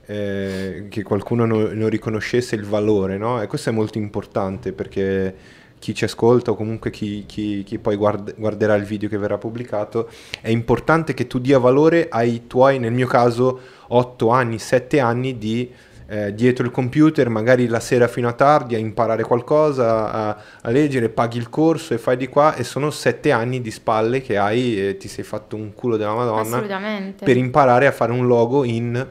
[0.05, 3.41] eh, che qualcuno non, non riconoscesse il valore, no?
[3.41, 5.35] E questo è molto importante perché
[5.80, 9.38] chi ci ascolta o comunque chi, chi- chi poi guard- guarderà il video che verrà
[9.38, 10.10] pubblicato,
[10.41, 15.38] è importante che tu dia valore ai tuoi, nel mio caso, 8 anni, 7 anni
[15.38, 15.72] di
[16.11, 20.69] eh, dietro il computer, magari la sera fino a tardi a imparare qualcosa, a, a
[20.72, 24.38] leggere, paghi il corso e fai di qua e sono 7 anni di spalle che
[24.38, 26.57] hai e ti sei fatto un culo della Madonna
[27.23, 29.07] per imparare a fare un logo in,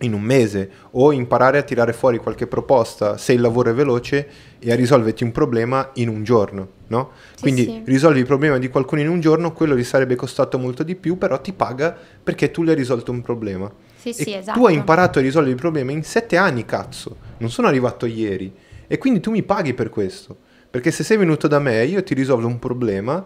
[0.00, 4.28] in un mese o imparare a tirare fuori qualche proposta se il lavoro è veloce
[4.58, 7.10] e a risolverti un problema in un giorno, no?
[7.34, 7.82] Sì, Quindi sì.
[7.84, 11.18] risolvi il problema di qualcuno in un giorno, quello gli sarebbe costato molto di più,
[11.18, 13.70] però ti paga perché tu gli hai risolto un problema.
[13.96, 14.58] Sì, E sì, esatto.
[14.58, 17.16] tu hai imparato a risolvere il problema in sette anni, cazzo.
[17.38, 18.52] Non sono arrivato ieri.
[18.86, 20.36] E quindi tu mi paghi per questo.
[20.70, 23.24] Perché se sei venuto da me, io ti risolvo un problema.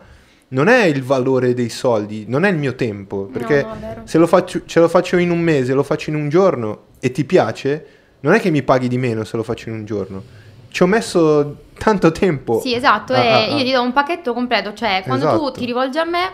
[0.49, 3.23] Non è il valore dei soldi, non è il mio tempo.
[3.33, 4.01] Perché no, vero.
[4.05, 7.11] se lo faccio, ce lo faccio in un mese, lo faccio in un giorno e
[7.11, 7.87] ti piace,
[8.21, 10.23] non è che mi paghi di meno se lo faccio in un giorno.
[10.69, 12.61] Ci ho messo tanto tempo.
[12.61, 13.47] Sì, esatto, Ah, ah, ah.
[13.57, 15.51] io ti do un pacchetto completo, cioè quando Esatto.
[15.53, 16.33] tu ti rivolgi a me,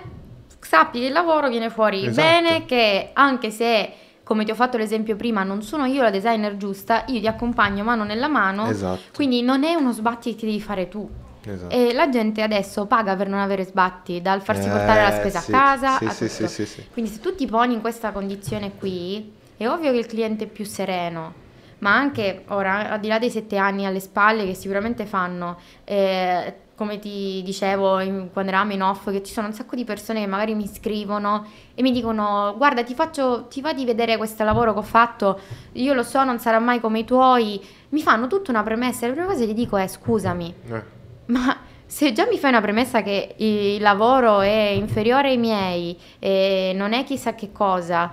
[0.61, 2.27] sappi che il lavoro viene fuori Esatto.
[2.27, 3.91] bene, che anche se,
[4.24, 7.85] come ti ho fatto l'esempio prima, non sono io la designer giusta, io ti accompagno
[7.85, 9.01] mano nella mano, Esatto.
[9.15, 11.09] quindi non è uno sbatti che devi fare tu.
[11.43, 11.75] Esatto.
[11.75, 15.41] E la gente adesso paga per non avere sbatti, dal farsi Eh, portare la spesa
[15.41, 16.87] sì, a casa sì, a sì, sì, sì.
[16.93, 20.47] Quindi se tu ti poni in questa condizione qui, è ovvio che il cliente è
[20.47, 21.33] più sereno,
[21.79, 26.55] ma anche ora, al di là dei sette anni alle spalle che sicuramente fanno, eh,
[26.75, 30.21] come ti dicevo in- quando eravamo in off, che ci sono un sacco di persone
[30.21, 34.45] che magari mi scrivono e mi dicono guarda ti faccio, ti va di vedere questo
[34.45, 35.41] lavoro che ho fatto,
[35.73, 37.61] io lo so non sarà mai come i tuoi,
[37.91, 40.83] mi fanno tutta una premessa la prima cosa che gli dico è scusami, Eh,
[41.31, 46.73] ma se già mi fai una premessa che il lavoro è inferiore ai miei e
[46.74, 48.12] non è chissà che cosa,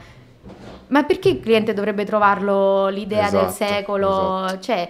[0.88, 4.45] ma perché il cliente dovrebbe trovarlo l'idea del Esatto, secolo?
[4.45, 4.60] esatto.
[4.61, 4.89] Cioè,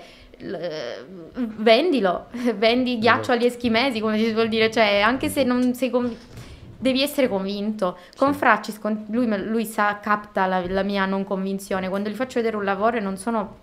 [1.36, 6.36] vendilo, vendi ghiaccio agli eschimesi, come si vuol dire, cioè, anche se non sei convinto.
[6.80, 7.98] Devi essere convinto.
[8.16, 8.38] Con Sì.
[8.40, 11.90] Francis, con- lui, lui sa, capta la, la mia non convinzione.
[11.90, 13.56] Quando gli faccio vedere un lavoro e non sono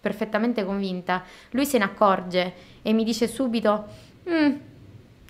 [0.00, 2.52] perfettamente convinta, lui se ne accorge
[2.82, 3.84] e mi dice subito:
[4.28, 4.52] "Mm".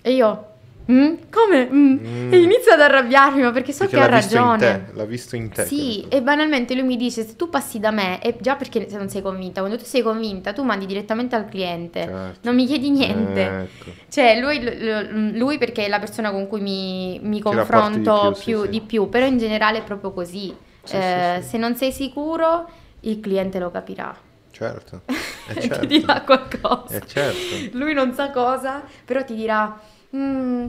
[0.01, 0.45] E io,
[0.91, 1.13] "Mm?
[1.29, 1.67] Come?
[1.69, 1.97] Mm".
[1.99, 2.33] Mm.
[2.33, 4.57] E inizio ad arrabbiarmi, ma perché so perché che ha l'ha visto ragione.
[4.59, 5.65] te, l'ha visto in te.
[5.65, 8.97] Sì, e banalmente lui mi dice: Se tu passi da me, è già perché se
[8.97, 12.39] non sei convinta, quando tu sei convinta, tu mandi direttamente al cliente, Certo.
[12.43, 13.41] non mi chiedi niente.
[13.41, 13.91] Ecco.
[14.09, 18.35] Cioè, lui, lui perché è la persona con cui mi, mi rapporti di confronto più,
[18.35, 18.69] sì, più, sì.
[18.69, 20.55] di più, però in generale è proprio così.
[20.83, 21.39] Sì, Eh.
[21.45, 22.69] Se non sei sicuro,
[23.01, 24.15] il cliente lo capirà.
[24.51, 25.01] Certo,
[25.53, 25.79] è E certo.
[25.79, 26.87] ti dirà qualcosa.
[26.87, 27.65] Eh, certo.
[27.71, 29.79] Lui non sa cosa, però ti dirà,
[30.15, 30.67] "Mm,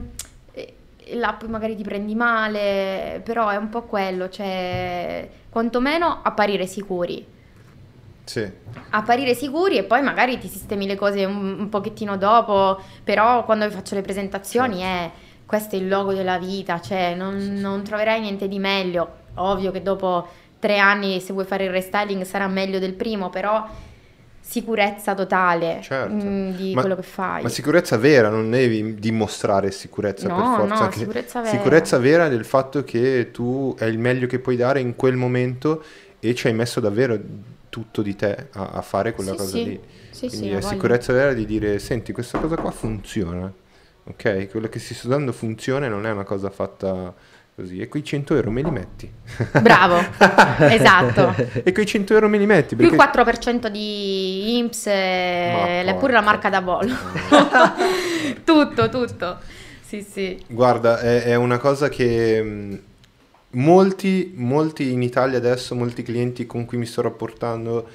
[1.13, 7.25] là poi magari ti prendi male, però è un po' quello, cioè quantomeno apparire sicuri.
[8.25, 8.51] Sì,
[8.91, 13.69] Apparire sicuri e poi magari ti sistemi le cose un, un pochettino dopo, però quando
[13.71, 14.83] faccio le presentazioni Certo.
[14.83, 15.11] è
[15.45, 19.17] questo è il logo della vita, cioè non, non troverai niente di meglio.
[19.35, 20.27] Ovvio che dopo
[20.59, 23.67] tre anni se vuoi fare il restyling sarà meglio del primo, però
[24.49, 26.13] sicurezza totale certo.
[26.25, 27.43] mm, di Ma- quello che fai.
[27.43, 30.85] Ma sicurezza vera, non devi dimostrare sicurezza No, per forza.
[30.85, 31.55] no, sicurezza vera.
[31.57, 35.83] Sicurezza vera del fatto che tu è il meglio che puoi dare in quel momento
[36.19, 37.17] e ci hai messo davvero
[37.69, 39.63] tutto di te a, a fare quella Sì, cosa sì.
[39.63, 39.79] lì.
[40.09, 40.61] Sì, Quindi voglia.
[40.61, 43.53] sicurezza vera di dire, senti, questa cosa qua funziona,
[44.05, 44.49] ok?
[44.49, 47.13] Quello che si sta dando funziona e non è una cosa fatta
[47.59, 47.79] così.
[47.79, 49.11] E quei 100 euro me li metti.
[49.61, 49.97] Bravo,
[50.69, 51.35] esatto.
[51.63, 52.75] e quei 100 euro me li metti.
[52.75, 55.93] Più il perché- 4% di IMSS porca.
[55.95, 56.95] pure la marca da bollo.
[58.43, 59.37] tutto, tutto.
[59.81, 60.39] Sì, sì.
[60.47, 62.79] Guarda, è, è una cosa che mh,
[63.51, 67.87] molti, molti in Italia adesso, molti clienti con cui mi sto rapportando,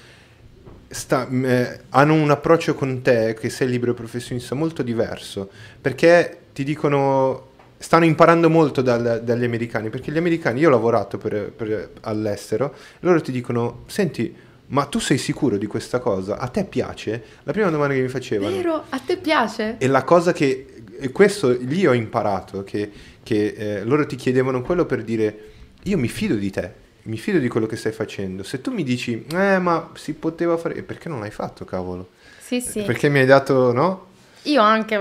[0.89, 5.49] sta- mh, eh, hanno un approccio con te, che sei libero professionista, molto diverso,
[5.81, 7.51] perché ti dicono,
[7.85, 12.74] stanno imparando molto dal- dagli americani, perché gli americani, io ho lavorato per- per- all'estero,
[13.01, 14.35] loro ti dicono, senti,
[14.69, 16.39] ma tu sei sicuro di questa cosa?
[16.39, 17.23] A te piace?
[17.43, 18.56] La prima domanda che mi facevano...
[18.56, 18.85] Vero?
[18.89, 19.77] A te piace?
[19.77, 20.66] E la cosa che,
[20.98, 22.90] e questo lì ho imparato, che,
[23.23, 25.39] che, eh, loro ti chiedevano quello per dire,
[25.82, 28.43] io mi fido di te, mi fido di quello che stai facendo.
[28.44, 32.09] Se tu mi dici, eh ma si poteva fare, perché non l'hai fatto, cavolo?
[32.40, 32.81] Sì, sì.
[32.81, 34.06] Perché mi hai dato, no?
[34.45, 34.99] Io anche,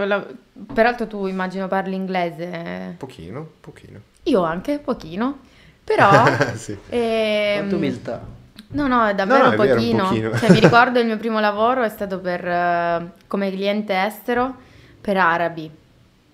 [0.73, 2.95] peraltro tu immagino parli inglese.
[2.97, 3.99] Pochino, pochino.
[4.23, 5.39] Io anche, pochino.
[5.83, 6.09] Però...
[6.55, 6.77] sì.
[6.89, 8.25] ehm, Quanta umiltà.
[8.69, 10.03] No, no, è davvero No, no, è vero, un pochino.
[10.07, 10.37] pochino.
[10.37, 14.55] Cioè, mi ricordo il mio primo lavoro è stato per, eh, come cliente estero
[15.01, 15.69] per arabi.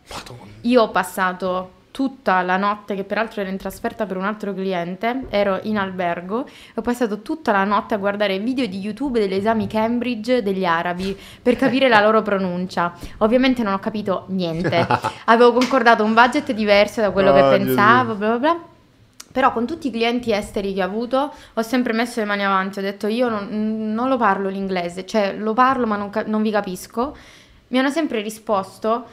[0.09, 0.51] Madonna.
[0.61, 5.25] Io ho passato tutta la notte, che peraltro ero in trasferta per un altro cliente,
[5.27, 9.67] ero in albergo, ho passato tutta la notte a guardare video di YouTube degli esami
[9.67, 12.93] Cambridge degli arabi per capire la loro pronuncia.
[13.17, 14.87] Ovviamente non ho capito niente.
[15.25, 17.65] Avevo concordato un budget diverso da quello Oh, che Gesù.
[17.65, 18.59] pensavo, bla bla bla.
[19.33, 22.79] Però con tutti i clienti esteri che ho avuto ho sempre messo le mani avanti,
[22.79, 26.49] ho detto io non, non lo parlo l'inglese, cioè lo parlo ma non, non vi
[26.51, 27.13] capisco.
[27.67, 29.05] Mi hanno sempre risposto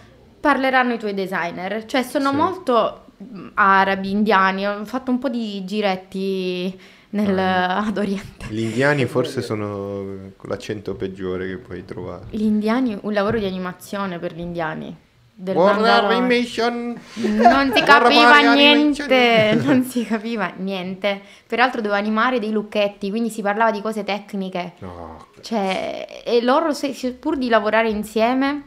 [0.47, 2.37] parleranno i tuoi designer, cioè sono Sì.
[2.37, 6.79] molto mm, arabi, indiani, ho fatto un po' di giretti
[7.11, 7.79] nel, Ah.
[7.85, 8.47] ad Oriente.
[8.51, 10.05] Gli indiani forse sono
[10.43, 12.27] l'accento peggiore che puoi trovare.
[12.31, 14.97] Gli indiani, un lavoro di animazione per gli indiani.
[15.39, 15.55] Del.
[15.57, 16.99] Animation.
[17.15, 21.21] Non si capiva niente, non si capiva niente.
[21.47, 24.75] Peraltro dovevo animare dei lucchetti, quindi si parlava di cose tecniche.
[24.79, 28.63] No, Cioè, e loro, se- se- pur di lavorare insieme,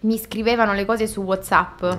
[0.00, 1.98] mi scrivevano le cose su WhatsApp eh,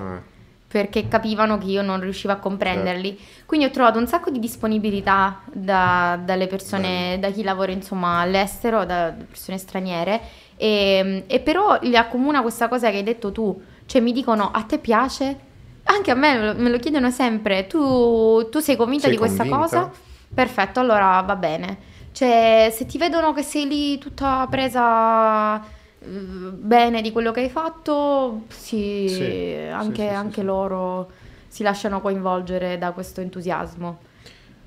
[0.68, 3.18] perché capivano che io non riuscivo a comprenderli.
[3.44, 8.84] Quindi ho trovato un sacco di disponibilità da- dalle persone, da chi lavora insomma all'estero,
[8.86, 10.20] da persone straniere.
[10.56, 14.62] E, e però li accomuna questa cosa che hai detto tu, cioè mi dicono a
[14.62, 15.50] te piace?
[15.84, 19.78] Anche a me me lo, chiedono sempre, tu, tu sei convinta Sei di questa convinta?
[19.80, 19.90] cosa?
[20.32, 21.90] Perfetto, allora va bene.
[22.12, 25.60] Cioè, se ti vedono che sei lì tutta presa
[26.04, 30.46] bene di quello che hai fatto, sì, Sì, anche, sì, sì, anche sì.
[30.46, 31.10] loro
[31.48, 34.00] si lasciano coinvolgere da questo entusiasmo.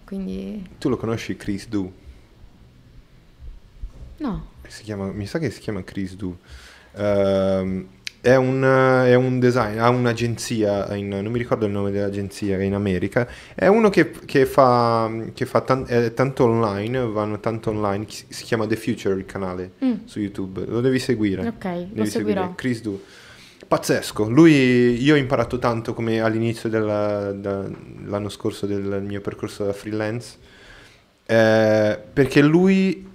[0.04, 1.92] Quindi, tu lo conosci Chris Du?
[4.20, 4.44] no.
[4.68, 6.36] Si chiama, mi sa che si chiama Chris Du.
[6.94, 7.88] Ehm,
[8.26, 12.74] è, un, è un design, ha un'agenzia, in- non mi ricordo il nome dell'agenzia, in
[12.74, 13.28] America.
[13.54, 18.66] È uno che, che fa, che fa tan- tanto online, vanno tanto online, si chiama
[18.66, 19.94] The Future il canale Mm.
[20.06, 21.48] su YouTube, lo devi seguire.
[21.48, 22.10] Ok, lo Devi seguirò.
[22.42, 23.02] seguire Chris Du.
[23.68, 30.38] Pazzesco, lui, io ho imparato tanto come all'inizio dell'anno scorso del mio percorso da freelance,
[31.26, 33.08] eh, perché lui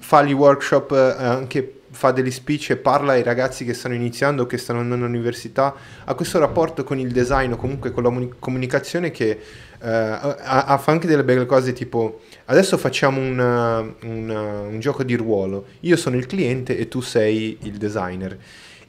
[0.00, 4.46] fa gli workshop, eh, anche fa degli speech e parla ai ragazzi che stanno iniziando,
[4.46, 8.34] che stanno andando all'università, ha questo rapporto con il design o comunque con la muni-
[8.38, 14.28] comunicazione che eh, ha, fa anche delle belle cose tipo adesso facciamo un, uh, un,
[14.28, 18.38] uh, un gioco di ruolo, io sono il cliente e tu sei il designer.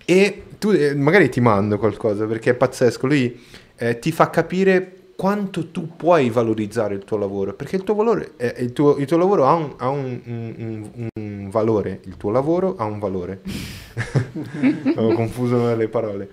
[0.05, 3.43] E tu eh, magari ti mando qualcosa perché è pazzesco, lui
[3.75, 8.35] eh, ti fa capire quanto tu puoi valorizzare il tuo lavoro, perché il tuo, valore,
[8.37, 12.31] eh, il tuo, il tuo lavoro ha, un, ha un- un- un- valore, il tuo
[12.31, 13.41] lavoro ha un valore.
[14.95, 16.29] Ho confuso le parole.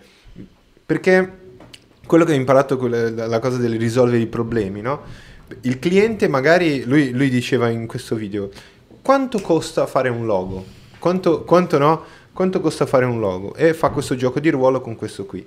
[0.86, 1.32] Perché
[2.06, 5.00] quello che ho imparato la, la cosa del risolvere i problemi, no?
[5.62, 8.50] Il cliente magari, lui, lui diceva in questo video,
[9.02, 10.64] quanto costa fare un logo?
[11.00, 12.04] Quanto, quanto no?
[12.32, 13.52] Quanto costa fare un logo?
[13.56, 15.44] E fa questo gioco di ruolo con questo qui.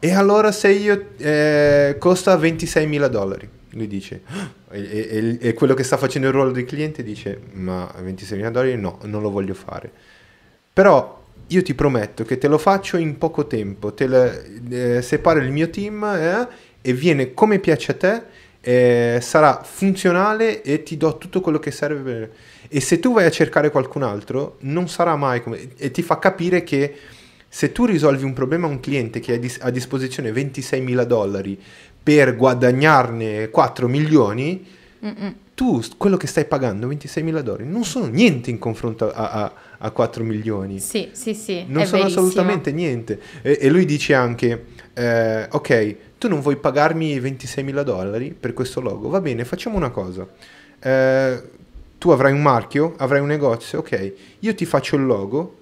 [0.00, 4.22] E allora se io eh, costa 26 mila dollari, lui dice,
[4.70, 8.50] e, e- e quello che sta facendo il ruolo del cliente dice, ma 26 mila
[8.50, 9.90] dollari no, non lo voglio fare.
[10.72, 11.16] Però
[11.48, 15.50] io ti prometto che te lo faccio in poco tempo, te le- eh, separo il
[15.50, 16.46] mio team eh,
[16.80, 18.22] e viene come piace a te,
[18.60, 22.02] eh, sarà funzionale e ti do tutto quello che serve.
[22.02, 22.30] per-
[22.68, 25.70] E se tu vai a cercare qualcun altro, non sarà mai come...
[25.76, 26.94] E ti fa capire che
[27.48, 31.58] se tu risolvi un problema a un cliente che ha a disposizione 26 mila dollari
[32.02, 34.64] per guadagnarne 4 milioni,
[35.04, 35.34] Mm-mm.
[35.54, 39.52] tu quello che stai pagando 26 mila dollari non sono niente in confronto a, a-
[39.78, 40.80] a 4 milioni.
[40.80, 41.64] Sì, sì, sì.
[41.68, 42.26] Non sono verissimo.
[42.26, 43.20] assolutamente niente.
[43.42, 44.64] E, e lui dice anche,
[44.94, 49.76] eh, ok, tu non vuoi pagarmi 26 mila dollari per questo logo, va bene, facciamo
[49.76, 50.26] una cosa.
[50.80, 51.42] Eh,
[51.98, 55.58] tu avrai un marchio, avrai un negozio, ok, io ti faccio il logo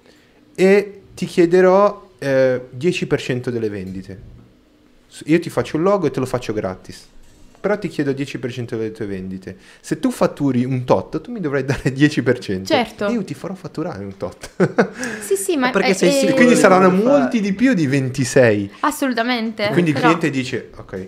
[0.55, 4.21] e ti chiederò eh, 10% delle vendite.
[5.25, 7.07] Io ti faccio il logo e te lo faccio gratis.
[7.59, 9.57] Però ti chiedo 10% delle tue vendite.
[9.81, 12.65] Se tu fatturi un tot, tu mi dovrai dare 10%.
[12.65, 13.07] Certo.
[13.07, 14.51] E io ti farò fatturare un tot.
[15.25, 18.71] Sì, sì, ma Perché è- sei sicuro Quindi di saranno molti di più di 26.
[18.81, 19.69] Assolutamente.
[19.71, 21.07] Quindi il però- cliente dice, ok,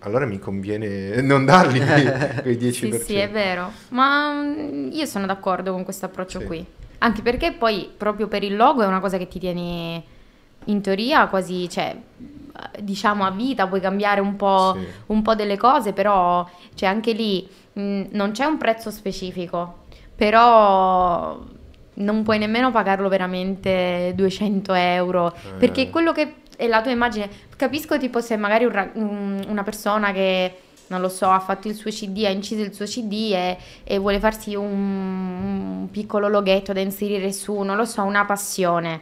[0.00, 2.10] allora mi conviene non dargli quei,
[2.42, 2.72] quei 10%.
[2.72, 3.70] Sì, sì, è vero.
[3.90, 6.44] Ma mm, io sono d'accordo con questo approccio Sì.
[6.46, 6.66] qui.
[6.98, 10.02] Anche perché poi proprio per il logo è una cosa che ti tieni
[10.66, 11.94] in teoria quasi, cioè,
[12.80, 14.86] diciamo a vita, puoi cambiare un po', Sì.
[15.06, 19.82] un po' delle cose, però cioè, anche lì mh, non c'è un prezzo specifico,
[20.14, 21.38] però
[21.96, 25.52] non puoi nemmeno pagarlo veramente 200 euro, Eh.
[25.58, 30.58] perché quello che è la tua immagine, capisco tipo se magari un una persona che
[30.94, 33.98] non lo so, ha fatto il suo CD, ha inciso il suo CD e, e
[33.98, 34.66] vuole farsi un,
[35.82, 39.00] un piccolo loghetto da inserire su, non lo so, una passione.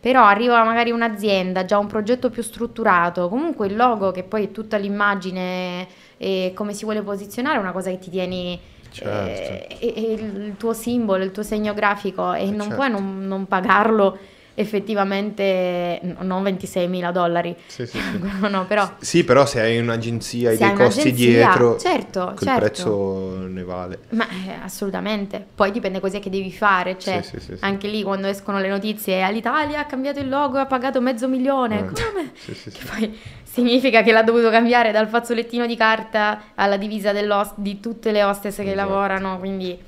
[0.00, 4.50] però arriva magari un'azienda, già un progetto più strutturato, comunque il logo che poi è
[4.52, 8.60] tutta l'immagine e come si vuole posizionare è una cosa che ti tieni
[8.90, 9.60] Certo.
[9.60, 12.74] eh, è, è il tuo simbolo, il tuo segno grafico e Eh, non certo.
[12.74, 14.18] puoi non, non pagarlo
[14.58, 18.48] effettivamente, non 26 mila dollari, Sì, sì, sì.
[18.48, 22.58] no, però Sì, però se hai un'agenzia, Se dei costi dietro, certo, quel certo.
[22.60, 23.98] prezzo ne vale.
[24.10, 25.44] Ma eh, assolutamente.
[25.54, 26.98] Poi dipende cos'è che devi fare.
[26.98, 27.22] Cioè,
[27.60, 31.28] anche lì quando escono le notizie, all'Italia ha cambiato il logo e ha pagato mezzo
[31.28, 31.78] milione.
[31.78, 32.32] Eh, Come?
[32.68, 37.12] Che poi significa che l'ha dovuto cambiare dal fazzolettino di carta alla divisa
[37.54, 38.76] di tutte le hostess che Esatto.
[38.76, 39.38] lavorano.
[39.38, 39.78] Quindi,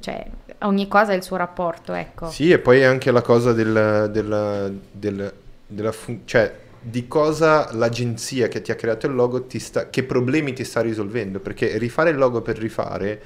[0.00, 0.26] cioè,
[0.60, 2.26] ogni cosa ha il suo rapporto, ecco.
[2.30, 5.32] Sì, e poi anche la cosa del, del- del-
[5.66, 10.04] della fun- cioè di cosa l'agenzia che ti ha creato il logo ti sta, che
[10.04, 13.20] problemi ti sta risolvendo, perché rifare il logo per rifare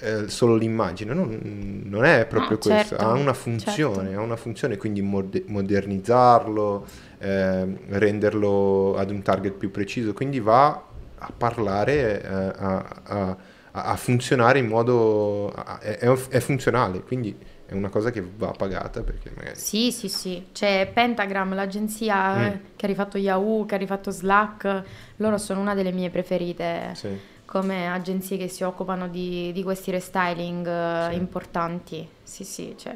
[0.00, 4.14] eh, solo l'immagine non, non è proprio No, questo, certo, ha una funzione, certo.
[4.14, 6.86] ha una funzione, quindi mode- modernizzarlo,
[7.18, 10.84] ehm, renderlo ad un target più preciso, quindi va
[11.18, 13.36] a parlare, eh, a, a-
[13.76, 17.36] a- a funzionare in modo, a- è, è- è funzionale, quindi
[17.66, 19.56] è una cosa che va pagata perché magari...
[19.58, 20.46] Sì, sì, sì.
[20.52, 22.40] C'è Pentagram, l'agenzia Mm.
[22.42, 24.82] eh, che ha rifatto Yahoo, che ha rifatto Slack.
[25.16, 26.92] Loro sono una delle mie preferite.
[26.94, 27.34] Sì.
[27.46, 31.16] come agenzie che si occupano di, di questi restyling eh, Sì.
[31.16, 32.08] importanti.
[32.24, 32.94] Sì, sì, cioè.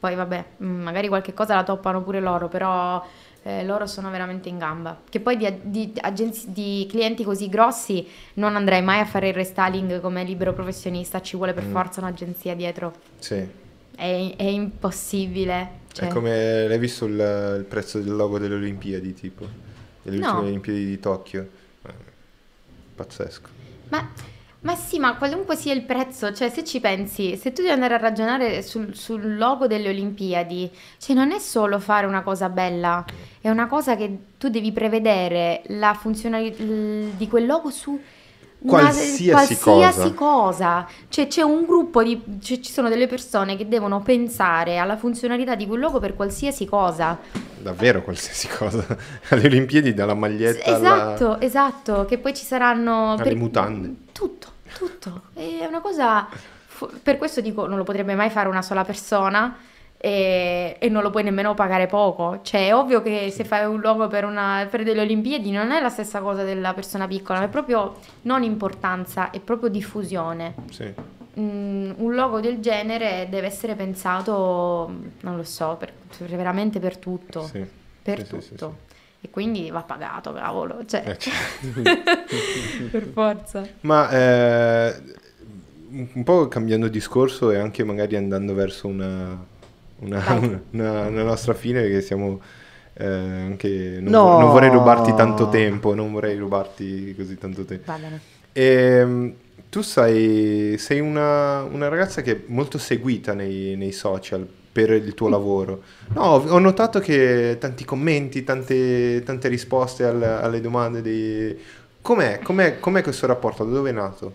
[0.00, 3.02] Poi vabbè, mm, magari qualche cosa la toppano pure loro, però
[3.46, 5.00] eh, loro sono veramente in gamba.
[5.08, 9.34] Che poi di, di agenzi- di clienti così grossi non andrei mai a fare il
[9.34, 11.70] restyling come libero professionista, ci vuole per Mm.
[11.72, 12.92] forza un'agenzia dietro.
[13.18, 13.36] Sì.
[13.96, 15.82] È, è impossibile.
[15.92, 17.12] Cioè, È come l'hai visto il,
[17.58, 19.46] il prezzo del logo delle Olimpiadi, tipo,
[20.02, 20.26] delle No.
[20.30, 21.48] ultime Olimpiadi di Tokyo?
[21.86, 21.92] Eh,
[22.96, 23.48] pazzesco.
[23.90, 24.10] Ma,
[24.64, 27.94] ma sì, ma qualunque sia il prezzo, cioè se ci pensi, se tu devi andare
[27.94, 33.04] a ragionare sul, sul logo delle Olimpiadi, cioè non è solo fare una cosa bella,
[33.42, 39.30] è una cosa che tu devi prevedere la funzionalità di quel logo su una- Qualsiasi
[39.30, 40.88] qualsiasi cosa.
[41.10, 45.54] Cioè c'è un gruppo di, cioè, ci sono delle persone che devono pensare alla funzionalità
[45.54, 47.18] di quel logo per qualsiasi cosa.
[47.58, 48.86] Davvero qualsiasi cosa.
[49.28, 51.14] Alle Olimpiadi dalla maglietta alla...
[51.14, 53.12] Esatto, esatto, che poi ci saranno...
[53.12, 53.94] Alle mutande.
[54.12, 55.22] Tutto, tutto.
[55.32, 56.28] È una cosa...
[57.02, 59.56] Per questo dico, non lo potrebbe mai fare una sola persona
[59.96, 62.40] e, e non lo puoi nemmeno pagare poco.
[62.42, 65.80] Cioè, è ovvio che se fai un logo per, una, per delle Olimpiadi non è
[65.80, 70.54] la stessa cosa della persona piccola, è proprio non importanza, è proprio diffusione.
[70.70, 70.92] Sì.
[71.38, 75.92] Mm, un logo del genere deve essere pensato, non lo so, per,
[76.36, 77.64] veramente per tutto Sì.
[78.02, 78.76] per Sì, sì, sì, tutto.
[79.24, 82.88] E quindi va pagato, cavolo, cioè, Eh, certo.
[82.90, 83.66] per forza.
[83.80, 84.94] Ma eh,
[86.12, 89.42] un po' cambiando discorso e anche magari andando verso una,
[90.00, 90.22] una,
[90.72, 92.38] una- una nostra fine, perché siamo
[92.92, 93.96] eh, anche...
[94.00, 94.38] Non, No.
[94.40, 97.90] non vorrei rubarti tanto tempo, non vorrei rubarti così tanto tempo.
[97.90, 98.20] Bene.
[98.52, 99.34] Ehm,
[99.70, 105.14] tu sei, sei una, una ragazza che è molto seguita nei, nei social per il
[105.14, 105.82] tuo lavoro.
[106.14, 111.56] No, ho, notato che tanti commenti, tante, tante risposte al- alle domande dei...
[112.02, 113.64] Com'è, com'è, com'è questo rapporto?
[113.64, 114.34] Da dove è nato?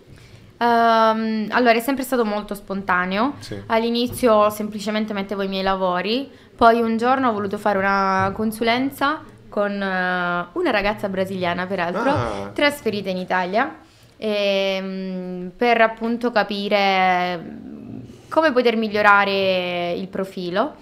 [0.56, 3.34] Ehm, allora, è sempre stato molto spontaneo.
[3.40, 3.60] Sì.
[3.66, 9.70] All'inizio semplicemente mettevo i miei lavori, poi un giorno ho voluto fare una consulenza con
[9.70, 12.50] eh, una ragazza brasiliana, peraltro, Ah.
[12.54, 13.76] trasferita in Italia,
[14.16, 17.68] ehm, per appunto capire
[18.30, 20.76] come poter migliorare il profilo.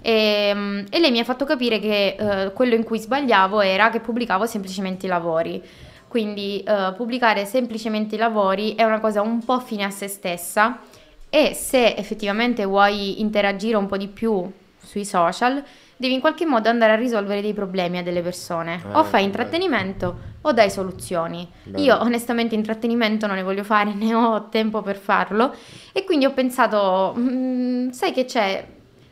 [0.00, 3.90] E, mm, e lei mi ha fatto capire che eh, quello in cui sbagliavo era
[3.90, 5.62] che pubblicavo semplicemente i lavori.
[6.08, 10.80] Quindi eh, pubblicare semplicemente i lavori è una cosa un po' fine a se stessa
[11.28, 15.62] e se effettivamente vuoi interagire un po' di più sui social,
[15.96, 18.82] devi in qualche modo andare a risolvere dei problemi a delle persone.
[18.90, 19.26] Ah, o fai bello.
[19.26, 21.48] intrattenimento o dai soluzioni.
[21.62, 21.82] Bello.
[21.84, 25.54] Io onestamente intrattenimento non ne voglio fare, né ho tempo per farlo
[25.92, 28.66] e quindi ho pensato, "Mm, sai che c'è,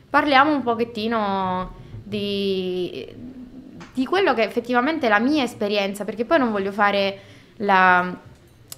[0.09, 3.07] parliamo un pochettino di,
[3.93, 7.19] di quello che effettivamente è la mia esperienza, perché poi non voglio fare
[7.57, 8.13] la-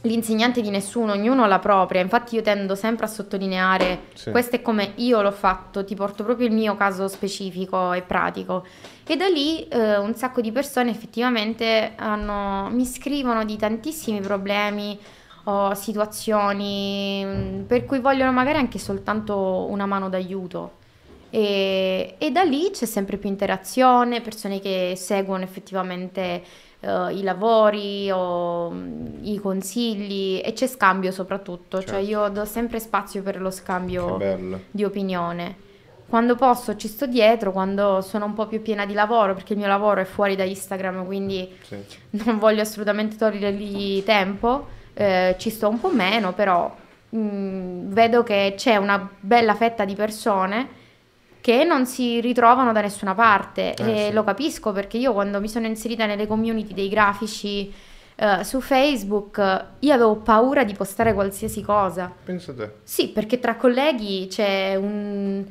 [0.06, 4.32] l'insegnante di nessuno, ognuno ha la propria, infatti io tendo sempre a sottolineare Sì.
[4.32, 8.66] questo è come io l'ho fatto, ti porto proprio il mio caso specifico e pratico.
[9.06, 14.98] E da lì eh, un sacco di persone effettivamente hanno- mi scrivono di tantissimi problemi
[15.46, 20.82] o situazioni mm, per cui vogliono magari anche soltanto una mano d'aiuto.
[21.30, 26.44] E, e da lì c'è sempre più interazione, persone che seguono effettivamente
[26.80, 32.10] eh, i lavori o mm, i consigli e c'è scambio soprattutto, cioè Certo.
[32.10, 34.18] io do sempre spazio per lo scambio
[34.72, 35.72] di opinione.
[36.14, 39.58] Quando posso ci sto dietro, quando sono un po' più piena di lavoro, perché il
[39.58, 41.76] mio lavoro è fuori da Instagram, quindi Sì.
[42.24, 46.72] non voglio assolutamente togliergli tempo, eh, ci sto un po' meno, però
[47.10, 50.68] mh, vedo che c'è una bella fetta di persone
[51.42, 54.14] che non si ritrovano da nessuna parte Eh, e sì.
[54.14, 57.74] lo capisco perché io quando mi sono inserita nelle community dei grafici
[58.18, 62.12] eh, su Facebook, io avevo paura di postare qualsiasi cosa.
[62.24, 62.72] Penso a te.
[62.84, 65.44] Sì, perché tra colleghi c'è un...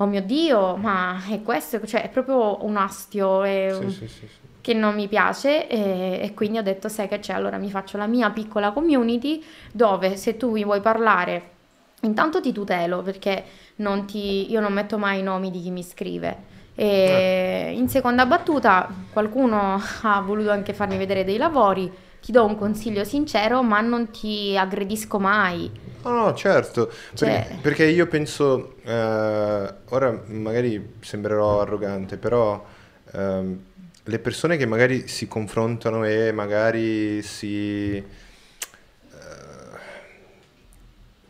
[0.00, 1.84] Oh mio Dio, ma è questo?
[1.86, 4.26] Cioè, è proprio un astio, è Sì, un- sì, sì,
[4.62, 7.96] che non mi piace e, e quindi ho detto, sai che c'è, allora mi faccio
[7.98, 11.50] la mia piccola community dove se tu mi vuoi parlare,
[12.02, 13.44] intanto ti tutelo perché
[13.76, 16.48] non ti, io non metto mai i nomi di chi mi scrive.
[16.74, 21.90] E in seconda battuta qualcuno ha voluto anche farmi vedere dei lavori,
[22.20, 25.70] ti do un consiglio sincero, ma non ti aggredisco mai.
[26.02, 32.64] No, no, certo, Cioè- perché, perché io penso, eh, ora magari sembrerò arrogante, però
[33.12, 33.64] ehm,
[34.04, 37.96] le persone che magari si confrontano e magari si...
[37.96, 38.04] eh,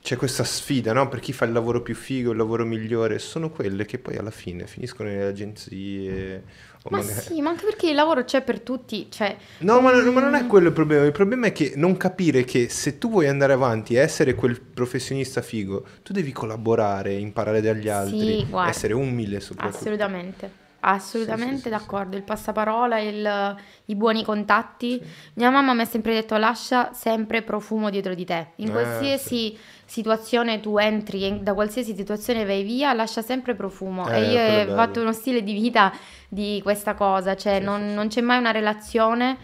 [0.02, 1.08] c'è questa sfida, no?
[1.08, 4.30] Per chi fa il lavoro più figo, il lavoro migliore, sono quelle che poi alla
[4.30, 6.44] fine finiscono nelle agenzie
[6.88, 9.36] Ma magari- sì, ma anche perché il lavoro c'è per tutti, cioè...
[9.58, 11.04] No, ma, ma non è quello il problema.
[11.04, 14.60] Il problema è che non capire che se tu vuoi andare avanti e essere quel
[14.60, 18.70] professionista figo, tu devi collaborare, imparare dagli altri, guarda.
[18.70, 19.76] essere umile soprattutto.
[19.76, 20.50] Assolutamente,
[20.80, 22.16] assolutamente Sì, sì, d'accordo.
[22.16, 25.00] Il passaparola, il- i buoni contatti.
[25.34, 28.48] Mia mamma mi ha sempre detto lascia sempre profumo dietro di te.
[28.56, 34.08] In Eh, qualsiasi situazione tu entri, da qualsiasi situazione vai via, lascia sempre profumo.
[34.10, 34.30] Eh, e
[34.64, 35.92] io ho fatto uno stile di vita
[36.28, 39.36] di questa cosa, cioè non, non c'è mai una relazione,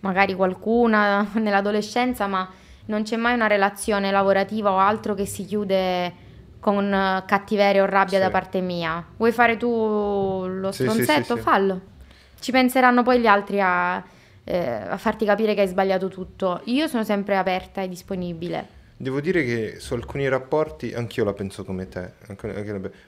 [0.00, 2.48] magari qualcuna nell'adolescenza, ma
[2.86, 6.12] non c'è mai una relazione lavorativa o altro che si chiude
[6.64, 8.24] con eh, cattiveria o rabbia Sì.
[8.24, 9.04] da parte mia.
[9.18, 11.36] Vuoi fare tu lo Sì, stronzetto?
[11.36, 11.42] sì.
[11.42, 11.80] Fallo.
[12.40, 14.02] Ci penseranno poi gli altri a,
[14.44, 16.62] eh, a farti capire che hai sbagliato tutto.
[16.64, 18.68] Io sono sempre aperta e disponibile.
[19.04, 22.12] Devo dire che su alcuni rapporti, anch'io la penso come te,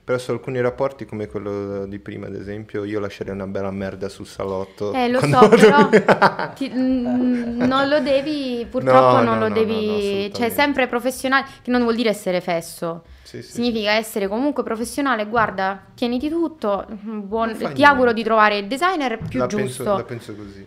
[0.04, 4.10] però su alcuni rapporti come quello di prima, ad esempio, io lascerei una bella merda
[4.10, 4.92] sul salotto.
[4.92, 5.88] Eh, lo so, però
[6.54, 11.46] ti- mm, non lo devi, purtroppo No, non no, lo devi, no, cioè sempre professionale,
[11.62, 13.04] che non vuol dire essere fesso.
[13.22, 18.12] Sì, sì, Significa essere comunque professionale, guarda, tieniti tutto, mm, buon- ti auguro niente.
[18.12, 19.82] di trovare il designer più la giusto.
[19.82, 20.66] Penso, la penso così.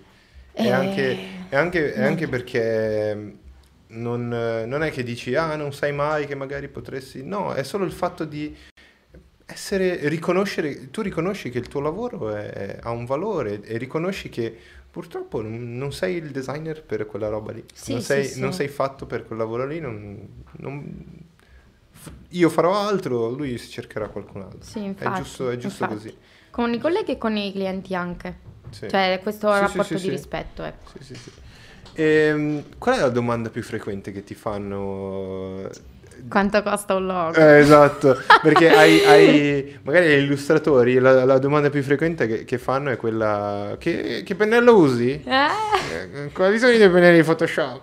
[0.53, 1.17] Eh, E anche,
[1.49, 2.07] e anche- e no.
[2.07, 3.37] anche perché
[3.89, 7.23] non, non è che dici, ah, non sai mai che magari potresti...
[7.23, 8.55] No, è solo il fatto di
[9.45, 14.55] essere, riconoscere, tu riconosci che il tuo lavoro è- ha un valore e riconosci che
[14.91, 17.63] purtroppo non, sei il designer per quella roba lì.
[17.73, 18.39] Sì, non, sei, sì.
[18.39, 21.27] non sei fatto per quel lavoro lì, non- non-
[22.29, 24.61] io farò altro, lui si cercherà qualcun altro.
[24.61, 26.15] Sì, è infatti, giusto, è giusto così.
[26.51, 28.47] Con i colleghi e con i clienti anche.
[28.69, 30.91] Cioè, questo rapporto di rispetto, ecco.
[30.99, 31.31] Sì, sì, sì.
[32.01, 35.67] Ehm, qual è la domanda più frequente che ti fanno?
[36.29, 37.37] Quanto costa un logo?
[37.37, 42.57] Eh, esatto, perché ai, ai- magari agli illustratori la, la domanda più frequente che, che
[42.57, 45.21] fanno è quella che, che pennello usi?
[45.25, 45.47] Eh?
[46.23, 47.81] Eh, Quali sono i tuoi pennelli di Photoshop?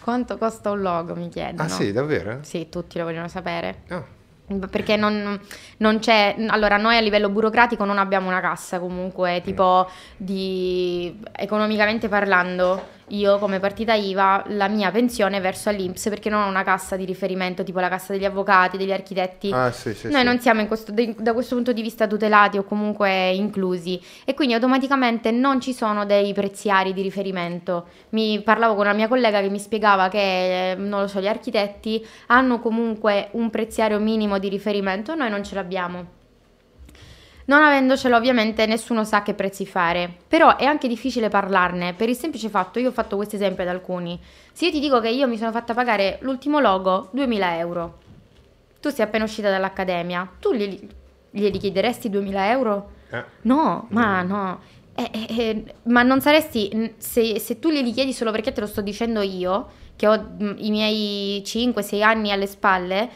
[0.00, 1.62] Quanto costa un logo, mi chiedono.
[1.62, 2.38] Ah sì, davvero?
[2.42, 3.82] Sì, tutti lo vogliono sapere.
[3.88, 4.04] Ah,
[4.68, 5.38] Perché non,
[5.76, 12.08] non c'è, allora noi a livello burocratico non abbiamo una cassa comunque, tipo di, economicamente
[12.08, 16.96] parlando, io come partita IVA la mia pensione verso all'Inps perché non ho una cassa
[16.96, 19.50] di riferimento tipo la cassa degli avvocati, degli architetti.
[19.52, 20.24] ah sì, sì, Noi sì.
[20.26, 24.54] non siamo in questo- da questo punto di vista tutelati o comunque inclusi e quindi
[24.54, 27.86] automaticamente non ci sono dei preziari di riferimento.
[28.10, 31.26] Mi parlavo con una mia collega che mi spiegava che, eh, non lo so, gli
[31.28, 36.18] architetti hanno comunque un preziario minimo di riferimento, noi non ce l'abbiamo.
[37.46, 41.94] Non avendocelo ovviamente nessuno sa che prezzi fare, però è anche difficile parlarne.
[41.94, 44.18] Per il semplice fatto, io ho fatto questo esempio ad alcuni,
[44.52, 47.98] se io ti dico che io mi sono fatta pagare l'ultimo logo 2000 euro,
[48.80, 50.88] tu sei appena uscita dall'accademia, tu glieli,
[51.30, 52.90] glieli chiederesti 2000 euro?
[53.10, 54.60] Eh, No, ma no.
[54.94, 58.66] Eh, eh, eh, ma non saresti, se, se tu glieli chiedi solo perché te lo
[58.66, 63.10] sto dicendo io, che ho mm, i miei 5-6 anni alle spalle,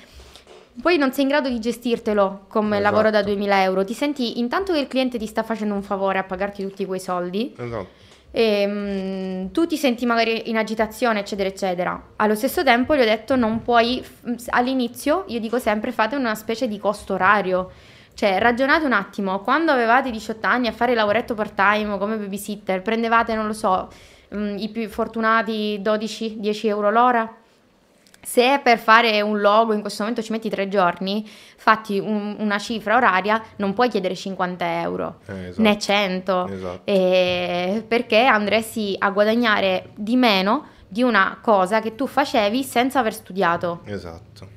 [0.82, 2.82] poi non sei in grado di gestirtelo come Esatto.
[2.90, 3.84] lavoro da 2000 euro.
[3.84, 7.00] Ti senti intanto che il cliente ti sta facendo un favore a pagarti tutti quei
[7.00, 7.86] soldi, esatto.
[8.32, 12.02] e, mm, tu ti senti magari in agitazione, eccetera, eccetera.
[12.16, 14.04] Allo stesso tempo gli ho detto non puoi,
[14.48, 17.70] all'inizio io dico sempre fate una specie di costo orario.
[18.14, 22.80] Cioè, ragionate un attimo, quando avevate 18 anni a fare il lavoretto part-time come babysitter,
[22.80, 23.88] prendevate, non lo so,
[24.34, 27.32] mm, i più fortunati 12-10 euro l'ora?
[28.24, 32.58] Se per fare un logo in questo momento ci metti tre giorni, fatti un- una
[32.58, 35.62] cifra oraria, non puoi chiedere 50 euro Eh, esatto.
[35.62, 36.80] né 100, Esatto.
[36.84, 43.12] eh, perché andresti a guadagnare di meno di una cosa che tu facevi senza aver
[43.14, 44.48] studiato, Esatto.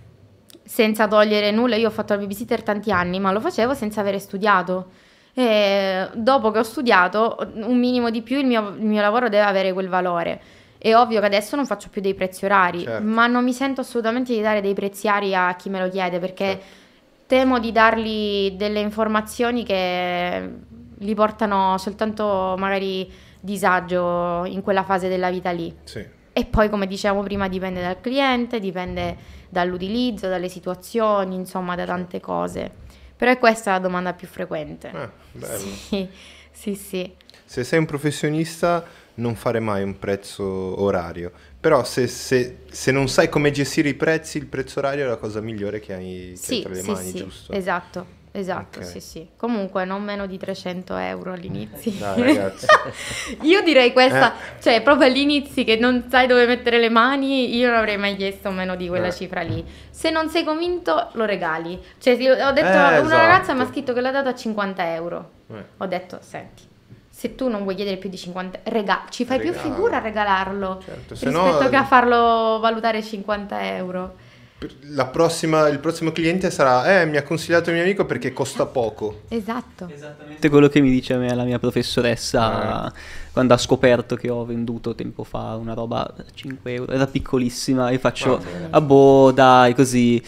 [0.64, 1.76] senza togliere nulla.
[1.76, 4.92] Io ho fatto la babysitter tanti anni, ma lo facevo senza aver studiato.
[5.34, 9.44] E dopo che ho studiato, un minimo di più, il mio, il mio lavoro deve
[9.46, 10.42] avere quel valore.
[10.78, 13.04] È ovvio che adesso non faccio più dei prezzi orari, Certo.
[13.04, 16.46] ma non mi sento assolutamente di dare dei prezziari a chi me lo chiede perché
[16.46, 16.66] Certo.
[17.28, 20.50] temo di dargli delle informazioni che
[21.00, 25.74] li portano soltanto magari disagio in quella fase della vita lì.
[25.84, 26.06] Sì.
[26.34, 29.18] E poi, come dicevamo prima, dipende dal cliente, dipende
[29.50, 32.70] dall'utilizzo, dalle situazioni, insomma, da tante cose.
[33.16, 34.90] Però è questa la domanda più frequente.
[34.94, 35.58] Ah, bello.
[35.58, 36.08] Sì,
[36.52, 37.12] sì, sì.
[37.44, 38.86] Se sei un professionista
[39.18, 40.44] non fare mai un prezzo
[40.82, 45.08] orario, però se, se- se non sai come gestire i prezzi, il prezzo orario è
[45.08, 47.52] la cosa migliore che hai, che hai Sì, tra le sì, mani, sì, giusto?
[47.52, 48.86] esatto, esatto, Ok.
[48.86, 49.28] sì, sì.
[49.36, 51.92] Comunque non meno di 300 euro all'inizio.
[51.92, 52.66] Dai ragazzi,
[53.42, 54.62] Io direi questa, Eh.
[54.62, 58.52] cioè proprio all'inizio che non sai dove mettere le mani, io non avrei mai chiesto
[58.52, 59.14] meno di quella Eh.
[59.14, 59.66] cifra lì.
[59.90, 61.80] Se non sei convinto, lo regali.
[61.98, 63.08] Cioè, ho detto, Eh, una esatto.
[63.18, 65.32] ragazza mi ha scritto che l'ha dato a 50 euro.
[65.52, 65.64] Eh.
[65.78, 66.62] Ho detto, senti,
[67.18, 69.74] se tu non vuoi chiedere più di 50 rega- ci fai più Regalo.
[69.74, 74.14] figura a regalarlo Certo, rispetto no- che a farlo valutare 50 euro.
[74.92, 78.66] la prossima- il prossimo cliente sarà, eh, mi ha consigliato il mio amico perché costa
[78.68, 79.22] poco.
[79.30, 79.88] Esatto.
[79.92, 82.92] Esattamente quello che mi dice a me la mia professoressa
[83.32, 87.90] quando ha scoperto che ho venduto tempo fa una roba a 5 euro, era piccolissima,
[87.90, 90.24] e faccio, Ah, ah boh, dai, così.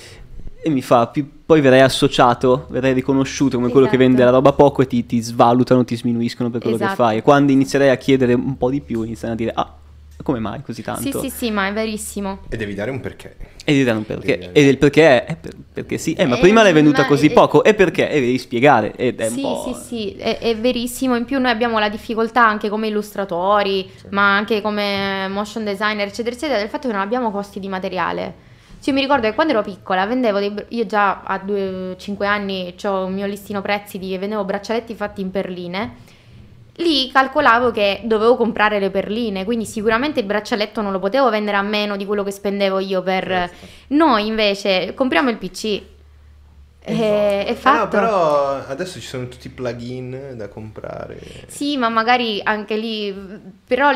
[0.62, 4.08] E mi fa, "Pi- poi verrai associato, verrai riconosciuto come quello che Esatto.
[4.10, 7.02] vende la roba poco e ti, ti svalutano, ti sminuiscono per quello che Esatto.
[7.04, 7.18] fai.
[7.18, 9.74] E quando inizierai a chiedere un po' di più, iniziano a dire, ah,
[10.22, 11.22] come mai così tanto?
[11.22, 12.40] Sì, sì, sì, ma è verissimo.
[12.50, 13.38] E devi dare un perché.
[13.64, 14.38] E diranno perché.
[14.38, 16.12] Devi- E del perché è per- perché sì.
[16.14, 17.64] Eh, ma Eh, prima l'hai venduta così eh, poco.
[17.64, 18.10] E perché?
[18.10, 18.94] E devi spiegare.
[18.98, 19.64] Ed è un Sì, po'...
[19.74, 21.16] sì, sì, è, è verissimo.
[21.16, 26.36] In più noi abbiamo la difficoltà anche come illustratori, ma anche come motion designer, eccetera,
[26.36, 28.48] eccetera, del fatto che non abbiamo costi di materiale.
[28.80, 30.54] Cioè, io mi ricordo che quando ero piccola vendevo dei...
[30.70, 31.42] Io già a
[31.96, 34.18] 5 anni ho un mio listino prezzi di...
[34.18, 35.96] vendevo braccialetti fatti in perline.
[36.76, 41.58] Lì calcolavo che dovevo comprare le perline, quindi sicuramente il braccialetto non lo potevo vendere
[41.58, 43.26] a meno di quello che spendevo io per...
[43.26, 43.68] Certo.
[43.88, 45.82] Noi invece compriamo il PC.
[46.90, 47.88] E, è Eh no, fatto.
[47.88, 51.20] però adesso ci sono tutti i plugin da comprare.
[51.48, 53.14] Sì, ma magari anche lì,
[53.66, 53.92] però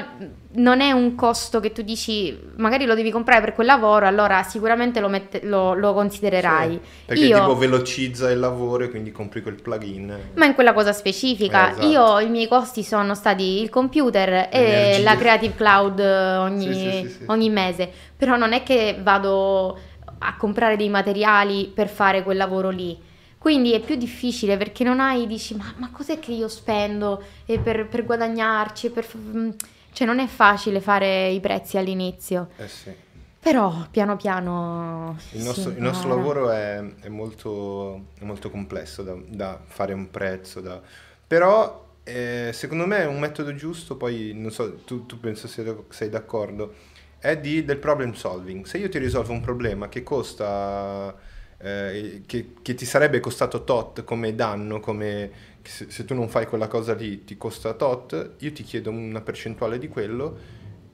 [0.56, 4.44] non è un costo che tu dici, magari lo devi comprare per quel lavoro, allora
[4.44, 6.72] sicuramente lo, mette- lo- lo considerai.
[6.74, 10.16] Sì, perché Io, tipo velocizza il lavoro e quindi compri quel plugin.
[10.36, 11.88] ma in quella cosa specifica, Eh, esatto.
[11.88, 15.04] io i miei costi sono stati il computer e L'energia.
[15.04, 17.24] la Creative Cloud eh, ogni, sì, sì.
[17.28, 19.78] ogni mese, però non è che vado
[20.26, 22.98] a comprare dei materiali per fare quel lavoro lì.
[23.38, 27.60] Quindi è più difficile perché non hai, dici, ma, ma cos'è che io spendo e
[27.60, 28.90] per, per guadagnarci?
[28.90, 29.50] per mm,
[29.92, 32.94] Cioè non è facile fare i prezzi all'inizio, Eh sì.
[33.40, 35.18] però piano piano...
[35.32, 40.10] Il nostro, il nostro lavoro è, è molto, è molto complesso da, da fare un
[40.12, 40.82] prezzo, da-
[41.26, 45.76] però eh, secondo me è un metodo giusto, poi non so, tu, tu penso sia-
[45.90, 46.76] sei d'accordo,
[47.24, 48.66] è di- del problem solving.
[48.66, 51.16] Se io ti risolvo un problema che costa,
[51.58, 55.32] eh, che, che ti sarebbe costato tot come danno, come
[55.62, 59.22] se, se tu non fai quella cosa lì ti costa tot, io ti chiedo una
[59.22, 60.38] percentuale di quello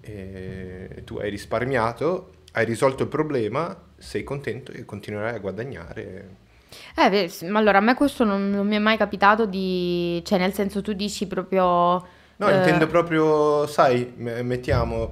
[0.01, 6.30] e tu hai risparmiato, hai risolto il problema, sei contento e continuerai a guadagnare.
[6.95, 10.22] Eh, ma allora a me questo non, non mi è mai capitato di...
[10.23, 12.06] Cioè nel senso tu dici proprio...
[12.35, 15.11] No, eh, intendo proprio, sai, mettiamo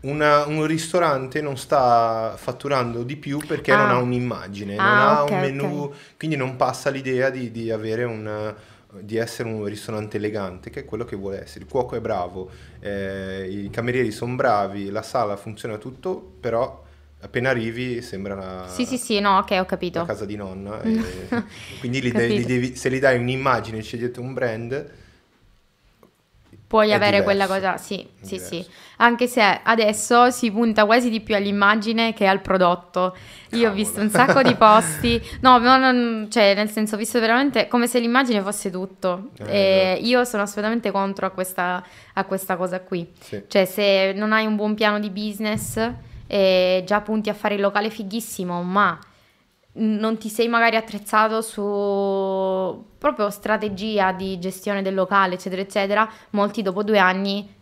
[0.00, 3.94] una- un ristorante non sta fatturando di più perché non Ah.
[3.94, 5.96] ha un'immagine, non Ah, ha ok, un menu, ok.
[6.18, 8.54] quindi non passa l'idea di, di avere un
[8.98, 11.64] di essere un ristorante elegante, che è quello che vuole essere.
[11.64, 12.50] Il cuoco è bravo,
[12.80, 16.82] eh, i camerieri sono bravi, la sala funziona tutto, però
[17.20, 19.98] appena arrivi sembra una, Sì, sì, sì, no, ok, ho capito.
[19.98, 20.80] la casa di nonna.
[20.82, 24.90] e quindi li de- li devi- se gli dai un'immagine, dietro un brand,
[26.66, 27.66] Puoi È avere quella diverso.
[27.68, 28.66] cosa, sì, sì, sì.
[28.96, 33.16] Anche se adesso si punta quasi di più all'immagine che al prodotto.
[33.50, 37.20] Io ho visto un sacco di posti, no, no, non- cioè nel senso ho visto
[37.20, 39.28] veramente come se l'immagine fosse tutto.
[39.46, 40.06] Eh, esatto.
[40.08, 41.84] io sono assolutamente contro a questa,
[42.14, 43.08] a questa cosa qui.
[43.20, 43.42] sì.
[43.46, 45.78] Cioè se non hai un buon piano di business
[46.26, 48.98] e già punti a fare il locale fighissimo, ma
[49.78, 56.62] non ti sei magari attrezzato su proprio strategia di gestione del locale, eccetera, eccetera, molti
[56.62, 57.54] dopo due anni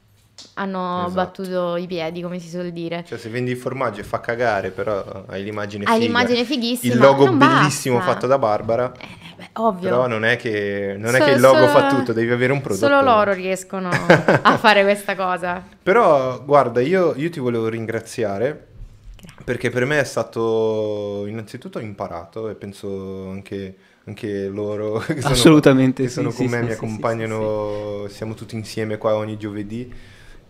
[0.54, 1.12] hanno Esatto.
[1.14, 3.04] battuto i piedi, come si suol dire.
[3.06, 6.04] Cioè, se vendi il formaggio e fa cagare, però hai l'immagine Hai figa.
[6.06, 6.92] l'immagine fighissima.
[6.94, 8.12] Il logo bellissimo basta.
[8.12, 8.92] fatto da Barbara.
[8.98, 9.88] Eh, beh, ovvio.
[9.88, 12.52] Però non è che, non è Solo- che il logo solo- fa tutto, devi avere
[12.52, 12.84] un prodotto.
[12.86, 15.62] Solo loro riescono a fare questa cosa.
[15.82, 18.66] Però, guarda, io, io ti volevo ringraziare
[19.44, 25.52] perché per me è stato, innanzitutto ho imparato e penso anche, anche loro che sono,
[25.52, 28.98] Assolutamente che sì, sono sì, con me, sì, mi sì, sì, accompagnano, siamo tutti insieme
[28.98, 29.92] qua ogni giovedì,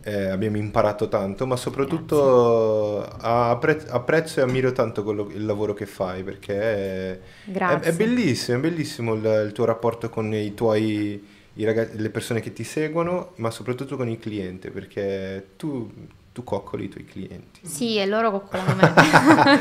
[0.03, 5.87] eh, abbiamo imparato tanto, ma soprattutto appre- apprezzo e ammiro tanto quello- il lavoro che
[5.87, 7.91] fai perché è, Grazie.
[7.91, 11.23] è bellissimo, è bellissimo il, il tuo rapporto con i tuoi,
[11.55, 15.91] i ragazzi, le persone che ti seguono, ma soprattutto con il cliente, perché tu,
[16.35, 17.61] tu coccoli i tuoi clienti.
[17.63, 18.93] Sì, e loro coccolano me.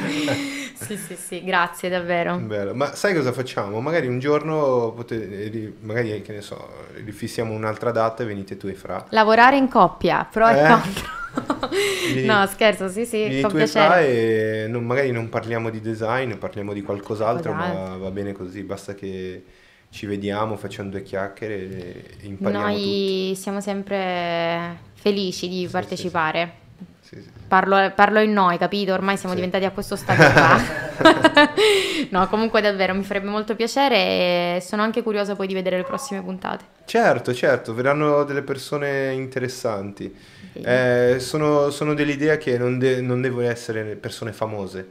[0.73, 2.35] sì, sì, sì, grazie davvero.
[2.37, 2.73] Bello.
[2.73, 3.79] Ma sai cosa facciamo?
[3.79, 6.67] Magari un giorno, pote- ri- magari che ne so,
[7.03, 9.05] rifissiamo un'altra data e venite tu e Fra.
[9.09, 10.67] Lavorare in coppia, pro e Eh?
[10.67, 11.11] contro.
[12.11, 14.63] Vieni- no, scherzo, sì, sì, Vieni con tu e piacere.
[14.63, 18.95] e non- magari non parliamo di design, parliamo di qualcos'altro, ma va bene così, basta
[18.95, 19.43] che
[19.89, 21.55] ci vediamo, facciamo due chiacchiere
[22.19, 22.87] e impariamo tutti.
[22.87, 26.41] Noi siamo sempre felici di sì, partecipare.
[26.45, 26.62] Sì, sì.
[27.47, 28.93] Parlo, parlo in noi, capito?
[28.93, 29.41] Ormai siamo Sì.
[29.41, 30.57] diventati a questo stadio qua.
[32.09, 33.95] no, comunque davvero mi farebbe molto piacere
[34.57, 36.65] e sono anche curiosa poi di vedere le prossime puntate.
[36.85, 40.13] Certo, certo, verranno delle persone interessanti.
[40.53, 44.87] Eh, sono, sono dell'idea che non, de- non devono essere persone famose,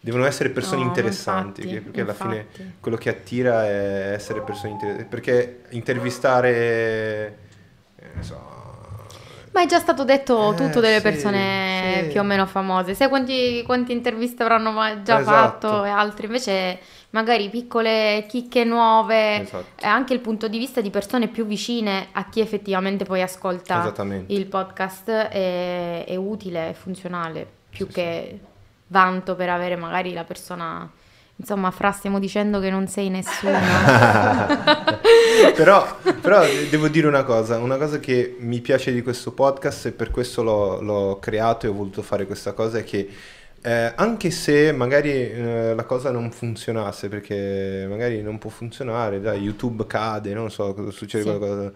[0.00, 2.72] devono essere persone No, interessanti, infatti, perché alla fine infatti.
[2.80, 5.08] quello che attira è essere persone interessanti.
[5.08, 7.38] Perché intervistare,
[7.96, 8.58] eh, non so,
[9.52, 12.08] Ma è già stato detto Eh, tutto delle sì, persone sì.
[12.10, 12.94] più o meno famose.
[12.94, 14.72] Sai quanti, quante interviste avranno
[15.02, 15.68] già Esatto.
[15.68, 16.26] fatto e altri?
[16.26, 16.78] Invece
[17.10, 19.82] magari piccole chicche nuove, Esatto.
[19.84, 23.92] e anche il punto di vista di persone più vicine a chi effettivamente poi ascolta
[24.28, 28.40] il podcast è, è utile, è funzionale, più Sì, che
[28.86, 30.88] vanto per avere magari la persona...
[31.40, 33.56] Insomma, Fra, stiamo dicendo che non sei nessuno.
[35.56, 39.92] però, però devo dire una cosa, una cosa che mi piace di questo podcast e
[39.92, 43.08] per questo l'ho, l'ho creato e ho voluto fare questa cosa è che
[43.62, 49.40] eh, anche se magari eh, la cosa non funzionasse, perché magari non può funzionare, dai,
[49.40, 51.30] YouTube cade, non so cosa succede, Sì.
[51.36, 51.72] qualcosa.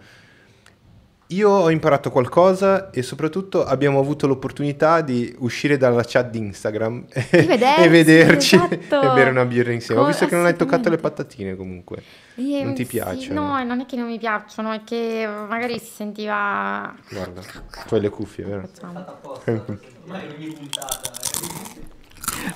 [1.29, 7.05] Io ho imparato qualcosa e soprattutto abbiamo avuto l'opportunità di uscire dalla chat di Instagram
[7.11, 9.01] e, vedersi, e vederci esatto.
[9.01, 10.01] e bere una birra insieme.
[10.01, 12.03] Ho Co- visto che non hai toccato le patatine comunque.
[12.35, 13.41] Eh, Non ti sì, piacciono?
[13.41, 16.93] no, non è che non mi piacciono, è che magari si sentiva...
[17.09, 17.41] Guarda,
[17.87, 18.69] tu hai le cuffie, vero?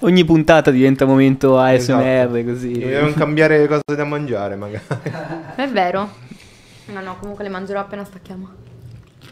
[0.02, 2.44] Ogni puntata diventa momento ASMR Esatto.
[2.44, 2.74] così.
[2.74, 4.84] Dobbiamo cambiare cose da mangiare, magari.
[5.56, 6.28] È vero.
[6.92, 8.50] No, no, comunque le mangerò appena stacchiamo.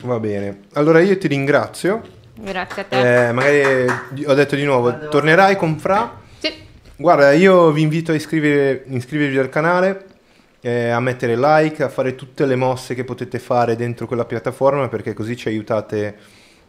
[0.02, 0.62] Va bene.
[0.74, 2.02] Allora io ti ringrazio.
[2.36, 3.28] Grazie a te.
[3.28, 6.20] Eh, magari ho detto di nuovo, tornerai con Fra.
[6.38, 6.54] Sì.
[6.96, 10.06] Guarda, io vi invito a iscrivere- iscrivervi al canale,
[10.62, 14.88] eh, a mettere like, a fare tutte le mosse che potete fare dentro quella piattaforma
[14.88, 16.16] perché così ci aiutate,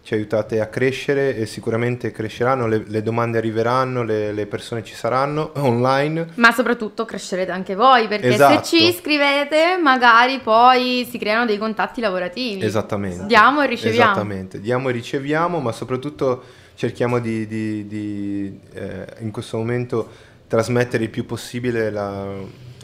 [0.03, 4.95] ci aiutate a crescere e sicuramente cresceranno, le, le domande arriveranno, le, le persone ci
[4.95, 6.29] saranno online.
[6.37, 8.65] Ma soprattutto crescerete anche voi, perché Esatto.
[8.65, 12.65] se ci iscrivete magari poi si creano dei contatti lavorativi.
[12.65, 13.27] Esattamente.
[13.27, 14.11] Diamo e riceviamo.
[14.13, 16.43] Esattamente, diamo e riceviamo, ma soprattutto
[16.75, 20.09] cerchiamo di, di- di, eh, in questo momento
[20.47, 22.25] trasmettere il più possibile la,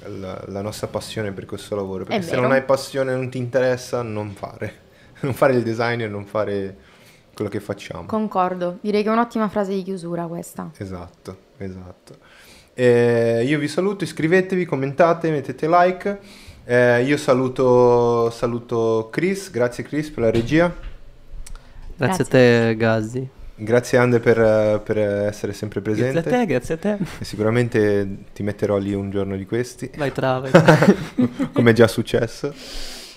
[0.06, 2.04] la- la nostra passione per questo lavoro.
[2.04, 2.42] Perché se vero.
[2.42, 4.82] non hai passione, non ti interessa, non fare.
[5.24, 6.76] Non fare il design e non fare
[7.35, 8.06] quello che facciamo.
[8.06, 10.70] Concordo, direi che è un'ottima frase di chiusura questa.
[10.77, 12.16] Esatto, esatto.
[12.74, 16.19] Eh, io vi saluto, iscrivetevi, commentate, mettete like.
[16.65, 20.74] Eh, io saluto, saluto Chris, grazie Chris per la regia.
[21.97, 23.28] Grazie a te, Gazzi.
[23.56, 26.28] Grazie Ande per, per essere sempre Grazie presente.
[26.28, 26.97] a te, grazie a te.
[27.20, 30.77] E sicuramente ti metterò lì un giorno di questi, Vai tra, vai tra.
[31.52, 32.52] come è già successo.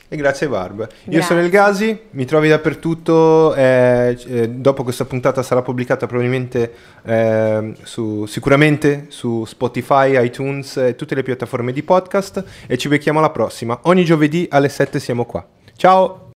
[0.09, 0.87] E grazie Barb.
[1.09, 3.53] Io sono il Gasi, mi trovi dappertutto.
[3.55, 6.73] eh, eh, dopo questa puntata sarà pubblicata probabilmente
[7.03, 12.43] eh, su, sicuramente su Spotify, iTunes e tutte le piattaforme di podcast.
[12.67, 13.79] E ci becchiamo alla prossima.
[13.83, 15.45] Ogni giovedì alle 7 siamo qua.
[15.75, 16.26] Ciao!